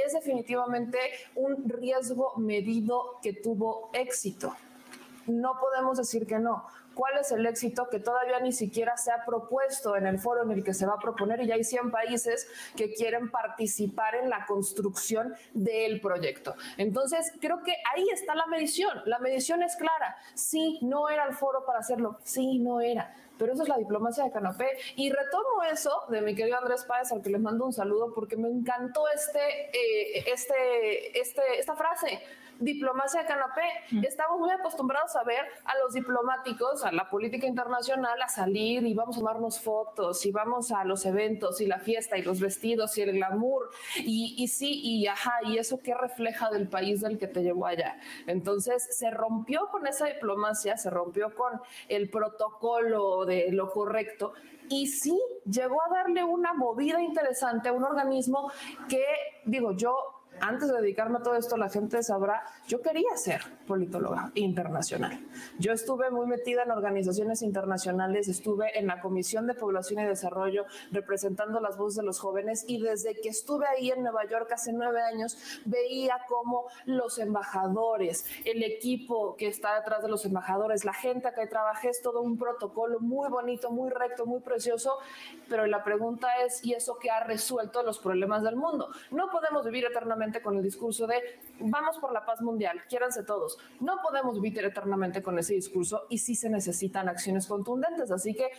[0.05, 0.99] es definitivamente
[1.35, 4.55] un riesgo medido que tuvo éxito.
[5.27, 6.67] No podemos decir que no.
[6.95, 10.51] ¿Cuál es el éxito que todavía ni siquiera se ha propuesto en el foro en
[10.53, 11.41] el que se va a proponer?
[11.43, 16.55] Y ya hay 100 países que quieren participar en la construcción del proyecto.
[16.77, 19.03] Entonces, creo que ahí está la medición.
[19.07, 20.17] La medición es clara.
[20.35, 22.19] Sí, no era el foro para hacerlo.
[22.25, 24.69] Sí, no era pero eso es la diplomacia de canapé.
[24.97, 28.37] Y retomo eso de mi querido Andrés Páez, al que les mando un saludo, porque
[28.37, 32.21] me encantó este, eh, este, este, esta frase,
[32.59, 33.63] diplomacia de canapé.
[33.91, 34.05] Mm.
[34.05, 38.95] Estamos muy acostumbrados a ver a los diplomáticos, a la política internacional, a salir y
[38.95, 42.97] vamos a tomarnos fotos y vamos a los eventos y la fiesta y los vestidos
[42.99, 43.71] y el glamour.
[43.99, 47.67] Y, y sí, y ajá, y eso qué refleja del país del que te llevó
[47.67, 47.99] allá.
[48.27, 54.33] Entonces se rompió con esa diplomacia, se rompió con el protocolo de lo correcto
[54.69, 58.51] y sí llegó a darle una movida interesante a un organismo
[58.89, 59.05] que,
[59.45, 64.31] digo, yo antes de dedicarme a todo esto, la gente sabrá, yo quería ser politóloga
[64.35, 65.21] internacional.
[65.59, 70.65] Yo estuve muy metida en organizaciones internacionales, estuve en la Comisión de Población y Desarrollo
[70.91, 74.73] representando las voces de los jóvenes y desde que estuve ahí en Nueva York hace
[74.73, 80.95] nueve años, veía cómo los embajadores, el equipo que está detrás de los embajadores, la
[80.95, 84.99] gente que trabajé, es todo un protocolo muy bonito, muy recto, muy precioso,
[85.49, 88.89] pero la pregunta es, ¿y eso qué ha resuelto los problemas del mundo?
[89.11, 91.17] No podemos vivir eternamente eternamente con el discurso de
[91.61, 93.59] vamos por la paz mundial, quiéranse todos.
[93.81, 98.11] No podemos vivir eternamente con ese discurso y sí se necesitan acciones contundentes.
[98.11, 98.51] Así que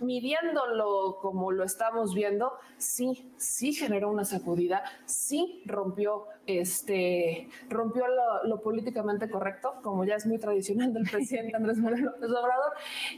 [0.00, 8.44] midiéndolo como lo estamos viendo, sí, sí generó una sacudida, sí rompió este rompió lo,
[8.44, 12.72] lo políticamente correcto, como ya es muy tradicional del presidente Andrés Manuel López Obrador,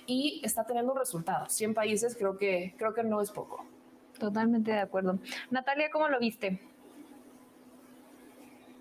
[0.07, 1.47] y está teniendo un resultado.
[1.49, 3.65] 100 países creo que creo que no es poco.
[4.19, 5.19] Totalmente de acuerdo.
[5.51, 6.61] Natalia, ¿cómo lo viste?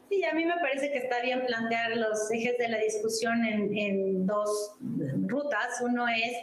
[0.10, 3.76] Sí, a mí me parece que está bien plantear los ejes de la discusión en,
[3.78, 4.78] en dos
[5.28, 5.82] rutas.
[5.82, 6.38] Uno es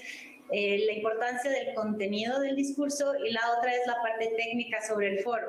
[0.50, 5.08] eh, la importancia del contenido del discurso y la otra es la parte técnica sobre
[5.08, 5.48] el foro.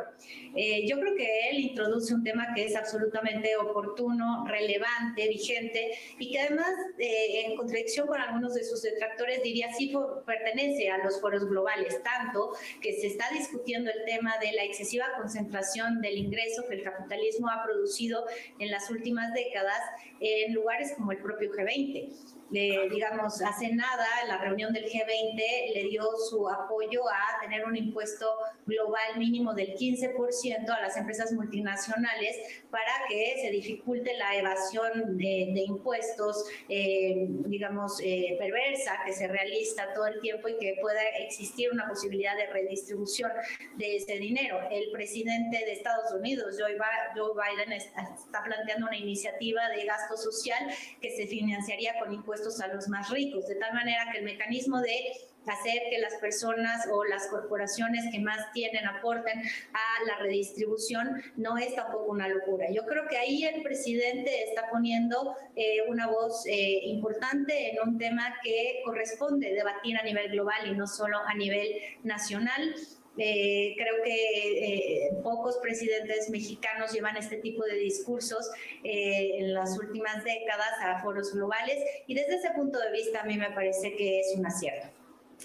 [0.55, 6.31] Eh, yo creo que él introduce un tema que es absolutamente oportuno, relevante, vigente y
[6.31, 9.93] que además, eh, en contradicción con algunos de sus detractores, diría sí
[10.25, 15.05] pertenece a los foros globales, tanto que se está discutiendo el tema de la excesiva
[15.17, 18.25] concentración del ingreso que el capitalismo ha producido
[18.59, 19.81] en las últimas décadas
[20.21, 22.13] en lugares como el propio G20
[22.53, 28.27] digamos, hace nada, la reunión del G20 le dio su apoyo a tener un impuesto
[28.67, 32.37] global mínimo del 15% a las empresas multinacionales
[32.69, 39.91] para que se dificulte la evasión de, impuestos, eh, digamos, eh, perversa que se realiza
[39.95, 43.31] todo el tiempo y que pueda existir una posibilidad de redistribución
[43.77, 44.59] de ese dinero.
[44.69, 50.69] El presidente de Estados Unidos, Joe Biden, está planteando una iniciativa de gasto social
[51.01, 54.81] que se financiaría con impuestos a los más ricos, de tal manera que el mecanismo
[54.81, 55.13] de
[55.45, 59.41] hacer que las personas o las corporaciones que más tienen aporten
[59.73, 62.67] a la redistribución no es tampoco una locura.
[62.71, 67.97] Yo creo que ahí el presidente está poniendo eh, una voz eh, importante en un
[67.97, 71.67] tema que corresponde debatir a nivel global y no solo a nivel
[72.03, 72.75] nacional.
[73.17, 78.49] Eh, creo que eh, pocos presidentes mexicanos llevan este tipo de discursos
[78.83, 81.77] eh, en las últimas décadas a foros globales
[82.07, 84.87] y desde ese punto de vista a mí me parece que es un acierto.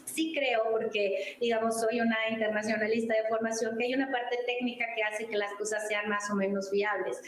[0.04, 5.02] Sí creo, porque digamos soy una internacionalista de formación, que hay una parte técnica que
[5.02, 7.20] hace que las cosas sean más o menos viables.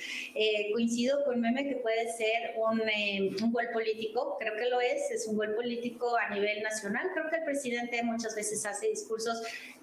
[0.73, 2.81] coincido con Meme que puede ser un,
[3.43, 7.09] un gol político, creo que lo es, es un gol político a nivel nacional.
[7.13, 9.43] Creo que el presidente muchas veces hace discursos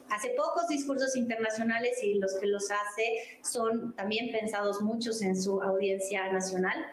[0.10, 5.62] hace pocos discursos internacionales y los que los hace son también pensados muchos en su
[5.62, 6.86] audiencia nacional.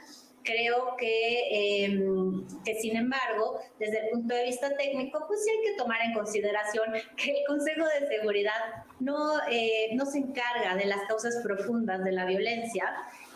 [0.43, 5.70] Creo que, em, que, sin embargo, desde el punto de vista técnico, pues sí hay
[5.70, 10.85] que tomar en consideración que el Consejo de Seguridad no, eh, no se encarga de
[10.85, 12.85] las causas profundas de la violencia,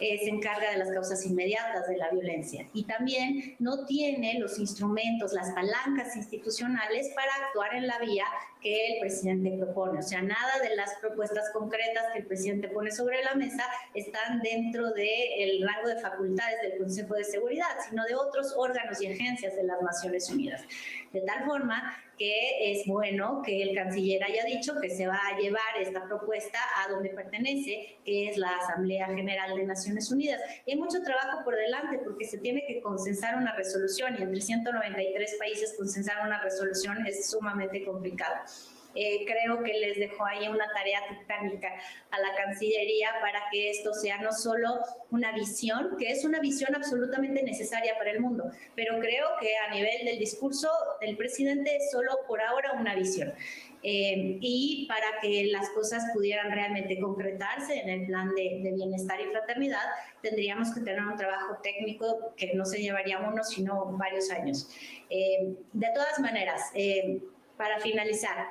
[0.00, 4.58] eh, se encarga de las causas inmediatas de la violencia y también no tiene los
[4.58, 8.24] instrumentos, las palancas institucionales para actuar en la vía
[8.60, 10.00] que el presidente propone.
[10.00, 13.64] O sea, nada de las propuestas concretas que el presidente pone sobre la mesa
[13.94, 19.06] están dentro del rango de facultades del Consejo de Seguridad, sino de otros órganos y
[19.06, 20.62] agencias de las Naciones Unidas.
[21.12, 25.38] De tal forma que es bueno que el canciller haya dicho que se va a
[25.38, 30.40] llevar esta propuesta a donde pertenece, que es la Asamblea General de Naciones Unidas.
[30.66, 34.40] Y hay mucho trabajo por delante porque se tiene que consensar una resolución y entre
[34.40, 38.34] 193 países consensar una resolución es sumamente complicado.
[39.00, 41.72] Eh, creo que les dejó ahí una tarea titánica
[42.10, 44.80] a la Cancillería para que esto sea no solo
[45.12, 49.72] una visión, que es una visión absolutamente necesaria para el mundo, pero creo que a
[49.72, 50.68] nivel del discurso
[51.00, 53.32] del presidente es solo por ahora una visión.
[53.84, 59.26] Eh, y para que las cosas pudieran realmente concretarse en el plan de, bienestar y
[59.26, 59.84] fraternidad,
[60.22, 64.68] tendríamos que tener un trabajo técnico que no se llevaría uno, sino varios años.
[65.08, 66.72] Eh, de todas maneras,
[67.56, 68.48] para finalizar,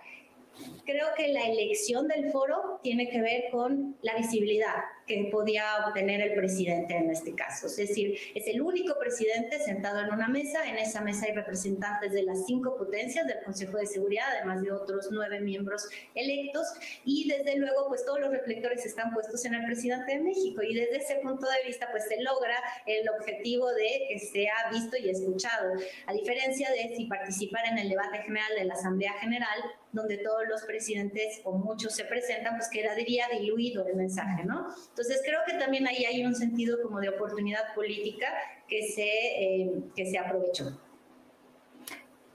[0.85, 4.75] Creo que la elección del foro tiene que ver con la visibilidad
[5.05, 7.67] que podía obtener el presidente en este caso.
[7.67, 10.67] Es decir, es el único presidente sentado en una mesa.
[10.67, 14.71] En esa mesa hay representantes de las cinco potencias del Consejo de Seguridad, además de
[14.71, 16.67] otros nueve miembros electos.
[17.05, 20.61] Y desde luego, pues todos los reflectores están puestos en el presidente de México.
[20.61, 24.97] Y desde ese punto de vista, pues se logra el objetivo de que sea visto
[24.97, 25.73] y escuchado.
[26.05, 29.57] A diferencia de si participar en el debate general de la Asamblea General,
[29.97, 34.67] donde todos los presidentes o muchos se presentan, pues quedaría diluido el mensaje, ¿no?
[34.89, 38.27] Entonces creo que también ahí hay un sentido como de oportunidad política
[38.67, 40.79] que se, eh, que se aprovechó.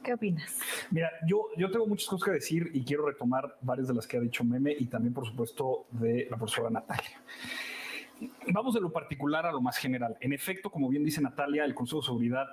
[0.02, 0.59] ¿Qué opinas?
[0.90, 4.16] Mira, yo, yo tengo muchas cosas que decir y quiero retomar varias de las que
[4.16, 7.22] ha dicho Meme y también, por supuesto, de la profesora Natalia.
[8.52, 10.16] Vamos de lo particular a lo más general.
[10.20, 12.47] En efecto, como bien dice Natalia, el Consejo de Seguridad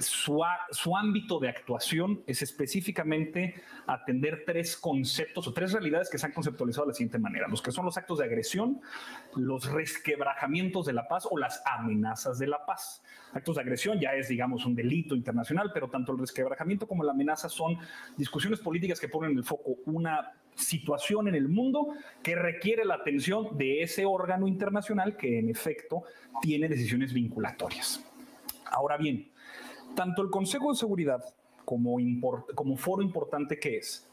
[0.00, 3.54] su, su, ámbito de actuación es específicamente
[3.86, 7.62] atender tres conceptos o tres realidades que se han conceptualizado de la siguiente manera, los
[7.62, 8.80] que son los actos de agresión,
[9.36, 13.02] los resquebrajamientos de la paz o las amenazas de la paz.
[13.32, 17.12] Actos de agresión ya es, digamos, un delito internacional, pero tanto el resquebrajamiento como la
[17.12, 17.78] amenaza son
[18.16, 21.88] discusiones políticas que ponen en el foco una situación en el mundo
[22.22, 26.04] que requiere la atención de ese órgano internacional que en efecto
[26.40, 28.02] tiene decisiones vinculatorias.
[28.64, 29.30] Ahora bien,
[29.96, 31.24] tanto el Consejo de Seguridad
[31.64, 31.98] como,
[32.76, 34.08] foro importante que es,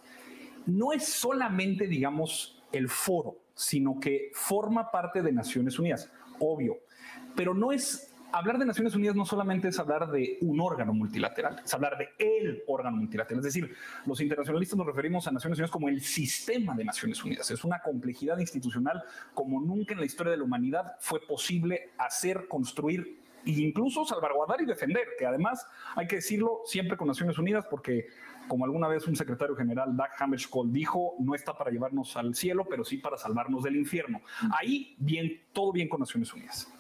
[0.65, 6.80] no es solamente, digamos, el foro, sino que forma parte de Naciones Unidas, obvio,
[7.35, 11.61] pero no es hablar de Naciones Unidas no solamente es hablar de un órgano multilateral,
[11.64, 13.39] es hablar de el órgano multilateral.
[13.39, 13.76] Es decir,
[14.07, 17.51] los internacionalistas nos referimos a Naciones Unidas como el sistema de Naciones Unidas.
[17.51, 19.03] Es una complejidad institucional
[19.35, 24.61] como nunca en la historia de la humanidad fue posible hacer, construir e incluso salvaguardar
[24.61, 25.65] y defender, que además
[25.95, 28.07] hay que decirlo siempre con Naciones Unidas porque
[28.48, 32.65] como alguna vez un secretario general, Doug Hammarskjöld, dijo, no está para llevarnos al cielo,
[32.70, 34.22] pero sí para salvarnos del infierno.
[34.57, 36.72] Ahí, bien, todo bien con Naciones Unidas.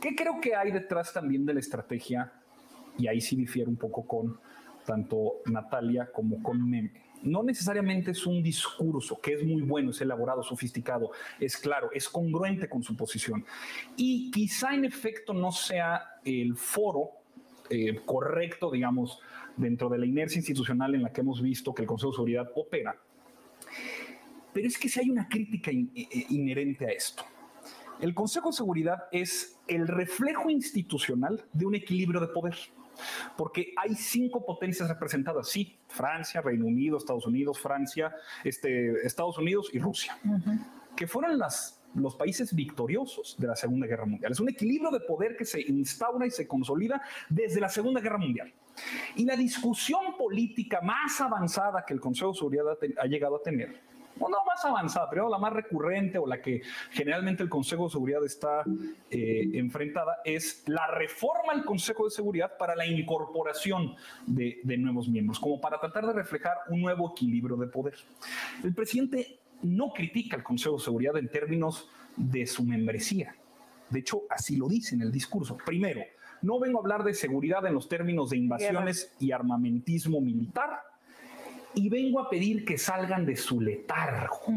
[0.00, 2.32] ¿Qué creo que hay detrás también de la estrategia?
[2.96, 4.38] Y ahí sí difiere un poco con
[4.84, 7.07] tanto Natalia como con Meme.
[7.22, 12.08] No necesariamente es un discurso que es muy bueno, es elaborado, sofisticado, es claro, es
[12.08, 13.44] congruente con su posición.
[13.96, 17.10] Y quizá en efecto no sea el foro
[17.70, 19.20] eh, correcto, digamos,
[19.56, 22.50] dentro de la inercia institucional en la que hemos visto que el Consejo de Seguridad
[22.54, 22.96] opera.
[24.52, 27.24] Pero es que si hay una crítica inherente a esto.
[28.00, 32.56] El Consejo de Seguridad es el reflejo institucional de un equilibrio de poder.
[33.36, 38.14] Porque hay cinco potencias representadas, sí, Francia, Reino Unido, Estados Unidos, Francia,
[38.44, 40.18] este, Estados Unidos y Rusia,
[40.96, 44.32] que fueron las, los países victoriosos de la Segunda Guerra Mundial.
[44.32, 48.18] Es un equilibrio de poder que se instaura y se consolida desde la Segunda Guerra
[48.18, 48.52] Mundial.
[49.16, 52.64] Y la discusión política más avanzada que el Consejo de Seguridad
[52.98, 53.87] ha llegado a tener
[54.18, 57.90] o no más avanzada, pero la más recurrente o la que generalmente el Consejo de
[57.90, 58.64] Seguridad está
[59.10, 63.94] eh, enfrentada, es la reforma al Consejo de Seguridad para la incorporación
[64.26, 67.94] de, de nuevos miembros, como para tratar de reflejar un nuevo equilibrio de poder.
[68.62, 73.34] El presidente no critica al Consejo de Seguridad en términos de su membresía.
[73.90, 75.56] De hecho, así lo dice en el discurso.
[75.64, 76.02] Primero,
[76.42, 80.82] no vengo a hablar de seguridad en los términos de invasiones y armamentismo militar,
[81.78, 84.52] y vengo a pedir que salgan de su letargo.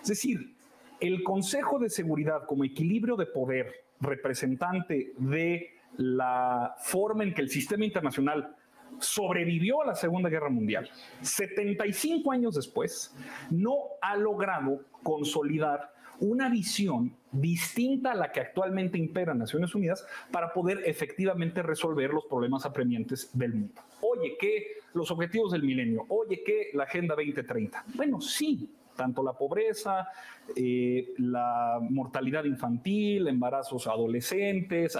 [0.00, 0.54] Es decir,
[1.00, 7.48] el Consejo de Seguridad como equilibrio de poder representante de la forma en que el
[7.48, 8.54] sistema internacional
[9.00, 10.88] sobrevivió a la Segunda Guerra Mundial,
[11.22, 13.12] 75 años después,
[13.50, 20.52] no ha logrado consolidar una visión distinta a la que actualmente impera Naciones Unidas para
[20.52, 23.82] poder efectivamente resolver los problemas apremiantes del mundo.
[24.00, 27.84] Oye, que los objetivos del milenio, oye, que la Agenda 2030.
[27.94, 30.08] Bueno, sí, tanto la pobreza,
[30.56, 34.98] eh, la mortalidad infantil, embarazos adolescentes,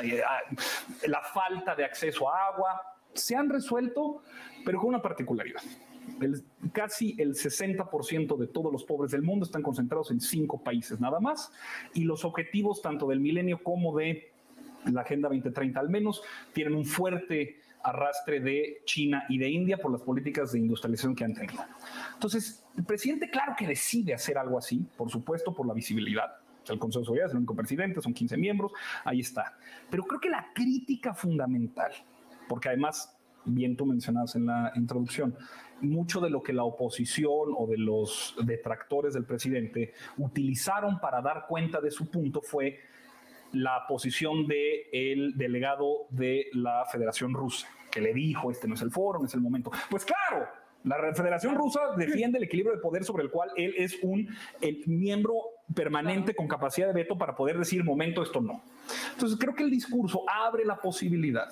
[1.06, 2.82] la falta de acceso a agua,
[3.12, 4.22] se han resuelto,
[4.64, 5.62] pero con una particularidad
[6.72, 11.20] casi el 60% de todos los pobres del mundo están concentrados en cinco países nada
[11.20, 11.52] más
[11.94, 14.30] y los objetivos tanto del milenio como de
[14.86, 16.22] la Agenda 2030 al menos
[16.52, 21.24] tienen un fuerte arrastre de China y de India por las políticas de industrialización que
[21.24, 21.64] han tenido.
[22.14, 26.38] Entonces, el presidente claro que decide hacer algo así, por supuesto por la visibilidad,
[26.72, 28.72] el Consejo de Seguridad es el único presidente, son 15 miembros,
[29.04, 29.56] ahí está.
[29.90, 31.92] Pero creo que la crítica fundamental,
[32.48, 33.17] porque además,
[33.54, 35.36] bien tú mencionabas en la introducción,
[35.80, 41.46] mucho de lo que la oposición o de los detractores del presidente utilizaron para dar
[41.48, 42.80] cuenta de su punto fue
[43.52, 48.90] la posición del delegado de la Federación Rusa, que le dijo, este no es el
[48.90, 49.70] foro, no es el momento.
[49.90, 50.46] Pues claro,
[50.84, 54.28] la Federación Rusa defiende el equilibrio de poder sobre el cual él es un
[54.86, 55.34] miembro
[55.74, 58.62] permanente con capacidad de veto para poder decir, momento, esto no.
[59.12, 61.48] Entonces creo que el discurso abre la posibilidad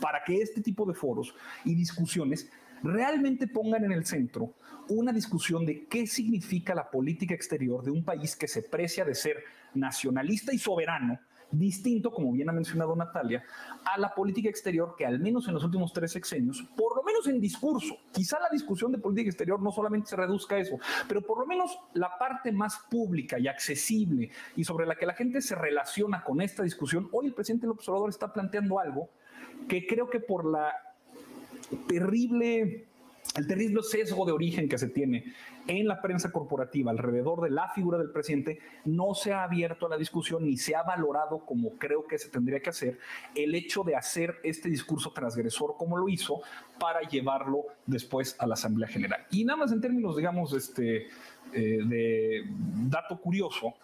[0.00, 2.50] para que este tipo de foros y discusiones
[2.82, 4.54] realmente pongan en el centro
[4.88, 9.14] una discusión de qué significa la política exterior de un país que se precia de
[9.14, 9.42] ser
[9.74, 11.18] nacionalista y soberano,
[11.50, 13.44] distinto, como bien ha mencionado Natalia,
[13.84, 17.26] a la política exterior que al menos en los últimos tres sexenios, por lo menos
[17.28, 20.78] en discurso, quizá la discusión de política exterior no solamente se reduzca a eso,
[21.08, 25.14] pero por lo menos la parte más pública y accesible y sobre la que la
[25.14, 29.10] gente se relaciona con esta discusión, hoy el presidente López Obrador está planteando algo
[29.68, 30.72] que creo que por la
[31.88, 32.86] terrible
[33.36, 35.24] el terrible sesgo de origen que se tiene
[35.66, 39.88] en la prensa corporativa alrededor de la figura del presidente no se ha abierto a
[39.88, 42.98] la discusión ni se ha valorado como creo que se tendría que hacer
[43.34, 46.40] el hecho de hacer este discurso transgresor como lo hizo
[46.78, 49.26] para llevarlo después a la Asamblea General.
[49.30, 51.08] Y nada más en términos, digamos, este,
[51.52, 52.44] eh, de
[52.88, 53.74] dato curioso,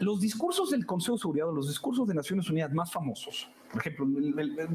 [0.00, 4.06] los discursos del Consejo de Seguridad, los discursos de Naciones Unidas más famosos, por ejemplo,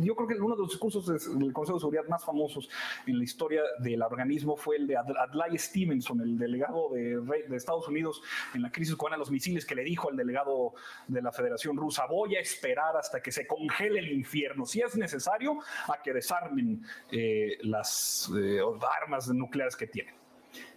[0.02, 2.70] yo creo que uno de los discursos del Consejo de Seguridad más famosos
[3.08, 8.22] en la historia del organismo fue el de Adlai Stevenson, el delegado de, Estados Unidos
[8.54, 10.74] en la crisis cubana de los misiles, que le dijo al delegado
[11.08, 14.98] de la Federación Rusa, voy a esperar hasta que se congele el infierno, si es
[14.98, 18.60] necesario, a que desarmen eh, las eh,
[19.02, 20.14] armas nucleares que tienen.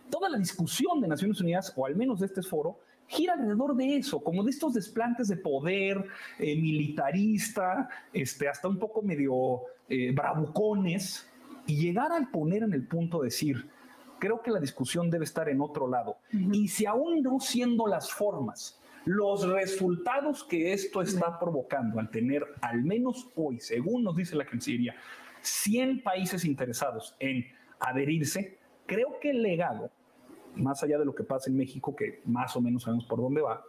[0.09, 2.79] Toda la discusión de Naciones Unidas, o al menos de este foro,
[3.13, 6.05] gira alrededor de eso, como de estos desplantes de poder
[6.39, 11.29] eh, militarista, este, hasta un poco medio eh, bravucones,
[11.67, 13.69] y llegar al poner en el punto de decir,
[14.19, 16.17] creo que la discusión debe estar en otro lado.
[16.33, 22.45] Y si aún no siendo las formas, los resultados que esto está provocando al tener
[22.61, 24.95] al menos hoy, según nos dice la Cancillería,
[25.43, 27.45] 100 países interesados en
[27.79, 29.91] adherirse, creo que el legado
[30.57, 33.41] más allá de lo que pasa en México, que más o menos sabemos por dónde
[33.41, 33.63] va,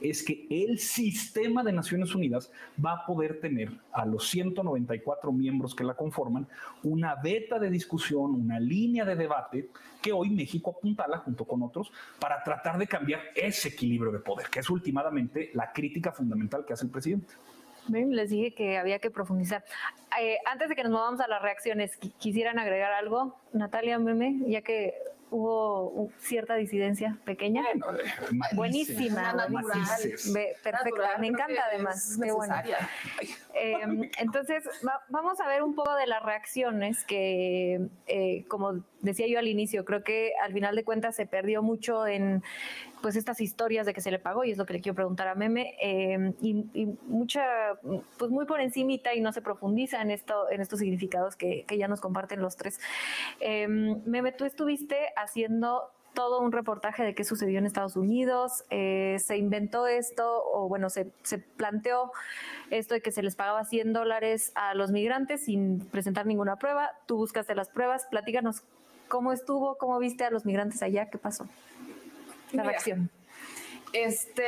[0.00, 2.50] es que el sistema de Naciones Unidas
[2.84, 6.46] va a poder tener a los 194 miembros que la conforman
[6.82, 9.70] una beta de discusión, una línea de debate
[10.02, 14.48] que hoy México apuntala junto con otros para tratar de cambiar ese equilibrio de poder,
[14.48, 17.34] que es últimamente la crítica fundamental que hace el presidente.
[17.88, 19.62] Les dije que había que profundizar.
[20.20, 24.40] Eh, antes de que nos movamos a las reacciones, ¿quisieran agregar algo, Natalia Meme?
[24.46, 24.94] Ya que
[25.34, 27.62] hubo cierta disidencia pequeña.
[27.62, 27.80] Eh,
[28.52, 29.34] Buenísima,
[30.62, 32.16] perfecta, me encanta además.
[32.22, 32.54] Qué bueno.
[33.52, 34.64] Em, entonces,
[35.08, 39.84] vamos a ver un poco de las reacciones que, eh, como decía yo al inicio,
[39.84, 42.42] creo que al final de cuentas se perdió mucho en
[43.02, 45.28] pues estas historias de que se le pagó y es lo que le quiero preguntar
[45.28, 47.44] a Meme em, y, mucha
[48.18, 51.88] pues muy por encimita y no se profundiza en esto en estos significados que, ya
[51.88, 52.80] nos comparten los tres.
[53.40, 59.16] Em, Meme tú estuviste haciendo todo un reportaje de qué sucedió en Estados Unidos, eh,
[59.18, 62.12] se inventó esto, o bueno, se, se, planteó
[62.70, 66.92] esto de que se les pagaba 100 dólares a los migrantes sin presentar ninguna prueba,
[67.06, 68.62] tú buscaste las pruebas, platícanos
[69.08, 71.46] cómo estuvo, cómo viste a los migrantes allá, qué pasó,
[72.52, 73.10] la reacción.
[73.92, 74.44] Este,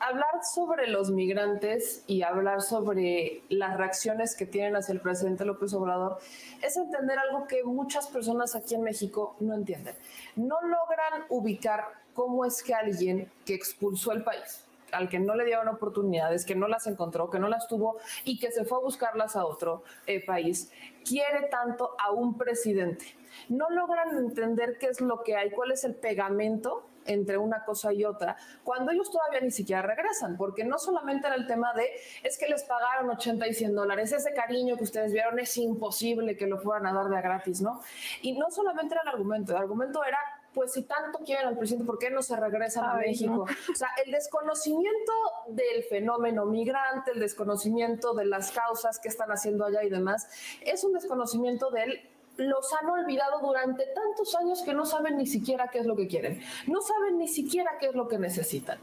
[0.00, 5.72] hablar sobre los migrantes y hablar sobre las reacciones que tienen hacia el presidente López
[5.74, 6.18] Obrador
[6.62, 9.94] es entender algo que muchas personas aquí en México no entienden.
[10.36, 15.44] No logran ubicar cómo es que alguien que expulsó el país, al que no le
[15.44, 18.80] dieron oportunidades, que no las encontró, que no las tuvo y que se fue a
[18.82, 20.70] buscarlas a otro eh, país,
[21.04, 23.06] quiere tanto a un presidente.
[23.48, 27.92] No logran entender qué es lo que hay, cuál es el pegamento entre una cosa
[27.92, 31.88] y otra, cuando ellos todavía ni siquiera regresan, porque no solamente era el tema de,
[32.22, 36.36] es que les pagaron 80 y 100 dólares, ese cariño que ustedes vieron es imposible
[36.36, 37.80] que lo fueran a dar de gratis, ¿no?
[38.22, 40.18] Y no solamente era el argumento, el argumento era,
[40.54, 43.42] pues si tanto quieren al presidente, ¿por qué no se regresan a México?
[43.42, 45.12] O sea, el desconocimiento
[45.48, 50.28] del fenómeno migrante, el desconocimiento de las causas que están haciendo allá y demás,
[50.60, 52.00] es un desconocimiento del
[52.36, 56.06] los han olvidado durante tantos años que no saben ni siquiera qué es lo que
[56.06, 58.80] quieren, no saben ni siquiera qué es lo que necesitan.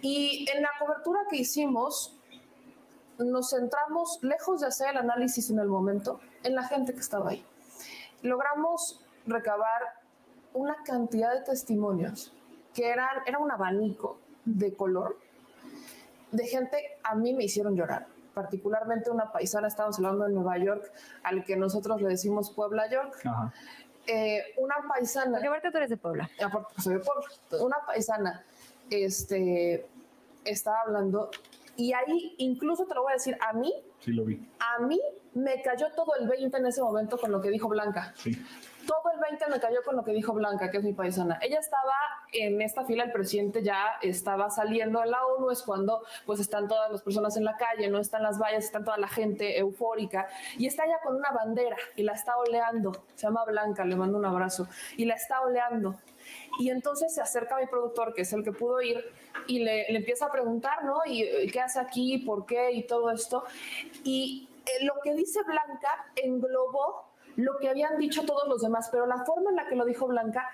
[0.00, 2.16] Y en la cobertura que hicimos,
[3.18, 7.30] nos centramos, lejos de hacer el análisis en el momento, en la gente que estaba
[7.30, 7.44] ahí.
[8.22, 9.82] Logramos recabar
[10.54, 12.32] una cantidad de testimonios
[12.72, 15.18] que eran, era un abanico de color
[16.32, 20.90] de gente, a mí me hicieron llorar particularmente una paisana, estamos hablando de Nueva York,
[21.22, 23.14] al que nosotros le decimos Puebla York.
[24.06, 25.38] Eh, una paisana.
[25.40, 26.28] Porque tú eres de Puebla.
[26.42, 27.64] Ah, soy de Puebla.
[27.64, 28.44] Una paisana
[28.90, 29.86] este,
[30.44, 31.30] estaba hablando
[31.76, 33.72] y ahí incluso te lo voy a decir, a mí.
[34.00, 34.46] Sí, lo vi.
[34.58, 35.00] A mí
[35.34, 38.12] me cayó todo el 20 en ese momento con lo que dijo Blanca.
[38.16, 38.36] Sí
[38.86, 41.38] todo el 20 me cayó con lo que dijo Blanca, que es mi paisana.
[41.42, 41.94] Ella estaba
[42.32, 46.68] en esta fila, el presidente ya estaba saliendo de la ONU, es cuando pues están
[46.68, 50.28] todas las personas en la calle, no están las vallas, están toda la gente eufórica,
[50.58, 54.18] y está ella con una bandera y la está oleando, se llama Blanca, le mando
[54.18, 55.96] un abrazo, y la está oleando.
[56.58, 59.04] Y entonces se acerca mi productor, que es el que pudo ir,
[59.46, 61.00] y le, le empieza a preguntar, ¿no?
[61.06, 62.18] ¿Y qué hace aquí?
[62.18, 62.72] ¿Por qué?
[62.72, 63.44] Y todo esto.
[64.04, 69.06] Y eh, lo que dice Blanca englobó lo que habían dicho todos los demás, pero
[69.06, 70.48] la forma en la que lo dijo Blanca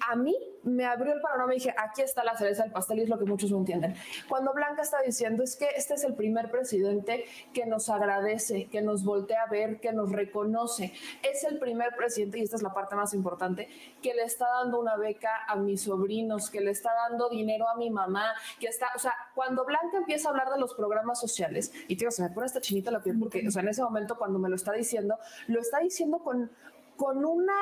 [0.00, 3.02] a mí me abrió el panorama y dije, aquí está la cereza del pastel y
[3.02, 3.94] es lo que muchos no entienden.
[4.28, 7.24] Cuando Blanca está diciendo es que este es el primer presidente
[7.54, 10.92] que nos agradece, que nos voltea a ver, que nos reconoce.
[11.22, 13.68] Es el primer presidente, y esta es la parte más importante,
[14.02, 17.76] que le está dando una beca a mis sobrinos, que le está dando dinero a
[17.76, 21.72] mi mamá, que está, o sea, cuando Blanca empieza a hablar de los programas sociales,
[21.86, 24.16] y tío, se me pone esta chinita la piel porque, o sea, en ese momento
[24.18, 26.50] cuando me lo está diciendo, lo está diciendo con,
[26.96, 27.54] con una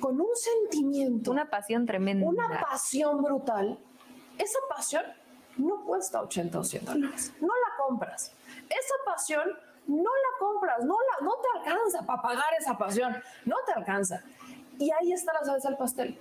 [0.00, 1.30] con un sentimiento.
[1.30, 2.26] Una pasión tremenda.
[2.26, 3.78] Una pasión brutal.
[4.38, 5.04] Esa pasión
[5.56, 7.32] no cuesta 80 o 100 dólares.
[7.40, 8.32] No la compras.
[8.68, 9.48] Esa pasión
[9.86, 10.84] no la compras.
[10.84, 13.14] No, la, no te alcanza para pagar esa pasión.
[13.44, 14.22] No te alcanza.
[14.78, 16.18] Y ahí está la salsa al pastel.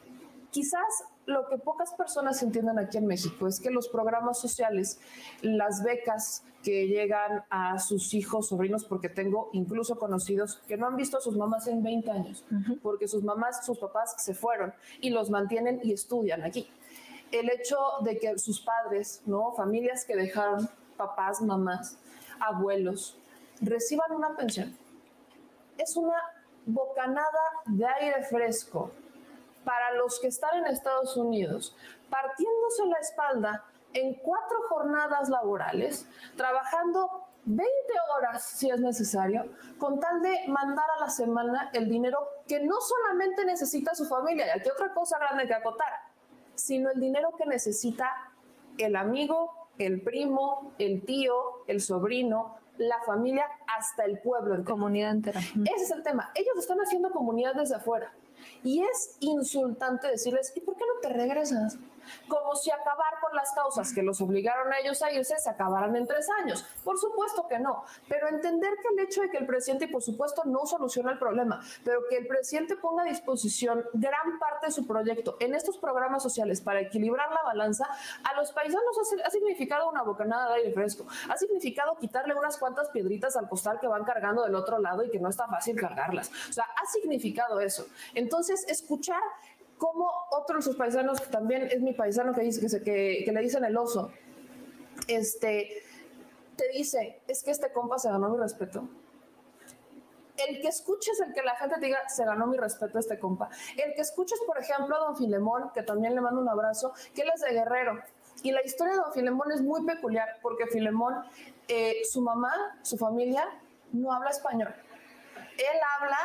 [0.52, 5.00] Quizás lo que pocas personas entienden aquí en México es que los programas sociales,
[5.42, 10.98] las becas que llegan a sus hijos, sobrinos, porque tengo incluso conocidos que no han
[10.98, 12.44] visto a sus mamás en 20 años,
[12.82, 16.68] porque sus mamás, sus papás se fueron y los mantienen y estudian aquí.
[17.32, 19.54] El hecho de que sus padres, ¿no?
[19.54, 21.98] familias que dejaron papás, mamás,
[22.40, 23.18] abuelos,
[23.62, 24.76] reciban una pensión,
[25.78, 26.18] es una
[26.66, 28.92] bocanada de aire fresco
[29.64, 31.76] para los que están en Estados Unidos,
[32.10, 37.68] partiéndose la espalda en cuatro jornadas laborales, trabajando 20
[38.16, 39.46] horas si es necesario,
[39.78, 44.48] con tal de mandar a la semana el dinero que no solamente necesita su familia,
[44.48, 45.92] y aquí otra cosa grande que acotar,
[46.56, 48.12] sino el dinero que necesita
[48.78, 53.46] el amigo, el primo, el tío, el sobrino, la familia,
[53.78, 54.56] hasta el pueblo.
[54.56, 55.40] En comunidad entera.
[55.40, 56.32] Ese es el tema.
[56.36, 58.14] Ellos están haciendo comunidad desde afuera.
[58.64, 61.78] Y es insultante decirles, ¿y por qué no te regresas?
[62.28, 65.96] Como si acabar con las causas que los obligaron a ellos a irse se acabaran
[65.96, 66.66] en tres años.
[66.84, 70.02] Por supuesto que no, pero entender que el hecho de que el presidente, y por
[70.02, 74.72] supuesto, no soluciona el problema, pero que el presidente ponga a disposición gran parte de
[74.72, 77.88] su proyecto en estos programas sociales para equilibrar la balanza,
[78.24, 82.90] a los paisanos ha, significado una bocanada de aire fresco, ha significado quitarle unas cuantas
[82.90, 86.32] piedritas al costal que van cargando del otro lado y que no está fácil cargarlas.
[86.50, 87.88] O sea, ha significado eso.
[88.14, 89.22] Entonces, escuchar
[89.80, 93.42] como otro de sus paisanos, que también es mi paisano que, dice, que, que, le
[93.42, 94.12] dicen el oso,
[95.08, 95.82] este,
[96.56, 98.88] te dice, es que este compa se ganó mi respeto.
[100.36, 103.50] El que escuches, el que la gente te diga, se ganó mi respeto este compa.
[103.78, 107.22] El que escuches, por ejemplo, a don Filemón, que también le mando un abrazo, que
[107.22, 108.00] él es de Guerrero.
[108.44, 111.16] Y la historia de don Filemón es muy peculiar, porque Filemón,
[111.68, 113.46] eh, su mamá, su familia,
[113.94, 114.74] no habla español.
[115.58, 116.18] Él habla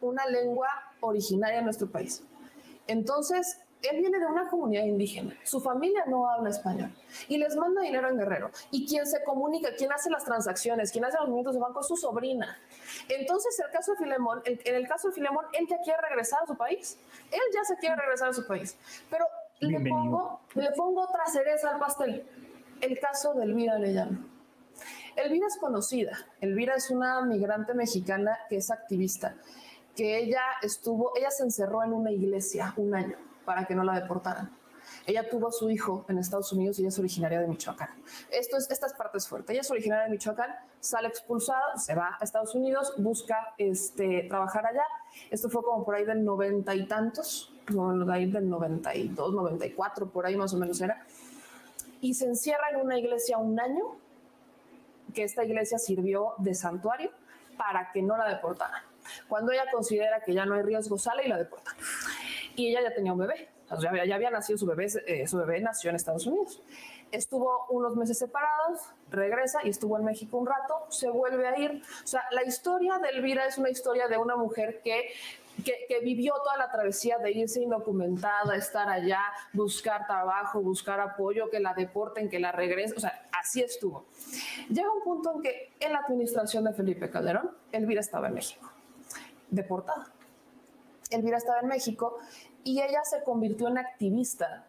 [0.00, 0.68] una lengua
[1.00, 2.24] originaria de nuestro país.
[2.86, 3.58] Entonces,
[3.90, 6.92] él viene de una comunidad indígena, su familia no habla español
[7.28, 8.50] y les manda dinero en Guerrero.
[8.70, 11.88] Y quien se comunica, quien hace las transacciones, quien hace los movimientos de banco es
[11.88, 12.58] su sobrina.
[13.08, 16.46] Entonces, el caso de Filemón, en el caso de Filemón, él ya quiere regresar a
[16.46, 16.98] su país.
[17.30, 18.76] Él ya se quiere regresar a su país.
[19.10, 19.26] Pero
[19.60, 22.26] le pongo, le pongo, otra cereza al pastel.
[22.80, 24.30] El caso de Elvira Leyano.
[25.16, 26.16] Elvira es conocida.
[26.40, 29.36] Elvira es una migrante mexicana que es activista
[29.96, 34.00] que ella estuvo, ella se encerró en una iglesia un año para que no la
[34.00, 34.50] deportaran.
[35.06, 37.88] Ella tuvo a su hijo en Estados Unidos y ella es originaria de Michoacán.
[38.30, 39.52] Esto es, esta es parte fuerte.
[39.52, 40.50] Ella es originaria de Michoacán,
[40.80, 44.84] sale expulsada, se va a Estados Unidos, busca este, trabajar allá.
[45.30, 50.26] Esto fue como por ahí del noventa y tantos, de ahí del 92, 94, por
[50.26, 51.04] ahí más o menos era.
[52.00, 53.96] Y se encierra en una iglesia un año,
[55.14, 57.10] que esta iglesia sirvió de santuario
[57.56, 58.91] para que no la deportaran.
[59.28, 61.72] Cuando ella considera que ya no hay riesgo, sale y la deporta.
[62.56, 63.48] Y ella ya tenía un bebé,
[63.80, 66.62] ya, había, ya había nacido su bebé, eh, su bebé nació en Estados Unidos.
[67.10, 68.80] Estuvo unos meses separados,
[69.10, 71.82] regresa y estuvo en México un rato, se vuelve a ir.
[72.02, 75.10] O sea, la historia de Elvira es una historia de una mujer que
[75.64, 79.20] que, que, vivió toda la travesía de irse indocumentada, estar allá,
[79.52, 84.06] buscar trabajo, buscar apoyo, que la deporten, que la regresen, o sea, así estuvo.
[84.70, 88.71] Llega un punto en que en la administración de Felipe Calderón, Elvira estaba en México
[89.52, 90.12] deportada.
[91.10, 92.18] Elvira estaba en México
[92.64, 94.66] y ella se convirtió en activista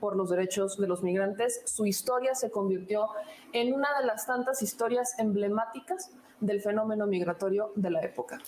[0.00, 1.62] por los derechos de los migrantes.
[1.64, 3.08] Su historia se convirtió
[3.52, 8.38] en una de las tantas historias emblemáticas del fenómeno migratorio de la época.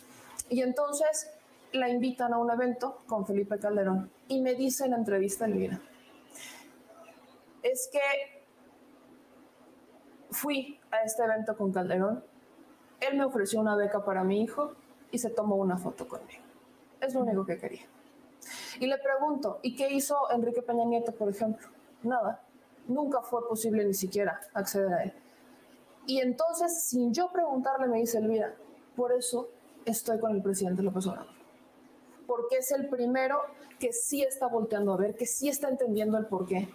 [0.48, 1.30] Y entonces
[1.72, 5.80] la invitan a un evento con Felipe Calderón y me dice en la entrevista Elvira,
[7.62, 8.42] es que
[10.30, 12.24] fui a este evento con Calderón,
[13.00, 14.74] él me ofreció una beca para mi hijo
[15.10, 16.42] y se tomó una foto conmigo.
[17.00, 17.82] Es lo único que quería.
[18.78, 21.68] Y le pregunto, ¿y qué hizo Enrique Peña Nieto, por ejemplo?
[22.02, 22.42] Nada.
[22.88, 25.12] Nunca fue posible ni siquiera acceder a él.
[26.06, 28.54] Y entonces, sin yo preguntarle, me dice Elvira,
[28.96, 29.48] por eso
[29.84, 31.28] estoy con el presidente López Obrador.
[32.26, 33.40] porque es el primero
[33.80, 36.68] que sí está volteando a ver, que sí está entendiendo el porqué,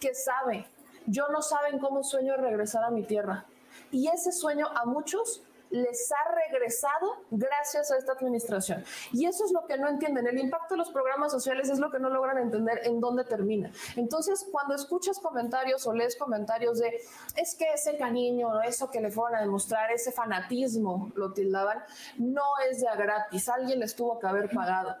[0.00, 0.66] que sabe.
[1.06, 3.46] Yo no saben cómo sueño regresar a mi tierra.
[3.92, 8.84] Y ese sueño a muchos les ha regresado gracias a esta administración.
[9.12, 10.26] Y eso es lo que no entienden.
[10.26, 13.70] El impacto de los programas sociales es lo que no logran entender en dónde termina.
[13.96, 17.00] Entonces, cuando escuchas comentarios o lees comentarios de
[17.36, 21.82] es que ese cariño o eso que le fueron a demostrar, ese fanatismo, lo tildaban,
[22.18, 23.48] no es de a gratis.
[23.48, 24.96] Alguien les tuvo que haber pagado.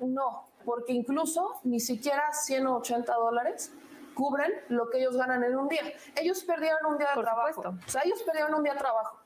[0.00, 3.72] No, porque incluso ni siquiera 180 dólares
[4.14, 5.82] cubren lo que ellos ganan en un día.
[6.16, 7.62] Ellos perdieron un día de trabajo.
[7.86, 9.19] O sea, ellos perdieron un día de trabajo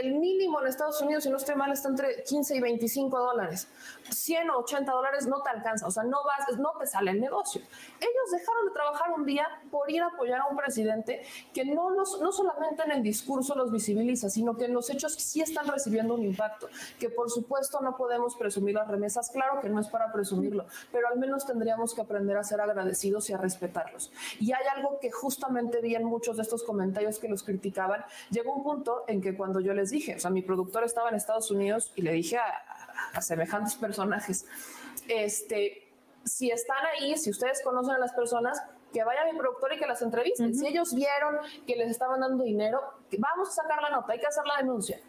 [0.00, 3.68] el mínimo en Estados Unidos, si no estoy mal, está entre 15 y 25 dólares.
[4.10, 7.20] 100 o 80 dólares no te alcanza, o sea, no vas, no te sale el
[7.20, 7.62] negocio.
[8.00, 11.22] Ellos dejaron de trabajar un día por ir a apoyar a un presidente
[11.52, 15.14] que no, los, no solamente en el discurso los visibiliza, sino que en los hechos
[15.14, 16.68] sí están recibiendo un impacto.
[16.98, 21.08] Que por supuesto no podemos presumir las remesas, claro que no es para presumirlo, pero
[21.08, 24.12] al menos tendríamos que aprender a ser agradecidos y a respetarlos.
[24.40, 28.04] Y hay algo que justamente vi en muchos de estos comentarios que los criticaban.
[28.30, 31.16] Llegó un punto en que cuando yo les dije, o sea, mi productor estaba en
[31.16, 34.46] Estados Unidos y le dije a, a semejantes personajes,
[35.08, 35.88] este,
[36.24, 38.60] si están ahí, si ustedes conocen a las personas,
[38.92, 40.54] que vaya mi productor y que las entrevisten.
[40.54, 42.80] Si ellos vieron que les estaban dando dinero,
[43.18, 45.00] vamos a sacar la nota, hay que hacer la denuncia.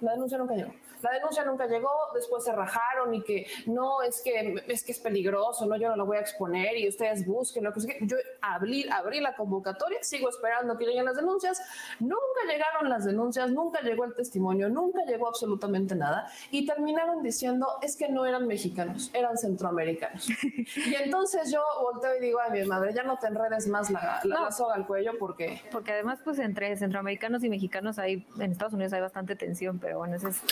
[0.00, 0.72] La denuncia nunca llegó.
[1.02, 4.98] La denuncia nunca llegó, después se rajaron y que no, es que es, que es
[4.98, 7.94] peligroso, no, yo no lo voy a exponer y ustedes busquen lo que sea.
[8.00, 11.60] Yo abrí, abrí la convocatoria, sigo esperando que lleguen las denuncias.
[12.00, 17.66] Nunca llegaron las denuncias, nunca llegó el testimonio, nunca llegó absolutamente nada y terminaron diciendo
[17.82, 20.28] es que no eran mexicanos, eran centroamericanos.
[20.76, 24.20] y entonces yo volteo y digo, ay, mi madre, ya no te enredes más la,
[24.24, 25.60] la, soga al cuello porque...
[25.70, 29.98] Porque además, pues entre centroamericanos y mexicanos hay, en Estados Unidos hay bastante tensión, pero
[29.98, 30.42] bueno, ese es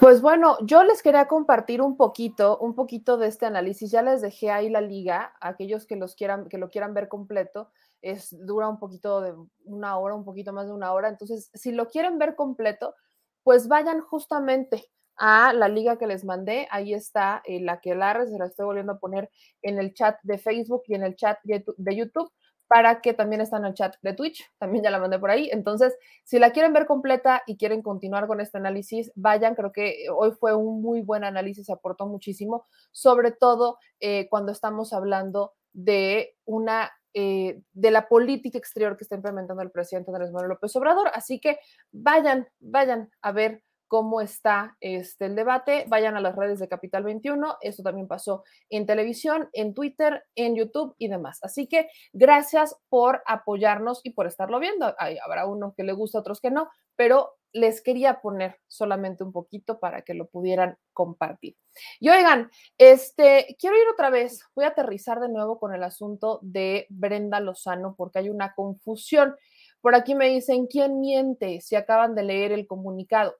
[0.00, 3.90] pues bueno, yo les quería compartir un poquito, un poquito de este análisis.
[3.90, 7.70] Ya les dejé ahí la liga, aquellos que los quieran, que lo quieran ver completo.
[8.02, 9.34] Es, dura un poquito de
[9.64, 11.08] una hora, un poquito más de una hora.
[11.08, 12.94] Entonces, si lo quieren ver completo,
[13.42, 16.68] pues vayan justamente a la liga que les mandé.
[16.70, 19.30] Ahí está eh, la que la se la estoy volviendo a poner
[19.62, 22.30] en el chat de Facebook y en el chat de YouTube
[22.74, 25.48] para que también está en el chat de Twitch, también ya la mandé por ahí.
[25.52, 30.06] Entonces, si la quieren ver completa y quieren continuar con este análisis, vayan, creo que
[30.12, 36.34] hoy fue un muy buen análisis, aportó muchísimo, sobre todo eh, cuando estamos hablando de
[36.46, 41.12] una eh, de la política exterior que está implementando el presidente Andrés Manuel López Obrador.
[41.14, 41.60] Así que
[41.92, 47.04] vayan, vayan a ver cómo está este, el debate, vayan a las redes de Capital
[47.04, 47.58] 21.
[47.60, 51.38] Esto también pasó en televisión, en Twitter, en YouTube y demás.
[51.42, 54.94] Así que gracias por apoyarnos y por estarlo viendo.
[55.24, 59.78] Habrá uno que le gusta, otros que no, pero les quería poner solamente un poquito
[59.78, 61.56] para que lo pudieran compartir.
[62.00, 66.40] Y oigan, este, quiero ir otra vez, voy a aterrizar de nuevo con el asunto
[66.42, 69.36] de Brenda Lozano porque hay una confusión.
[69.80, 71.60] Por aquí me dicen, ¿quién miente?
[71.60, 73.36] Si acaban de leer el comunicado.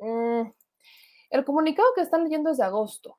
[0.00, 0.50] Mm,
[1.30, 3.18] el comunicado que están leyendo es de agosto.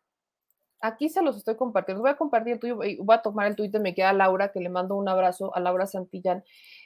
[0.81, 2.01] Aquí se los estoy compartiendo.
[2.01, 4.69] Voy a compartir el tuyo, voy a tomar el tuit me queda Laura, que le
[4.69, 6.43] mando un abrazo a Laura Santillán.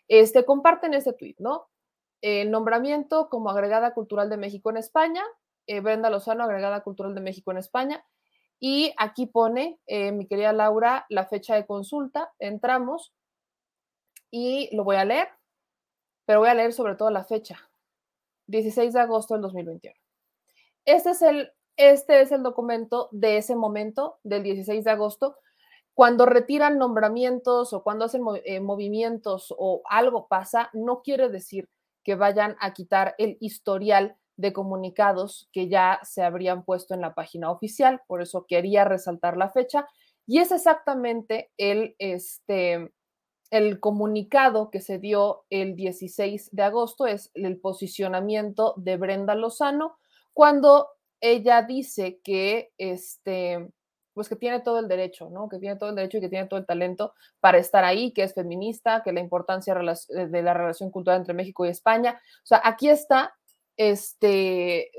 [0.08, 1.68] Este, comparten este tuit, ¿no?
[2.22, 5.24] El nombramiento como agregada cultural de México en España,
[5.68, 8.04] eh, Brenda Lozano, agregada cultural de México en España.
[8.60, 12.32] Y aquí pone, eh, mi querida Laura, la fecha de consulta.
[12.40, 13.14] Entramos
[14.32, 15.28] y lo voy a leer,
[16.26, 17.70] pero voy a leer sobre todo la fecha,
[18.48, 19.96] 16 de agosto del 2021.
[20.86, 25.38] Este es el, este es el documento de ese momento, del 16 de agosto,
[25.94, 31.70] cuando retiran nombramientos o cuando hacen eh, movimientos o algo pasa, no quiere decir
[32.04, 37.14] que vayan a quitar el historial de comunicados que ya se habrían puesto en la
[37.14, 39.88] página oficial, por eso quería resaltar la fecha,
[40.26, 42.92] y es exactamente el, este,
[43.54, 50.00] el comunicado que se dio el 16 de agosto es el posicionamiento de Brenda Lozano
[50.34, 50.90] cuando
[51.22, 53.70] ella dice que este
[54.16, 55.50] pues que tiene todo el derecho, ¿no?
[55.50, 58.24] Que tiene todo el derecho y que tiene todo el talento para estar ahí, que
[58.24, 62.20] es feminista, que la importancia de la relación cultural entre México y España.
[62.44, 63.36] O sea, aquí está
[63.78, 64.92] este,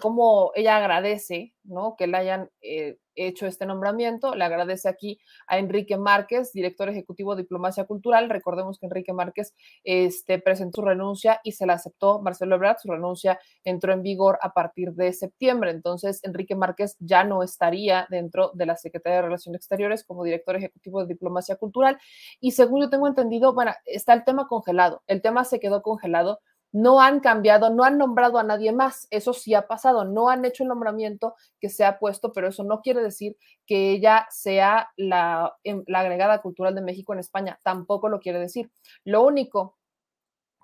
[0.00, 1.96] como ella agradece, ¿no?
[1.96, 4.34] Que le hayan eh, hecho este nombramiento.
[4.34, 8.28] Le agradece aquí a Enrique Márquez, director ejecutivo de Diplomacia Cultural.
[8.30, 12.78] Recordemos que Enrique Márquez este, presentó su renuncia y se la aceptó Marcelo Ebrard.
[12.78, 15.70] Su renuncia entró en vigor a partir de septiembre.
[15.70, 20.56] Entonces, Enrique Márquez ya no estaría dentro de la Secretaría de Relaciones Exteriores como director
[20.56, 21.98] ejecutivo de Diplomacia Cultural.
[22.40, 25.02] Y según yo tengo entendido, bueno, está el tema congelado.
[25.06, 26.40] El tema se quedó congelado
[26.72, 29.06] no han cambiado, no han nombrado a nadie más.
[29.10, 32.64] Eso sí ha pasado, no han hecho el nombramiento que se ha puesto, pero eso
[32.64, 33.36] no quiere decir
[33.66, 37.58] que ella sea la, em, la agregada cultural de México en España.
[37.62, 38.70] Tampoco lo quiere decir.
[39.04, 39.76] Lo único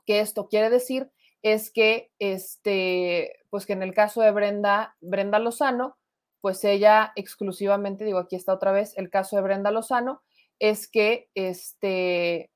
[0.07, 1.11] que esto quiere decir
[1.43, 5.97] es que, este, pues que en el caso de Brenda, Brenda Lozano,
[6.41, 10.23] pues ella exclusivamente, digo, aquí está otra vez el caso de Brenda Lozano,
[10.59, 12.51] es que este,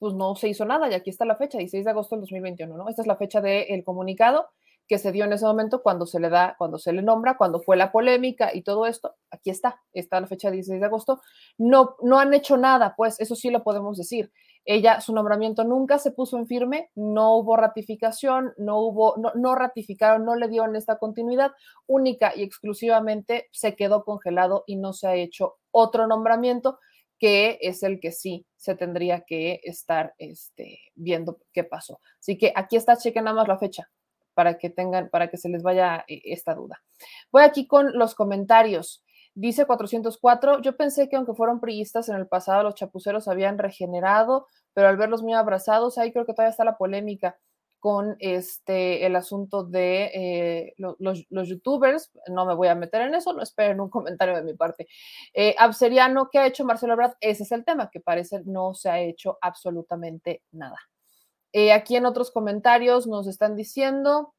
[0.00, 2.74] pues no se hizo nada y aquí está la fecha, 16 de agosto del 2021,
[2.74, 2.88] ¿no?
[2.88, 4.48] Esta es la fecha del comunicado
[4.88, 7.60] que se dio en ese momento cuando se le da, cuando se le nombra, cuando
[7.60, 11.20] fue la polémica y todo esto, aquí está, está la fecha 16 de agosto,
[11.58, 14.32] no, no han hecho nada, pues eso sí lo podemos decir.
[14.64, 19.54] Ella, su nombramiento nunca se puso en firme, no hubo ratificación, no hubo, no, no
[19.54, 21.52] ratificaron, no le dieron esta continuidad,
[21.86, 26.78] única y exclusivamente se quedó congelado y no se ha hecho otro nombramiento
[27.20, 32.00] que es el que sí se tendría que estar este, viendo qué pasó.
[32.18, 33.90] Así que aquí está, chequen nada más la fecha
[34.32, 36.82] para que tengan, para que se les vaya eh, esta duda.
[37.30, 39.04] Voy aquí con los comentarios.
[39.34, 44.46] Dice 404, yo pensé que aunque fueron priistas en el pasado, los chapuceros habían regenerado,
[44.72, 47.38] pero al verlos muy abrazados, ahí creo que todavía está la polémica
[47.80, 50.96] con este, el asunto de eh, los,
[51.30, 52.12] los, youtubers.
[52.28, 54.86] No me voy a meter en eso, no esperen un comentario de mi parte.
[55.32, 57.14] Eh, Abseriano, ¿qué ha hecho Marcelo Ebrard?
[57.20, 60.78] Ese es el tema, que parece no se ha hecho absolutamente nada.
[61.52, 64.34] Eh, aquí en otros comentarios nos están diciendo,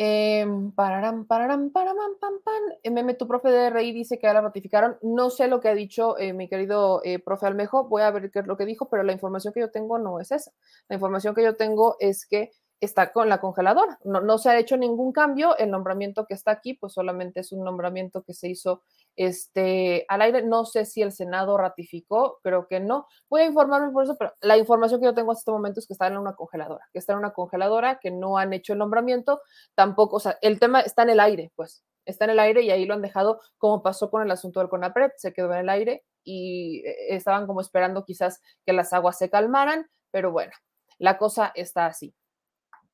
[0.00, 0.46] eh,
[0.76, 2.92] pararam, pararam, pararam, pam, pam.
[2.94, 4.96] Meme, tu profe de RI dice que ya la ratificaron.
[5.02, 7.88] No sé lo que ha dicho eh, mi querido eh, profe Almejo.
[7.88, 10.20] Voy a ver qué es lo que dijo, pero la información que yo tengo no
[10.20, 10.52] es esa.
[10.88, 13.98] La información que yo tengo es que está con la congeladora.
[14.04, 15.56] No, no, se ha hecho ningún cambio.
[15.58, 18.82] El nombramiento que está aquí, pues solamente es un nombramiento que se hizo
[19.18, 20.42] este, al aire.
[20.42, 23.06] No sé si el Senado ratificó, creo que no.
[23.28, 25.86] Voy a informarme por eso, pero la información que yo tengo hasta este momento es
[25.86, 28.78] que está en una congeladora, que está en una congeladora, que no han hecho el
[28.78, 29.42] nombramiento,
[29.74, 32.70] tampoco, o sea, el tema está en el aire, pues, está en el aire y
[32.70, 35.68] ahí lo han dejado como pasó con el asunto del CONAPRED, se quedó en el
[35.68, 40.52] aire y eh, estaban como esperando quizás que las aguas se calmaran, pero bueno,
[40.98, 42.14] la cosa está así.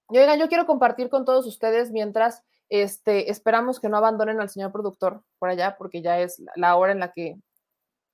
[0.09, 4.51] Y oigan, yo quiero compartir con todos ustedes mientras este, esperamos que no abandonen al
[4.51, 7.37] señor productor por allá, porque ya es la hora en la que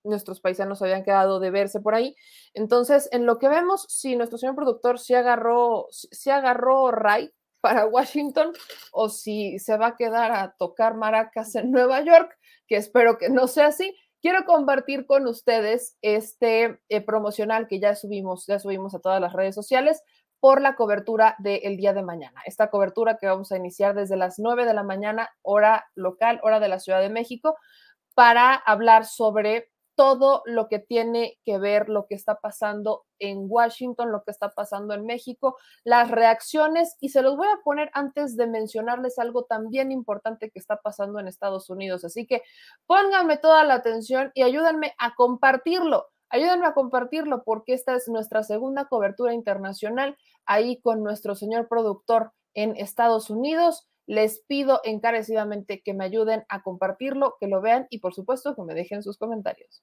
[0.05, 2.15] nuestros paisanos habían quedado de verse por ahí.
[2.55, 7.87] Entonces, en lo que vemos, si nuestro señor productor se agarró, se agarró Ray para
[7.87, 8.53] Washington
[8.93, 12.35] o si se va a quedar a tocar maracas en Nueva York,
[12.67, 13.95] que espero que no sea así.
[14.23, 19.33] Quiero compartir con ustedes este eh, promocional que ya subimos, ya subimos a todas las
[19.33, 20.03] redes sociales
[20.41, 22.43] por la cobertura del día de mañana.
[22.47, 26.61] Esta cobertura que vamos a iniciar desde las 9 de la mañana, hora local, hora
[26.61, 27.57] de la Ciudad de México,
[28.15, 34.11] para hablar sobre todo lo que tiene que ver lo que está pasando en Washington,
[34.11, 38.35] lo que está pasando en México, las reacciones, y se los voy a poner antes
[38.37, 42.07] de mencionarles algo también importante que está pasando en Estados Unidos.
[42.07, 42.43] Así que
[42.87, 48.45] pónganme toda la atención y ayúdenme a compartirlo Ayúdenme a compartirlo porque esta es nuestra
[48.45, 53.87] segunda cobertura internacional ahí con nuestro señor productor en Estados Unidos.
[54.07, 58.63] Les pido encarecidamente que me ayuden a compartirlo, que lo vean y por supuesto que
[58.63, 59.83] me dejen sus comentarios.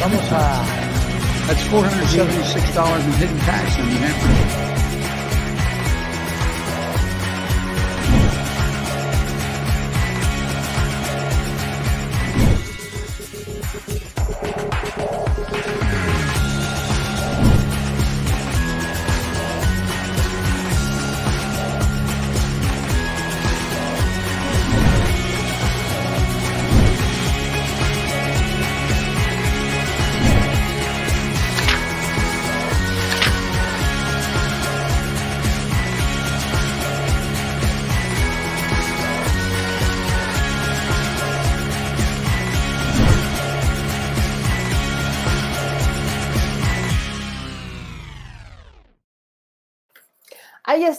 [0.00, 0.64] Vamos a.
[1.46, 3.36] That's $476 in hidden
[4.00, 4.81] New.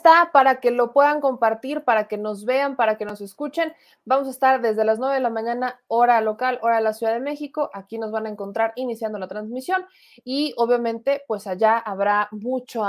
[0.04, 3.74] Está para que lo puedan compartir, para que nos vean, para que nos escuchen.
[4.04, 7.14] Vamos a estar desde las 9 de la mañana, hora local, hora de la Ciudad
[7.14, 7.70] de México.
[7.74, 9.86] Aquí nos van a encontrar iniciando la transmisión
[10.26, 12.84] y obviamente pues allá habrá mucho,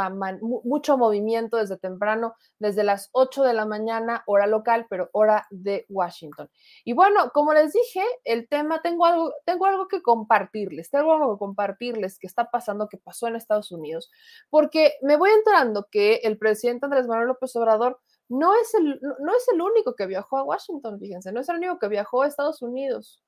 [0.64, 5.86] mucho movimiento desde temprano, desde las 8 de la mañana, hora local, pero hora de
[5.88, 6.50] Washington.
[6.84, 11.34] Y bueno, como les dije, el tema, tengo algo, tengo algo que compartirles, tengo algo
[11.34, 14.10] que compartirles que está pasando, que pasó en Estados Unidos,
[14.50, 19.36] porque me voy enterando que el presidente Andrés Manuel López Obrador no es, el, no,
[19.36, 22.26] es el único que viajó a Washington, fíjense, no es el único que viajó a
[22.26, 23.22] Estados Unidos.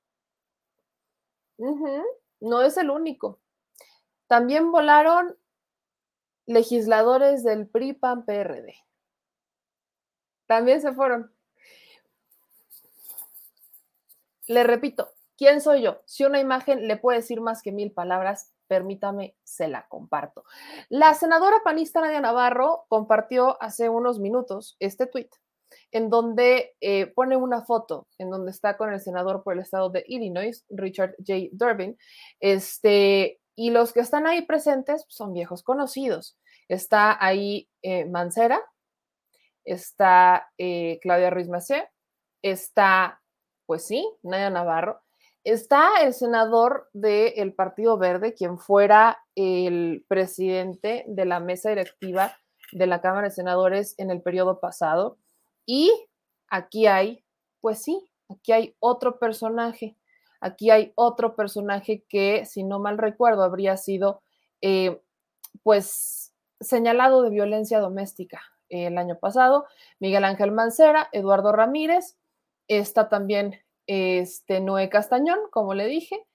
[1.59, 3.41] No es el único.
[4.27, 5.37] También volaron
[6.47, 8.75] legisladores del PRI, PAN, PRD.
[10.47, 11.33] También se fueron.
[14.47, 16.01] Le repito, ¿quién soy yo?
[16.05, 20.45] Si una imagen le puede decir más que mil palabras, permítame, se la comparto.
[20.89, 25.29] La senadora panista Nadia Navarro compartió hace unos minutos este tuit
[25.93, 29.91] en donde eh, pone una foto en donde está con el senador por el estado
[29.91, 31.49] de Illinois, Richard J.
[31.53, 31.97] Durbin,
[32.41, 36.39] este, y los que están ahí presentes son viejos conocidos.
[36.69, 38.61] Está ahí eh, Mancera,
[39.65, 41.89] está eh, Claudia Ruiz Macé,
[42.43, 43.23] está,
[43.67, 45.03] pues sí, Nadia Navarro,
[45.47, 52.37] está el senador del Partido Verde, quien fuera el presidente de la mesa directiva
[52.73, 55.19] de la Cámara de Senadores en el periodo pasado.
[55.65, 55.93] Y
[56.49, 57.25] aquí hay,
[57.61, 59.97] pues sí, aquí hay otro personaje.
[60.41, 64.23] Aquí hay otro personaje que, si no mal recuerdo, habría sido,
[64.61, 65.01] eh,
[65.63, 69.67] pues, señalado de violencia doméstica el año pasado.
[70.01, 72.19] Miguel Ángel Mancera, Eduardo Ramírez,
[72.67, 76.27] está también este Noé Castañón, como le dije,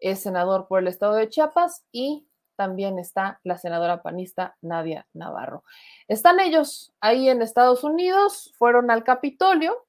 [0.00, 2.26] es senador por el estado de Chiapas y
[2.56, 5.64] también está la senadora panista Nadia Navarro.
[6.08, 9.86] Están ellos ahí en Estados Unidos, fueron al Capitolio,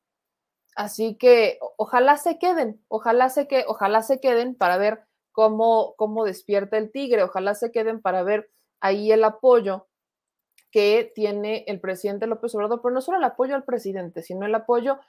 [0.76, 6.26] así que ojalá se queden, ojalá se, que, ojalá se queden para ver cómo, cómo
[6.26, 9.88] despierta el tigre, ojalá se queden para ver ahí el apoyo
[10.72, 14.56] que tiene el presidente López Obrador, pero no solo el apoyo al presidente, sino el
[14.56, 15.00] apoyo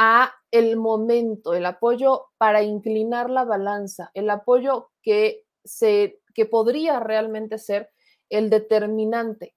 [0.00, 7.00] a el momento, el apoyo para inclinar la balanza, el apoyo que se que podría
[7.00, 7.90] realmente ser
[8.30, 9.56] el determinante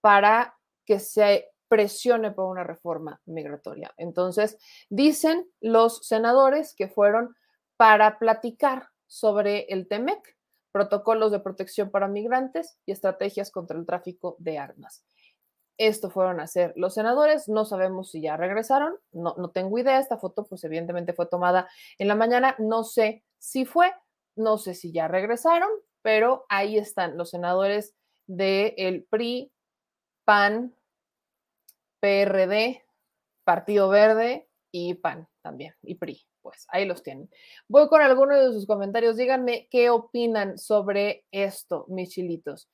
[0.00, 0.56] para
[0.86, 3.92] que se presione por una reforma migratoria.
[3.98, 4.56] Entonces,
[4.88, 7.36] dicen los senadores que fueron
[7.76, 10.38] para platicar sobre el TEMEC,
[10.72, 15.04] protocolos de protección para migrantes y estrategias contra el tráfico de armas.
[15.84, 19.98] Esto fueron a hacer los senadores, no sabemos si ya regresaron, no, no tengo idea,
[19.98, 21.68] esta foto pues evidentemente fue tomada
[21.98, 23.92] en la mañana, no sé si fue,
[24.36, 25.68] no sé si ya regresaron,
[26.00, 27.96] pero ahí están los senadores
[28.28, 29.50] del PRI,
[30.24, 30.72] PAN,
[31.98, 32.84] PRD,
[33.42, 36.22] Partido Verde y PAN también, y PRI.
[36.42, 37.28] Pues ahí los tienen.
[37.66, 39.16] Voy con algunos de sus comentarios.
[39.16, 42.68] Díganme qué opinan sobre esto, mis chilitos.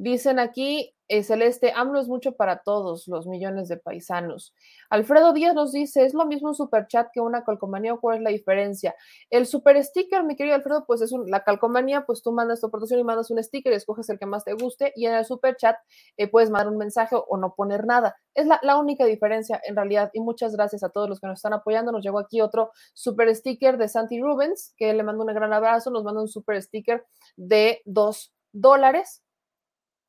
[0.00, 4.54] Dicen aquí, eh, Celeste, AMLO es mucho para todos los millones de paisanos.
[4.88, 8.16] Alfredo Díaz nos dice, ¿es lo mismo un super chat que una calcomanía o cuál
[8.16, 8.94] es la diferencia?
[9.28, 12.98] El super sticker, mi querido Alfredo, pues es la calcomanía, pues tú mandas tu aportación
[12.98, 15.76] y mandas un sticker, escoges el que más te guste y en el super chat
[16.16, 18.16] eh, puedes mandar un mensaje o no poner nada.
[18.32, 21.40] Es la, la, única diferencia en realidad y muchas gracias a todos los que nos
[21.40, 21.92] están apoyando.
[21.92, 25.90] Nos llegó aquí otro super sticker de Santi Rubens, que le mando un gran abrazo,
[25.90, 27.04] nos manda un super sticker
[27.36, 29.22] de dos dólares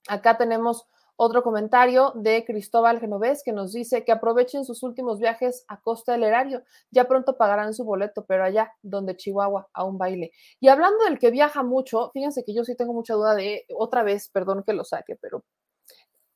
[0.07, 0.87] Acá tenemos
[1.23, 6.13] otro comentario de Cristóbal Genovés que nos dice que aprovechen sus últimos viajes a Costa
[6.13, 6.63] del Erario.
[6.89, 10.31] Ya pronto pagarán su boleto, pero allá donde Chihuahua a un baile.
[10.59, 14.01] Y hablando del que viaja mucho, fíjense que yo sí tengo mucha duda de, otra
[14.01, 15.43] vez, perdón que lo saque, pero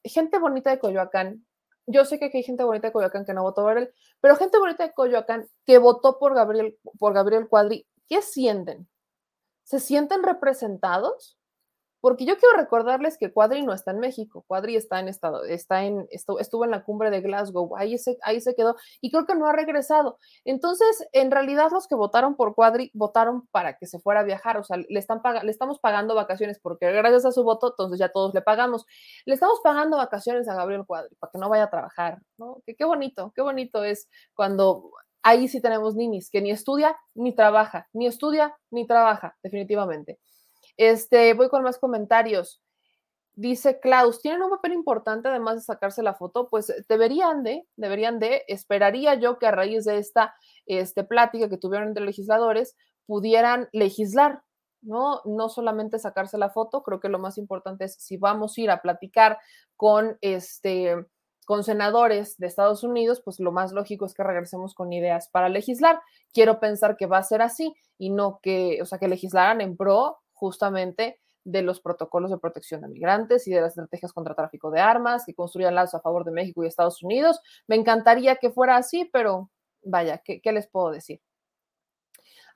[0.03, 1.45] gente bonita de Coyoacán.
[1.87, 4.35] Yo sé que aquí hay gente bonita de Coyoacán que no votó por él, pero
[4.35, 8.87] gente bonita de Coyoacán que votó por Gabriel, por Gabriel Cuadri, ¿qué sienten?
[9.63, 11.39] ¿Se sienten representados?
[12.05, 15.85] Porque yo quiero recordarles que Cuadri no está en México, Cuadri está en estado, está
[15.85, 19.33] en, estuvo en la cumbre de Glasgow, ahí se, ahí se quedó y creo que
[19.33, 20.19] no ha regresado.
[20.43, 24.59] Entonces, en realidad los que votaron por Cuadri votaron para que se fuera a viajar,
[24.59, 28.09] o sea, le, están le estamos pagando vacaciones porque gracias a su voto, entonces ya
[28.09, 28.85] todos le pagamos.
[29.25, 32.61] Le estamos pagando vacaciones a Gabriel Cuadri para que no vaya a trabajar, ¿no?
[32.67, 34.91] Que qué bonito, qué bonito es cuando
[35.23, 40.19] ahí sí tenemos ninis, que ni estudia ni trabaja, ni estudia ni trabaja, definitivamente.
[40.77, 42.61] Este, voy con más comentarios.
[43.37, 46.47] Dice Klaus, ¿tienen un papel importante además de sacarse la foto?
[46.47, 50.35] Pues deberían de, deberían de, esperaría yo que a raíz de esta
[50.65, 54.43] este, plática que tuvieron entre legisladores pudieran legislar,
[54.81, 55.21] ¿no?
[55.25, 58.71] No solamente sacarse la foto, creo que lo más importante es si vamos a ir
[58.71, 59.37] a platicar
[59.75, 60.95] con este
[61.45, 65.47] con senadores de Estados Unidos, pues lo más lógico es que regresemos con ideas para
[65.47, 66.01] legislar.
[66.33, 69.77] Quiero pensar que va a ser así y no que, o sea, que legislaran en
[69.77, 74.71] pro justamente de los protocolos de protección de migrantes y de las estrategias contra tráfico
[74.71, 77.39] de armas, que construyan lazos a favor de México y Estados Unidos.
[77.67, 79.51] Me encantaría que fuera así, pero
[79.83, 81.21] vaya, ¿qué, les puedo decir?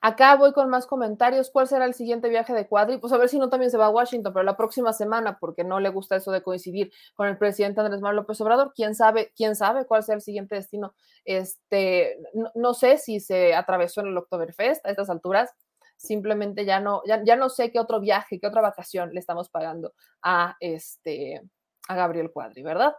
[0.02, 1.50] Acá voy con más comentarios.
[1.50, 2.98] ¿Cuál será el siguiente viaje de Cuadri?
[2.98, 5.62] Pues a ver si no también se va a Washington, pero la próxima semana, porque
[5.62, 8.72] no le gusta eso de coincidir con el presidente Andrés Manuel López Obrador.
[8.74, 10.94] ¿Quién sabe, quién sabe cuál será el siguiente destino?
[11.24, 15.54] Este, no, no sé si se atravesó en el Oktoberfest a estas alturas.
[16.00, 19.50] Simplemente ya no, ya, ya no sé qué otro viaje, qué otra vacación le estamos
[19.50, 21.42] pagando a este
[21.88, 22.94] a Gabriel Cuadri, ¿verdad?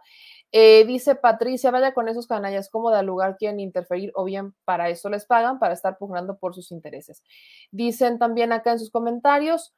[0.52, 4.88] Eh, dice Patricia, vaya con esos canallas, como de lugar quieren interferir o bien para
[4.88, 7.24] eso les pagan, para estar pugnando por sus intereses.
[7.72, 9.74] Dicen también acá en sus comentarios,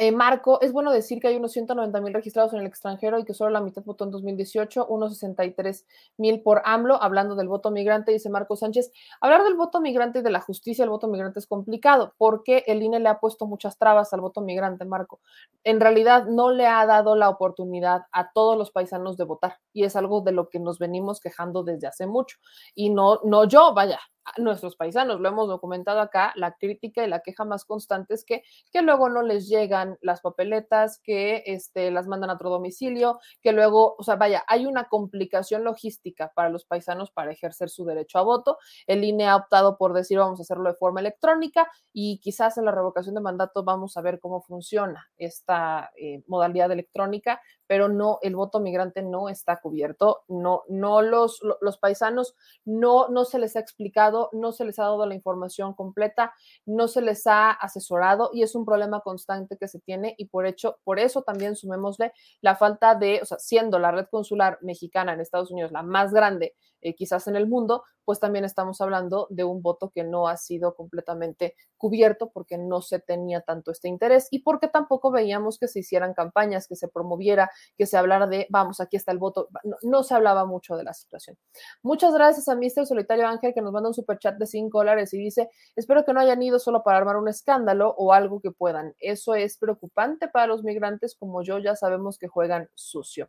[0.00, 3.24] eh, Marco, es bueno decir que hay unos 190 mil registrados en el extranjero y
[3.24, 5.86] que solo la mitad votó en 2018, unos 63
[6.18, 8.92] mil por AMLO, hablando del voto migrante, dice Marco Sánchez.
[9.20, 12.80] Hablar del voto migrante y de la justicia del voto migrante es complicado porque el
[12.80, 15.20] INE le ha puesto muchas trabas al voto migrante, Marco.
[15.64, 19.82] En realidad no le ha dado la oportunidad a todos los paisanos de votar y
[19.82, 22.38] es algo de lo que nos venimos quejando desde hace mucho.
[22.72, 23.98] Y no, no yo, vaya,
[24.36, 28.42] nuestros paisanos, lo hemos documentado acá, la crítica y la queja más constante es que,
[28.70, 33.52] que luego no les llegan las papeletas, que este, las mandan a otro domicilio, que
[33.52, 38.18] luego, o sea, vaya, hay una complicación logística para los paisanos para ejercer su derecho
[38.18, 38.58] a voto.
[38.86, 42.64] El INE ha optado por decir vamos a hacerlo de forma electrónica y quizás en
[42.64, 48.18] la revocación de mandato vamos a ver cómo funciona esta eh, modalidad electrónica, pero no,
[48.22, 52.34] el voto migrante no está cubierto, no, no los, los paisanos,
[52.64, 56.32] no, no se les ha explicado, no se les ha dado la información completa,
[56.66, 60.46] no se les ha asesorado y es un problema constante que se tiene y por
[60.46, 65.12] hecho, por eso también sumémosle la falta de, o sea, siendo la red consular mexicana
[65.12, 69.26] en Estados Unidos la más grande eh, quizás en el mundo, pues también estamos hablando
[69.30, 73.88] de un voto que no ha sido completamente cubierto porque no se tenía tanto este
[73.88, 78.26] interés y porque tampoco veíamos que se hicieran campañas, que se promoviera, que se hablara
[78.26, 79.48] de, vamos, aquí está el voto.
[79.82, 81.36] No, se hablaba mucho de la situación.
[81.82, 82.86] Muchas gracias a Mr.
[82.86, 86.20] Solitario Ángel que nos manda un chat de 5 dólares y dice, espero que no
[86.20, 88.94] hayan ido solo para armar un escándalo o algo que puedan.
[88.98, 93.28] Eso es preocupante para los migrantes como yo, ya sabemos que juegan sucio.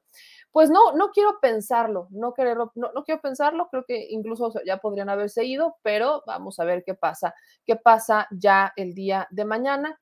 [0.51, 4.77] Pues no, no quiero pensarlo, no, quererlo, no, no quiero pensarlo, creo que incluso ya
[4.77, 7.33] podrían haberse ido, pero vamos a ver qué pasa,
[7.65, 9.99] qué pasa ya el día de mañana.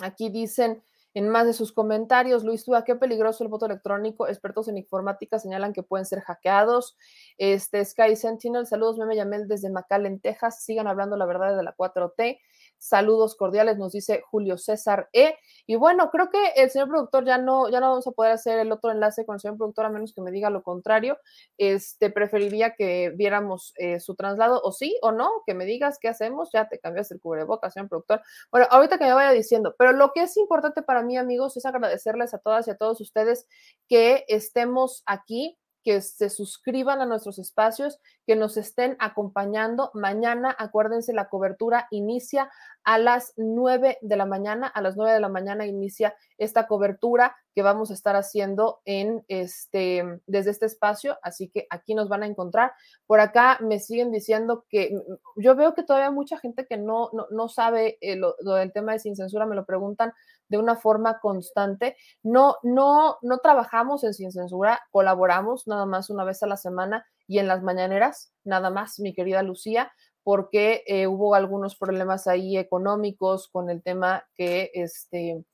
[0.00, 0.82] Aquí dicen
[1.14, 4.28] en más de sus comentarios, Luis Tua, qué peligroso el voto electrónico.
[4.28, 6.96] Expertos en informática señalan que pueden ser hackeados.
[7.38, 10.64] Este Sky Sentinel, saludos, Meme Yamel desde McAllen, Texas.
[10.64, 12.38] Sigan hablando la verdad de la 4T.
[12.82, 15.36] Saludos cordiales, nos dice Julio César E.
[15.68, 18.58] Y bueno, creo que el señor productor ya no, ya no vamos a poder hacer
[18.58, 21.16] el otro enlace con el señor productor, a menos que me diga lo contrario.
[21.58, 26.08] Este, preferiría que viéramos eh, su traslado, o sí o no, que me digas qué
[26.08, 26.50] hacemos.
[26.52, 28.20] Ya te cambias el cubrebocas, señor productor.
[28.50, 31.64] Bueno, ahorita que me vaya diciendo, pero lo que es importante para mí, amigos, es
[31.64, 33.46] agradecerles a todas y a todos ustedes
[33.88, 39.90] que estemos aquí que se suscriban a nuestros espacios, que nos estén acompañando.
[39.94, 42.50] Mañana, acuérdense, la cobertura inicia
[42.84, 44.66] a las 9 de la mañana.
[44.66, 49.24] A las 9 de la mañana inicia esta cobertura que vamos a estar haciendo en
[49.28, 51.18] este, desde este espacio.
[51.22, 52.72] Así que aquí nos van a encontrar.
[53.06, 54.92] Por acá me siguen diciendo que
[55.36, 58.72] yo veo que todavía mucha gente que no, no, no sabe eh, lo, lo, del
[58.72, 60.12] tema de sin censura, me lo preguntan
[60.48, 61.96] de una forma constante.
[62.22, 67.06] No, no, no trabajamos en sin censura, colaboramos nada más una vez a la semana
[67.26, 69.92] y en las mañaneras, nada más, mi querida Lucía,
[70.24, 75.44] porque eh, hubo algunos problemas ahí económicos con el tema que, este,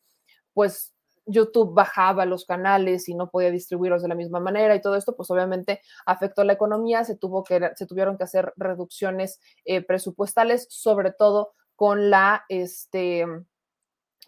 [0.54, 0.92] pues,
[1.28, 5.14] YouTube bajaba los canales y no podía distribuirlos de la misma manera y todo esto,
[5.14, 10.66] pues obviamente afectó la economía, se, tuvo que, se tuvieron que hacer reducciones eh, presupuestales,
[10.70, 13.26] sobre todo con la, este,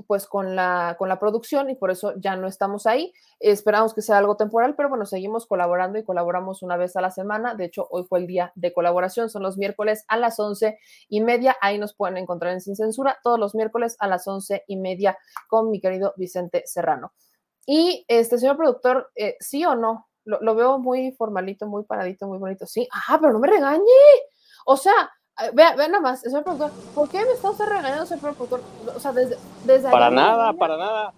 [0.07, 3.13] pues con la, con la producción y por eso ya no estamos ahí.
[3.39, 7.11] Esperamos que sea algo temporal, pero bueno, seguimos colaborando y colaboramos una vez a la
[7.11, 7.55] semana.
[7.55, 10.79] De hecho, hoy fue el día de colaboración, son los miércoles a las once
[11.09, 11.57] y media.
[11.61, 15.19] Ahí nos pueden encontrar en Sin Censura todos los miércoles a las once y media
[15.49, 17.13] con mi querido Vicente Serrano.
[17.67, 20.09] Y este señor productor, eh, ¿sí o no?
[20.25, 22.67] Lo, veo muy formalito, muy paradito, muy bonito.
[22.67, 23.83] Sí, ajá, pero no me regañe.
[24.67, 25.11] O sea,
[25.55, 28.63] Vea, vea nada más, señor productor, ¿por qué me está usted regañando, señor productor?
[28.95, 31.15] O sea, desde, desde Para nada, para nada.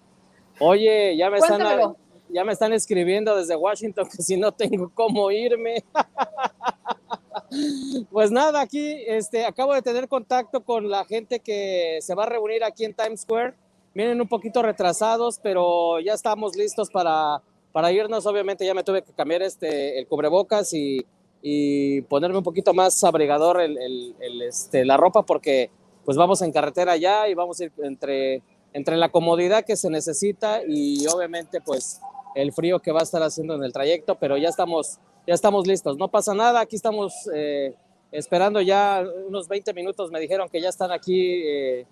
[0.60, 1.94] Oye, ya me, están,
[2.28, 5.82] ya me están escribiendo desde Washington que si no tengo cómo irme.
[8.12, 12.26] pues nada, aquí este, acabo de tener contacto con la gente que se va a
[12.26, 13.54] reunir aquí en Times Square.
[13.94, 18.24] Vienen un poquito retrasados, pero ya estamos listos para, para irnos.
[18.26, 21.04] Obviamente ya me tuve que cambiar este, el cubrebocas y
[21.42, 25.70] y ponerme un poquito más abrigador el, el, el, este, la ropa porque
[26.04, 28.42] pues vamos en carretera ya y vamos a ir entre,
[28.72, 32.00] entre la comodidad que se necesita y obviamente pues
[32.34, 35.66] el frío que va a estar haciendo en el trayecto, pero ya estamos, ya estamos
[35.66, 35.96] listos.
[35.98, 37.74] No pasa nada, aquí estamos eh,
[38.10, 41.86] esperando ya unos 20 minutos, me dijeron que ya están aquí, eh,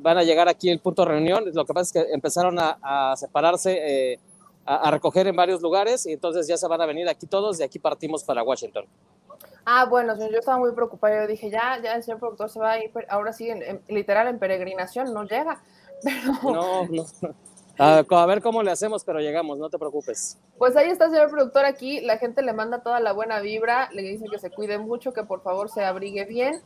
[0.00, 1.44] van a llegar aquí el punto de reunión.
[1.52, 4.18] Lo que pasa es que empezaron a, a separarse, eh,
[4.68, 7.58] a, a recoger en varios lugares y entonces ya se van a venir aquí todos
[7.60, 8.84] y aquí partimos para Washington.
[9.64, 11.22] Ah, bueno, yo estaba muy preocupada.
[11.22, 13.80] Yo dije, ya, ya el señor productor se va a ir, ahora sí, en- en-
[13.88, 15.60] literal, en peregrinación, no llega.
[16.02, 17.04] Pero, No, no.
[17.80, 20.36] A, a ver cómo le hacemos, pero llegamos, no te preocupes.
[20.58, 22.00] pues ahí está señor productor aquí.
[22.00, 25.22] La gente le manda toda la buena vibra, le dice que se cuide mucho, que
[25.22, 26.60] por favor se abrigue bien,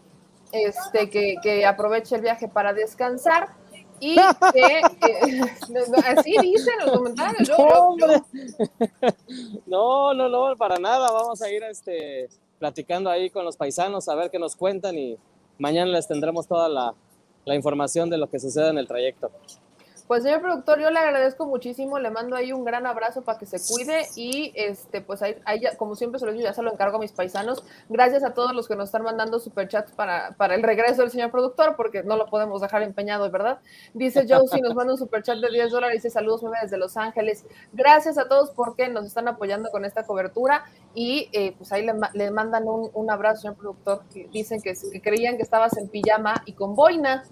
[0.53, 3.49] este, que, que aproveche el viaje para descansar.
[4.05, 5.41] Y que, eh,
[6.17, 7.49] así dicen los comentarios.
[7.49, 7.97] yo-.
[9.67, 11.13] No, no, no, para nada.
[11.13, 15.17] Vamos a ir este, platicando ahí con los paisanos a ver qué nos cuentan y
[15.57, 16.95] mañana les tendremos toda la,
[17.45, 19.31] la información de lo que sucede en el trayecto.
[20.09, 23.47] Pues señor productor, yo le agradezco muchísimo, le mando ahí un gran abrazo para que
[23.47, 26.61] se cuide y este, pues ahí, ahí ya- como siempre se lo digo, ya se
[26.63, 27.65] lo encargo a mis paisanos.
[27.89, 31.31] Gracias a todos los que nos están mandando superchats para, para el regreso del señor
[31.31, 33.61] productor, porque no lo podemos dejar empeñado, ¿verdad?
[33.95, 37.47] Dice Josie, nos manda un superchat de 10 dólares, dice saludos bebé desde Los Ángeles.
[37.73, 40.65] Gracias a todos porque nos están apoyando con esta cobertura
[40.95, 44.75] y eh, pues ahí le, le mandan un, un abrazo, señor productor, que dicen que,
[44.93, 47.25] que creían que estabas en pijama y con boina.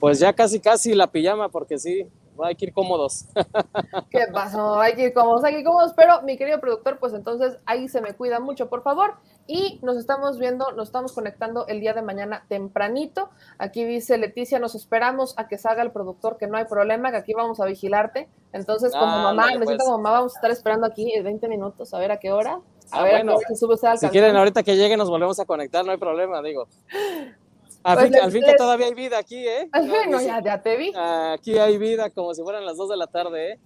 [0.00, 2.06] Pues ya casi, casi la pijama, porque sí,
[2.42, 3.26] hay que ir cómodos.
[4.10, 4.80] ¿Qué pasó?
[4.80, 7.88] Hay que ir cómodos, hay que ir cómodos, pero mi querido productor, pues entonces ahí
[7.88, 9.14] se me cuida mucho, por favor.
[9.46, 13.28] Y nos estamos viendo, nos estamos conectando el día de mañana tempranito.
[13.58, 17.18] Aquí dice Leticia, nos esperamos a que salga el productor, que no hay problema, que
[17.18, 18.28] aquí vamos a vigilarte.
[18.52, 19.82] Entonces, como Ah, mamá, me siento pues.
[19.84, 22.60] como mamá, vamos a estar esperando aquí 20 minutos, a ver a qué hora.
[22.90, 24.76] A Ah, ver bueno, a qué hora se sube usted al si quieren ahorita que
[24.76, 26.66] lleguen nos volvemos a conectar, no hay problema, digo.
[27.84, 29.68] Al, Pues fin, al les- fin que todavía hay vida aquí, ¿eh?
[29.72, 29.82] No,
[30.18, 30.92] dice- ya, ya te vi.
[30.96, 33.58] Aquí hay vida como si fueran las 2 de la tarde, ¿eh?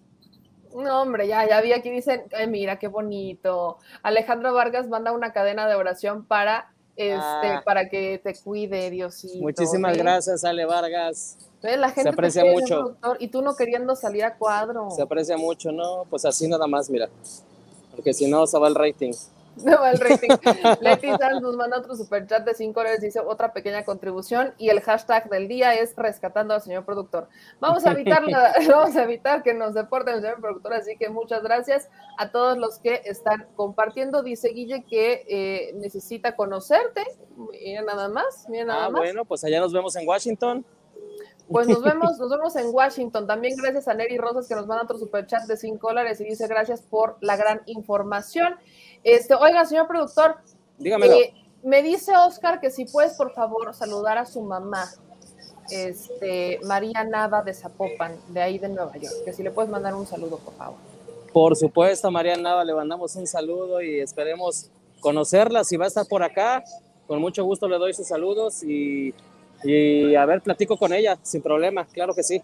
[0.74, 3.78] No, hombre, ya, ya vi aquí dicen, ay, mira qué bonito.
[4.03, 7.62] Alejandro Vargas manda una cadena de oración para este, Ah.
[7.65, 9.39] para que te cuide, Diosito.
[9.39, 10.03] Muchísimas ¿ves?
[10.03, 11.39] gracias, Ale Vargas.
[11.62, 12.97] La gente te aprecia mucho.
[13.20, 14.90] y tú no queriendo salir a cuadro.
[14.90, 16.05] Se aprecia mucho, ¿no?
[16.11, 17.09] Pues así nada más, mira.
[17.93, 19.12] Porque si no, se va el rating.
[19.64, 20.28] No va el rating.
[20.80, 24.80] Leti Sanz nos manda otro superchat de 5 dólares, dice otra pequeña contribución y el
[24.80, 27.28] hashtag del día es rescatando al señor productor.
[27.60, 31.09] Vamos a evitar, la- vamos a evitar que nos deporten el señor productor, así que
[31.09, 34.22] muchas gracias a todos los que están compartiendo.
[34.22, 37.05] Dice Guille que eh, necesita conocerte.
[37.51, 39.01] Mira nada más, mira nada Ah, más.
[39.01, 40.64] bueno, pues allá nos vemos en Washington.
[41.51, 43.27] Pues nos vemos, nos vemos en Washington.
[43.27, 46.47] También gracias a Neri Rosas que nos manda otro superchat de 5 dólares y dice
[46.47, 48.55] gracias por la gran información.
[49.05, 50.37] Este, oiga, señor productor,
[50.79, 51.15] Dígamelo.
[51.15, 54.89] eh, me dice Oscar que si puedes por favor saludar a su mamá,
[55.70, 59.95] este, María Nava de Zapopan, de ahí de Nueva York, que si le puedes mandar
[59.95, 60.79] un saludo, por favor.
[61.33, 64.70] Por supuesto, María Nava, le mandamos un saludo y esperemos
[65.01, 65.65] conocerla.
[65.65, 66.65] Si va a estar por acá,
[67.07, 69.15] con mucho gusto le doy sus saludos y,
[69.64, 72.43] y a ver, platico con ella, sin problema, claro que sí.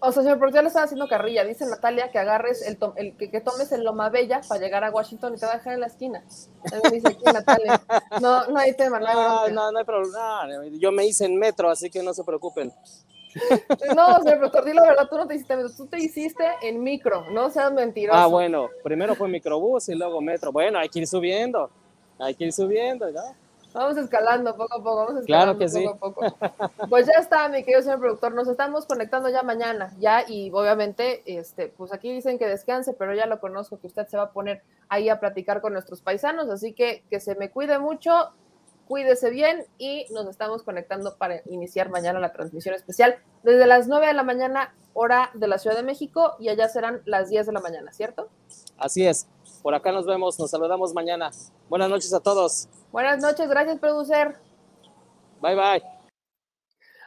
[0.00, 1.44] O sea, señor productor, le están haciendo carrilla.
[1.44, 4.84] Dice Natalia que agarres el, to- el que, que tomes el Loma Bella para llegar
[4.84, 6.24] a Washington y te va a dejar en la esquina.
[6.70, 7.80] También dice aquí Natalia.
[8.20, 9.52] No, no hay tema, no hay No, bronca.
[9.52, 10.48] no, no hay problema.
[10.78, 12.72] Yo me hice en metro, así que no se preocupen.
[13.94, 16.82] No, señor productor, di la verdad, tú no te hiciste metro, tú te hiciste en
[16.82, 18.18] micro, no seas mentiroso.
[18.18, 20.50] Ah, bueno, primero fue microbús y luego metro.
[20.52, 21.70] Bueno, hay que ir subiendo,
[22.18, 23.22] hay que ir subiendo, ¿no?
[23.72, 25.84] Vamos escalando poco a poco, vamos Claro escalando que sí.
[25.84, 26.36] poco a poco.
[26.88, 31.22] Pues ya está, mi querido señor productor, nos estamos conectando ya mañana, ya, y obviamente,
[31.26, 34.32] este, pues aquí dicen que descanse, pero ya lo conozco, que usted se va a
[34.32, 38.32] poner ahí a platicar con nuestros paisanos, así que que se me cuide mucho,
[38.88, 44.08] cuídese bien y nos estamos conectando para iniciar mañana la transmisión especial desde las 9
[44.08, 47.52] de la mañana, hora de la Ciudad de México, y allá serán las 10 de
[47.52, 48.28] la mañana, ¿cierto?
[48.76, 49.28] Así es.
[49.62, 51.30] Por acá nos vemos, nos saludamos mañana.
[51.68, 52.68] Buenas noches a todos.
[52.92, 54.38] Buenas noches, gracias, producer.
[55.40, 55.82] Bye bye.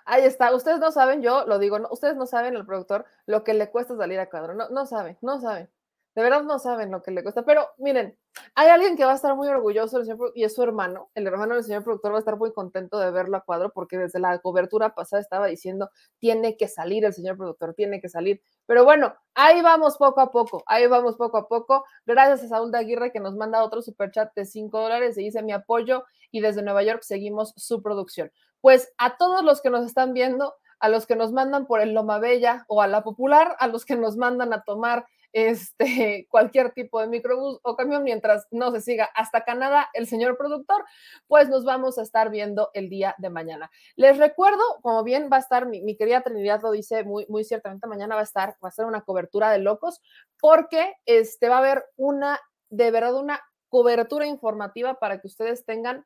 [0.06, 3.44] Ahí está, ustedes no saben, yo lo digo, no, ustedes no saben al productor lo
[3.44, 5.70] que le cuesta salir a cuadro, no, no saben, no saben,
[6.14, 8.18] de verdad no saben lo que le cuesta, pero miren,
[8.56, 11.28] hay alguien que va a estar muy orgulloso del señor y es su hermano, el
[11.28, 14.20] hermano del señor productor va a estar muy contento de verlo a cuadro porque desde
[14.20, 15.90] la cobertura pasada estaba diciendo,
[16.20, 20.32] tiene que salir el señor productor, tiene que salir, pero bueno, ahí vamos poco a
[20.32, 23.82] poco, ahí vamos poco a poco, gracias a Saúl de Aguirre que nos manda otro
[23.82, 28.32] superchat de 5 dólares y dice mi apoyo y desde Nueva York seguimos su producción.
[28.62, 31.94] Pues a todos los que nos están viendo, a los que nos mandan por el
[31.94, 36.72] Loma Bella o a la Popular, a los que nos mandan a tomar este cualquier
[36.72, 40.86] tipo de microbús o camión mientras no se siga hasta Canadá el señor productor,
[41.28, 43.70] pues nos vamos a estar viendo el día de mañana.
[43.96, 47.88] Les recuerdo, como bien va a estar mi, querida Trinidad lo dice muy muy ciertamente
[47.88, 50.02] mañana va a estar va a ser una cobertura de locos
[50.40, 52.40] porque este va a haber una
[52.70, 56.06] de verdad una cobertura informativa para que ustedes tengan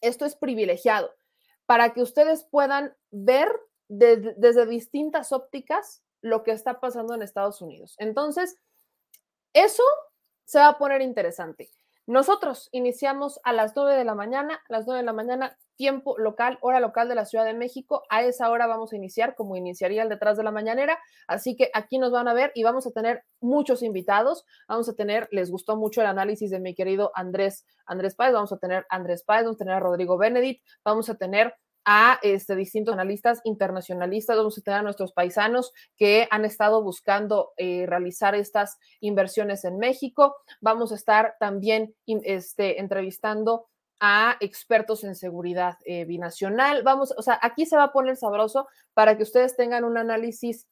[0.00, 1.14] esto es privilegiado
[1.66, 3.48] para que ustedes puedan ver
[3.88, 7.94] de- desde distintas ópticas lo que está pasando en Estados Unidos.
[7.98, 8.56] Entonces,
[9.52, 9.82] eso
[10.44, 11.70] se va a poner interesante.
[12.08, 16.16] Nosotros iniciamos a las 9 de la mañana, a las 9 de la mañana, tiempo
[16.18, 18.02] local, hora local de la Ciudad de México.
[18.08, 20.98] A esa hora vamos a iniciar como iniciaría el detrás de la mañanera.
[21.26, 24.46] Así que aquí nos van a ver y vamos a tener muchos invitados.
[24.68, 28.32] Vamos a tener, les gustó mucho el análisis de mi querido Andrés, Andrés Páez.
[28.32, 31.54] Vamos a tener Andrés Páez, vamos a tener a Rodrigo Benedict, vamos a tener
[31.90, 37.52] a este, distintos analistas internacionalistas, vamos a tener a nuestros paisanos que han estado buscando
[37.56, 40.36] eh, realizar estas inversiones en México.
[40.60, 43.68] Vamos a estar también este, entrevistando
[44.00, 46.82] a expertos en seguridad eh, binacional.
[46.82, 50.66] Vamos, o sea, aquí se va a poner sabroso para que ustedes tengan un análisis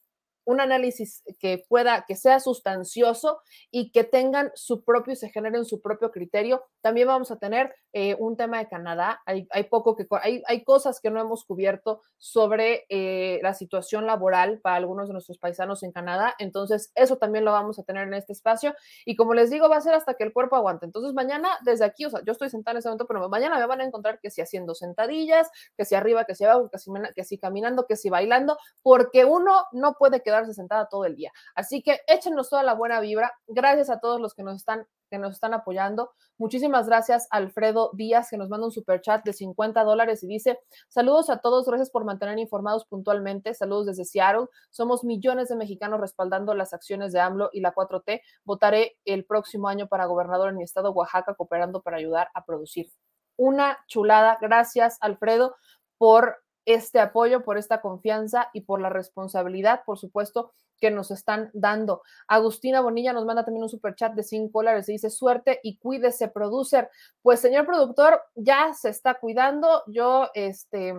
[0.46, 3.40] un análisis que pueda, que sea sustancioso
[3.70, 6.64] y que tengan su propio se generen su propio criterio.
[6.80, 9.20] También vamos a tener eh, un tema de Canadá.
[9.26, 14.06] Hay, hay poco que, hay, hay cosas que no hemos cubierto sobre eh, la situación
[14.06, 16.34] laboral para algunos de nuestros paisanos en Canadá.
[16.38, 18.74] Entonces, eso también lo vamos a tener en este espacio.
[19.04, 20.86] Y como les digo, va a ser hasta que el cuerpo aguante.
[20.86, 23.66] Entonces, mañana, desde aquí, o sea, yo estoy sentada en este momento, pero mañana me
[23.66, 26.90] van a encontrar que si haciendo sentadillas, que si arriba, que si abajo, que si,
[27.14, 31.32] que si caminando, que si bailando, porque uno no puede quedarse sentada todo el día.
[31.54, 33.32] Así que échenos toda la buena vibra.
[33.46, 36.10] Gracias a todos los que nos están que nos están apoyando.
[36.36, 40.58] Muchísimas gracias Alfredo Díaz, que nos manda un super chat de 50 dólares y dice:
[40.88, 43.54] Saludos a todos, gracias por mantener informados puntualmente.
[43.54, 44.46] Saludos desde Seattle.
[44.70, 48.20] Somos millones de mexicanos respaldando las acciones de AMLO y la 4T.
[48.44, 52.90] Votaré el próximo año para gobernador en mi estado, Oaxaca, cooperando para ayudar a producir.
[53.36, 54.38] Una chulada.
[54.40, 55.54] Gracias, Alfredo,
[55.98, 61.50] por este apoyo, por esta confianza y por la responsabilidad, por supuesto, que nos están
[61.54, 62.02] dando.
[62.28, 65.78] Agustina Bonilla nos manda también un super chat de 5 dólares y dice suerte y
[65.78, 66.90] cuídese, producer.
[67.22, 69.82] Pues señor productor, ya se está cuidando.
[69.86, 70.94] Yo, este,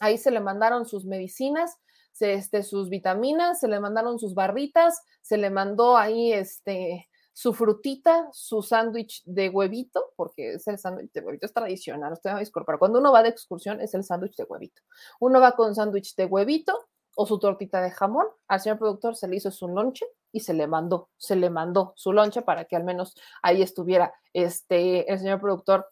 [0.00, 1.78] ahí se le mandaron sus medicinas,
[2.12, 7.54] se, este, sus vitaminas, se le mandaron sus barritas, se le mandó ahí, este, su
[7.54, 12.36] frutita, su sándwich de huevito, porque es el sándwich de huevito, es tradicional, usted va
[12.36, 12.78] a disculpar.
[12.78, 14.82] Cuando uno va de excursión es el sándwich de huevito.
[15.20, 18.26] Uno va con sándwich de huevito o su tortita de jamón.
[18.48, 21.92] Al señor productor se le hizo su lonche y se le mandó, se le mandó
[21.96, 25.86] su lonche para que al menos ahí estuviera este, el señor productor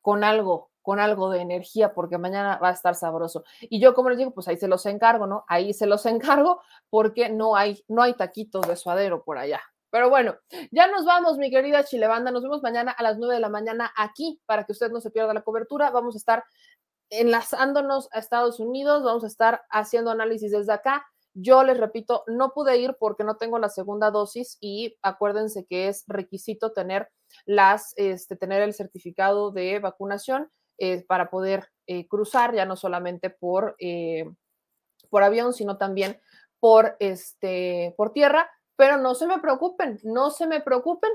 [0.00, 3.44] con algo, con algo de energía, porque mañana va a estar sabroso.
[3.60, 5.44] Y yo, como les digo, pues ahí se los encargo, ¿no?
[5.48, 9.62] Ahí se los encargo porque no hay, no hay taquitos de suadero por allá.
[9.92, 10.38] Pero bueno,
[10.70, 12.30] ya nos vamos, mi querida Chilebanda.
[12.30, 15.10] Nos vemos mañana a las 9 de la mañana aquí para que usted no se
[15.10, 15.90] pierda la cobertura.
[15.90, 16.44] Vamos a estar
[17.10, 21.06] enlazándonos a Estados Unidos, vamos a estar haciendo análisis desde acá.
[21.34, 25.88] Yo les repito, no pude ir porque no tengo la segunda dosis y acuérdense que
[25.88, 27.10] es requisito tener
[27.44, 33.28] las, este, tener el certificado de vacunación eh, para poder eh, cruzar, ya no solamente
[33.28, 34.24] por, eh,
[35.10, 36.18] por avión, sino también
[36.60, 38.48] por, este, por tierra.
[38.82, 41.12] Pero no se me preocupen, no se me preocupen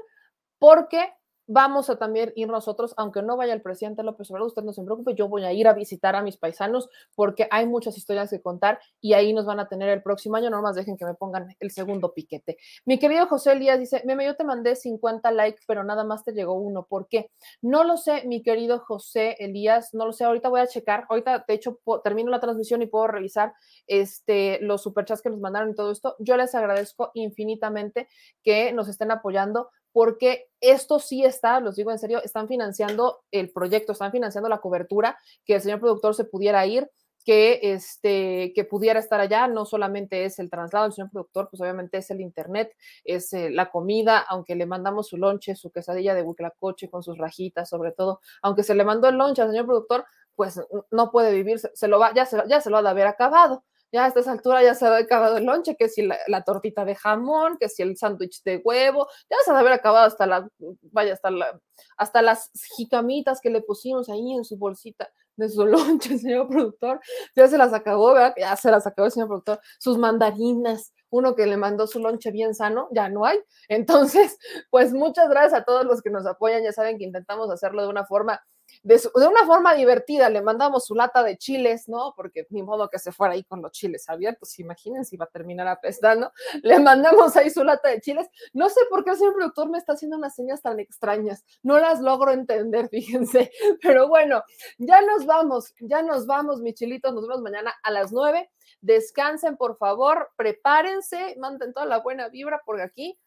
[0.57, 1.13] porque
[1.47, 4.83] vamos a también ir nosotros, aunque no vaya el presidente López Obrador, usted no se
[4.83, 8.41] preocupe, yo voy a ir a visitar a mis paisanos porque hay muchas historias que
[8.41, 11.13] contar y ahí nos van a tener el próximo año, no más dejen que me
[11.13, 12.57] pongan el segundo piquete.
[12.85, 16.33] Mi querido José Elías dice, Meme, yo te mandé 50 likes, pero nada más te
[16.33, 17.31] llegó uno, ¿por qué?
[17.61, 21.45] No lo sé, mi querido José Elías, no lo sé, ahorita voy a checar, ahorita
[21.47, 23.53] de hecho termino la transmisión y puedo revisar
[23.87, 26.15] este, los superchats que nos mandaron y todo esto.
[26.19, 28.07] Yo les agradezco infinitamente
[28.43, 33.51] que nos estén apoyando porque esto sí está, los digo en serio, están financiando el
[33.51, 36.89] proyecto, están financiando la cobertura, que el señor productor se pudiera ir,
[37.27, 41.59] que, este, que pudiera estar allá, no solamente es el traslado del señor productor, pues
[41.61, 42.73] obviamente es el internet,
[43.03, 47.17] es eh, la comida, aunque le mandamos su lonche, su quesadilla de buclacoche con sus
[47.17, 50.05] rajitas, sobre todo, aunque se le mandó el lonche al señor productor,
[50.35, 50.61] pues
[50.91, 53.65] no puede vivir, se, lo va, ya se, ya se lo ha de haber acabado
[53.91, 56.95] ya a esta altura ya se ha acabado el lonche, que si la, tortita de
[56.95, 60.47] jamón, que si el sándwich de huevo, ya se ha haber acabado hasta la,
[60.91, 61.59] vaya, hasta la,
[61.97, 66.99] hasta las jicamitas que le pusimos ahí en su bolsita de su lonche, señor productor,
[67.35, 68.33] ya se las acabó, ¿verdad?
[68.37, 72.53] Ya se las acabó señor productor, sus mandarinas, uno que le mandó su lonche bien
[72.53, 73.39] sano, ya no hay.
[73.69, 74.37] Entonces,
[74.69, 77.89] pues muchas gracias a todos los que nos apoyan, ya saben que intentamos hacerlo de
[77.89, 78.41] una forma
[78.83, 82.13] de, una forma divertida, le mandamos su lata de chiles, ¿no?
[82.15, 85.67] Porque ni modo que se fuera ahí con los chiles abiertos, imagínense, iba a terminar
[85.67, 86.31] apestando.
[86.63, 88.27] Le mandamos ahí su lata de chiles.
[88.53, 91.79] No sé por qué el señor productor me está haciendo unas señas tan extrañas, no
[91.79, 93.51] las logro entender, fíjense.
[93.81, 94.43] Pero bueno,
[94.77, 98.49] ya nos vamos, ya nos vamos, mis chilitos, nos vemos mañana a las nueve.
[98.81, 103.19] Descansen, por favor, prepárense, manden toda la buena vibra, porque aquí,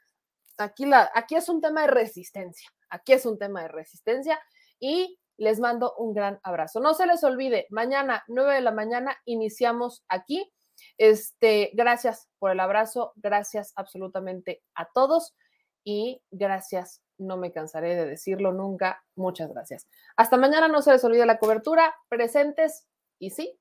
[0.58, 4.40] aquí, la, aquí es un tema de resistencia, aquí es un tema de resistencia
[4.78, 6.80] y Les mando un gran abrazo.
[6.80, 10.52] No se les olvide, mañana, 9 de la mañana, iniciamos aquí.
[10.98, 15.34] Este, gracias por el abrazo, gracias absolutamente a todos
[15.82, 19.88] y gracias, no me cansaré de decirlo nunca, muchas gracias.
[20.14, 22.86] Hasta mañana, no se les olvide la cobertura, presentes
[23.18, 23.58] y sí,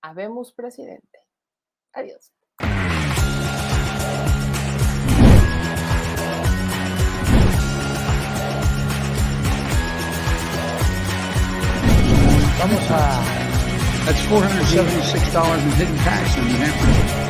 [0.00, 1.18] habemos presidente.
[1.92, 2.32] Adiós.
[12.60, 13.24] Vamos a.
[14.04, 17.29] That's $476 in hidden tax in New Hampshire.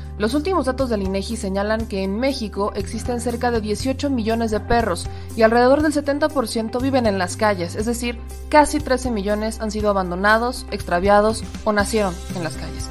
[0.21, 4.59] Los últimos datos del INEGI señalan que en México existen cerca de 18 millones de
[4.59, 9.71] perros y alrededor del 70% viven en las calles, es decir, casi 13 millones han
[9.71, 12.90] sido abandonados, extraviados o nacieron en las calles.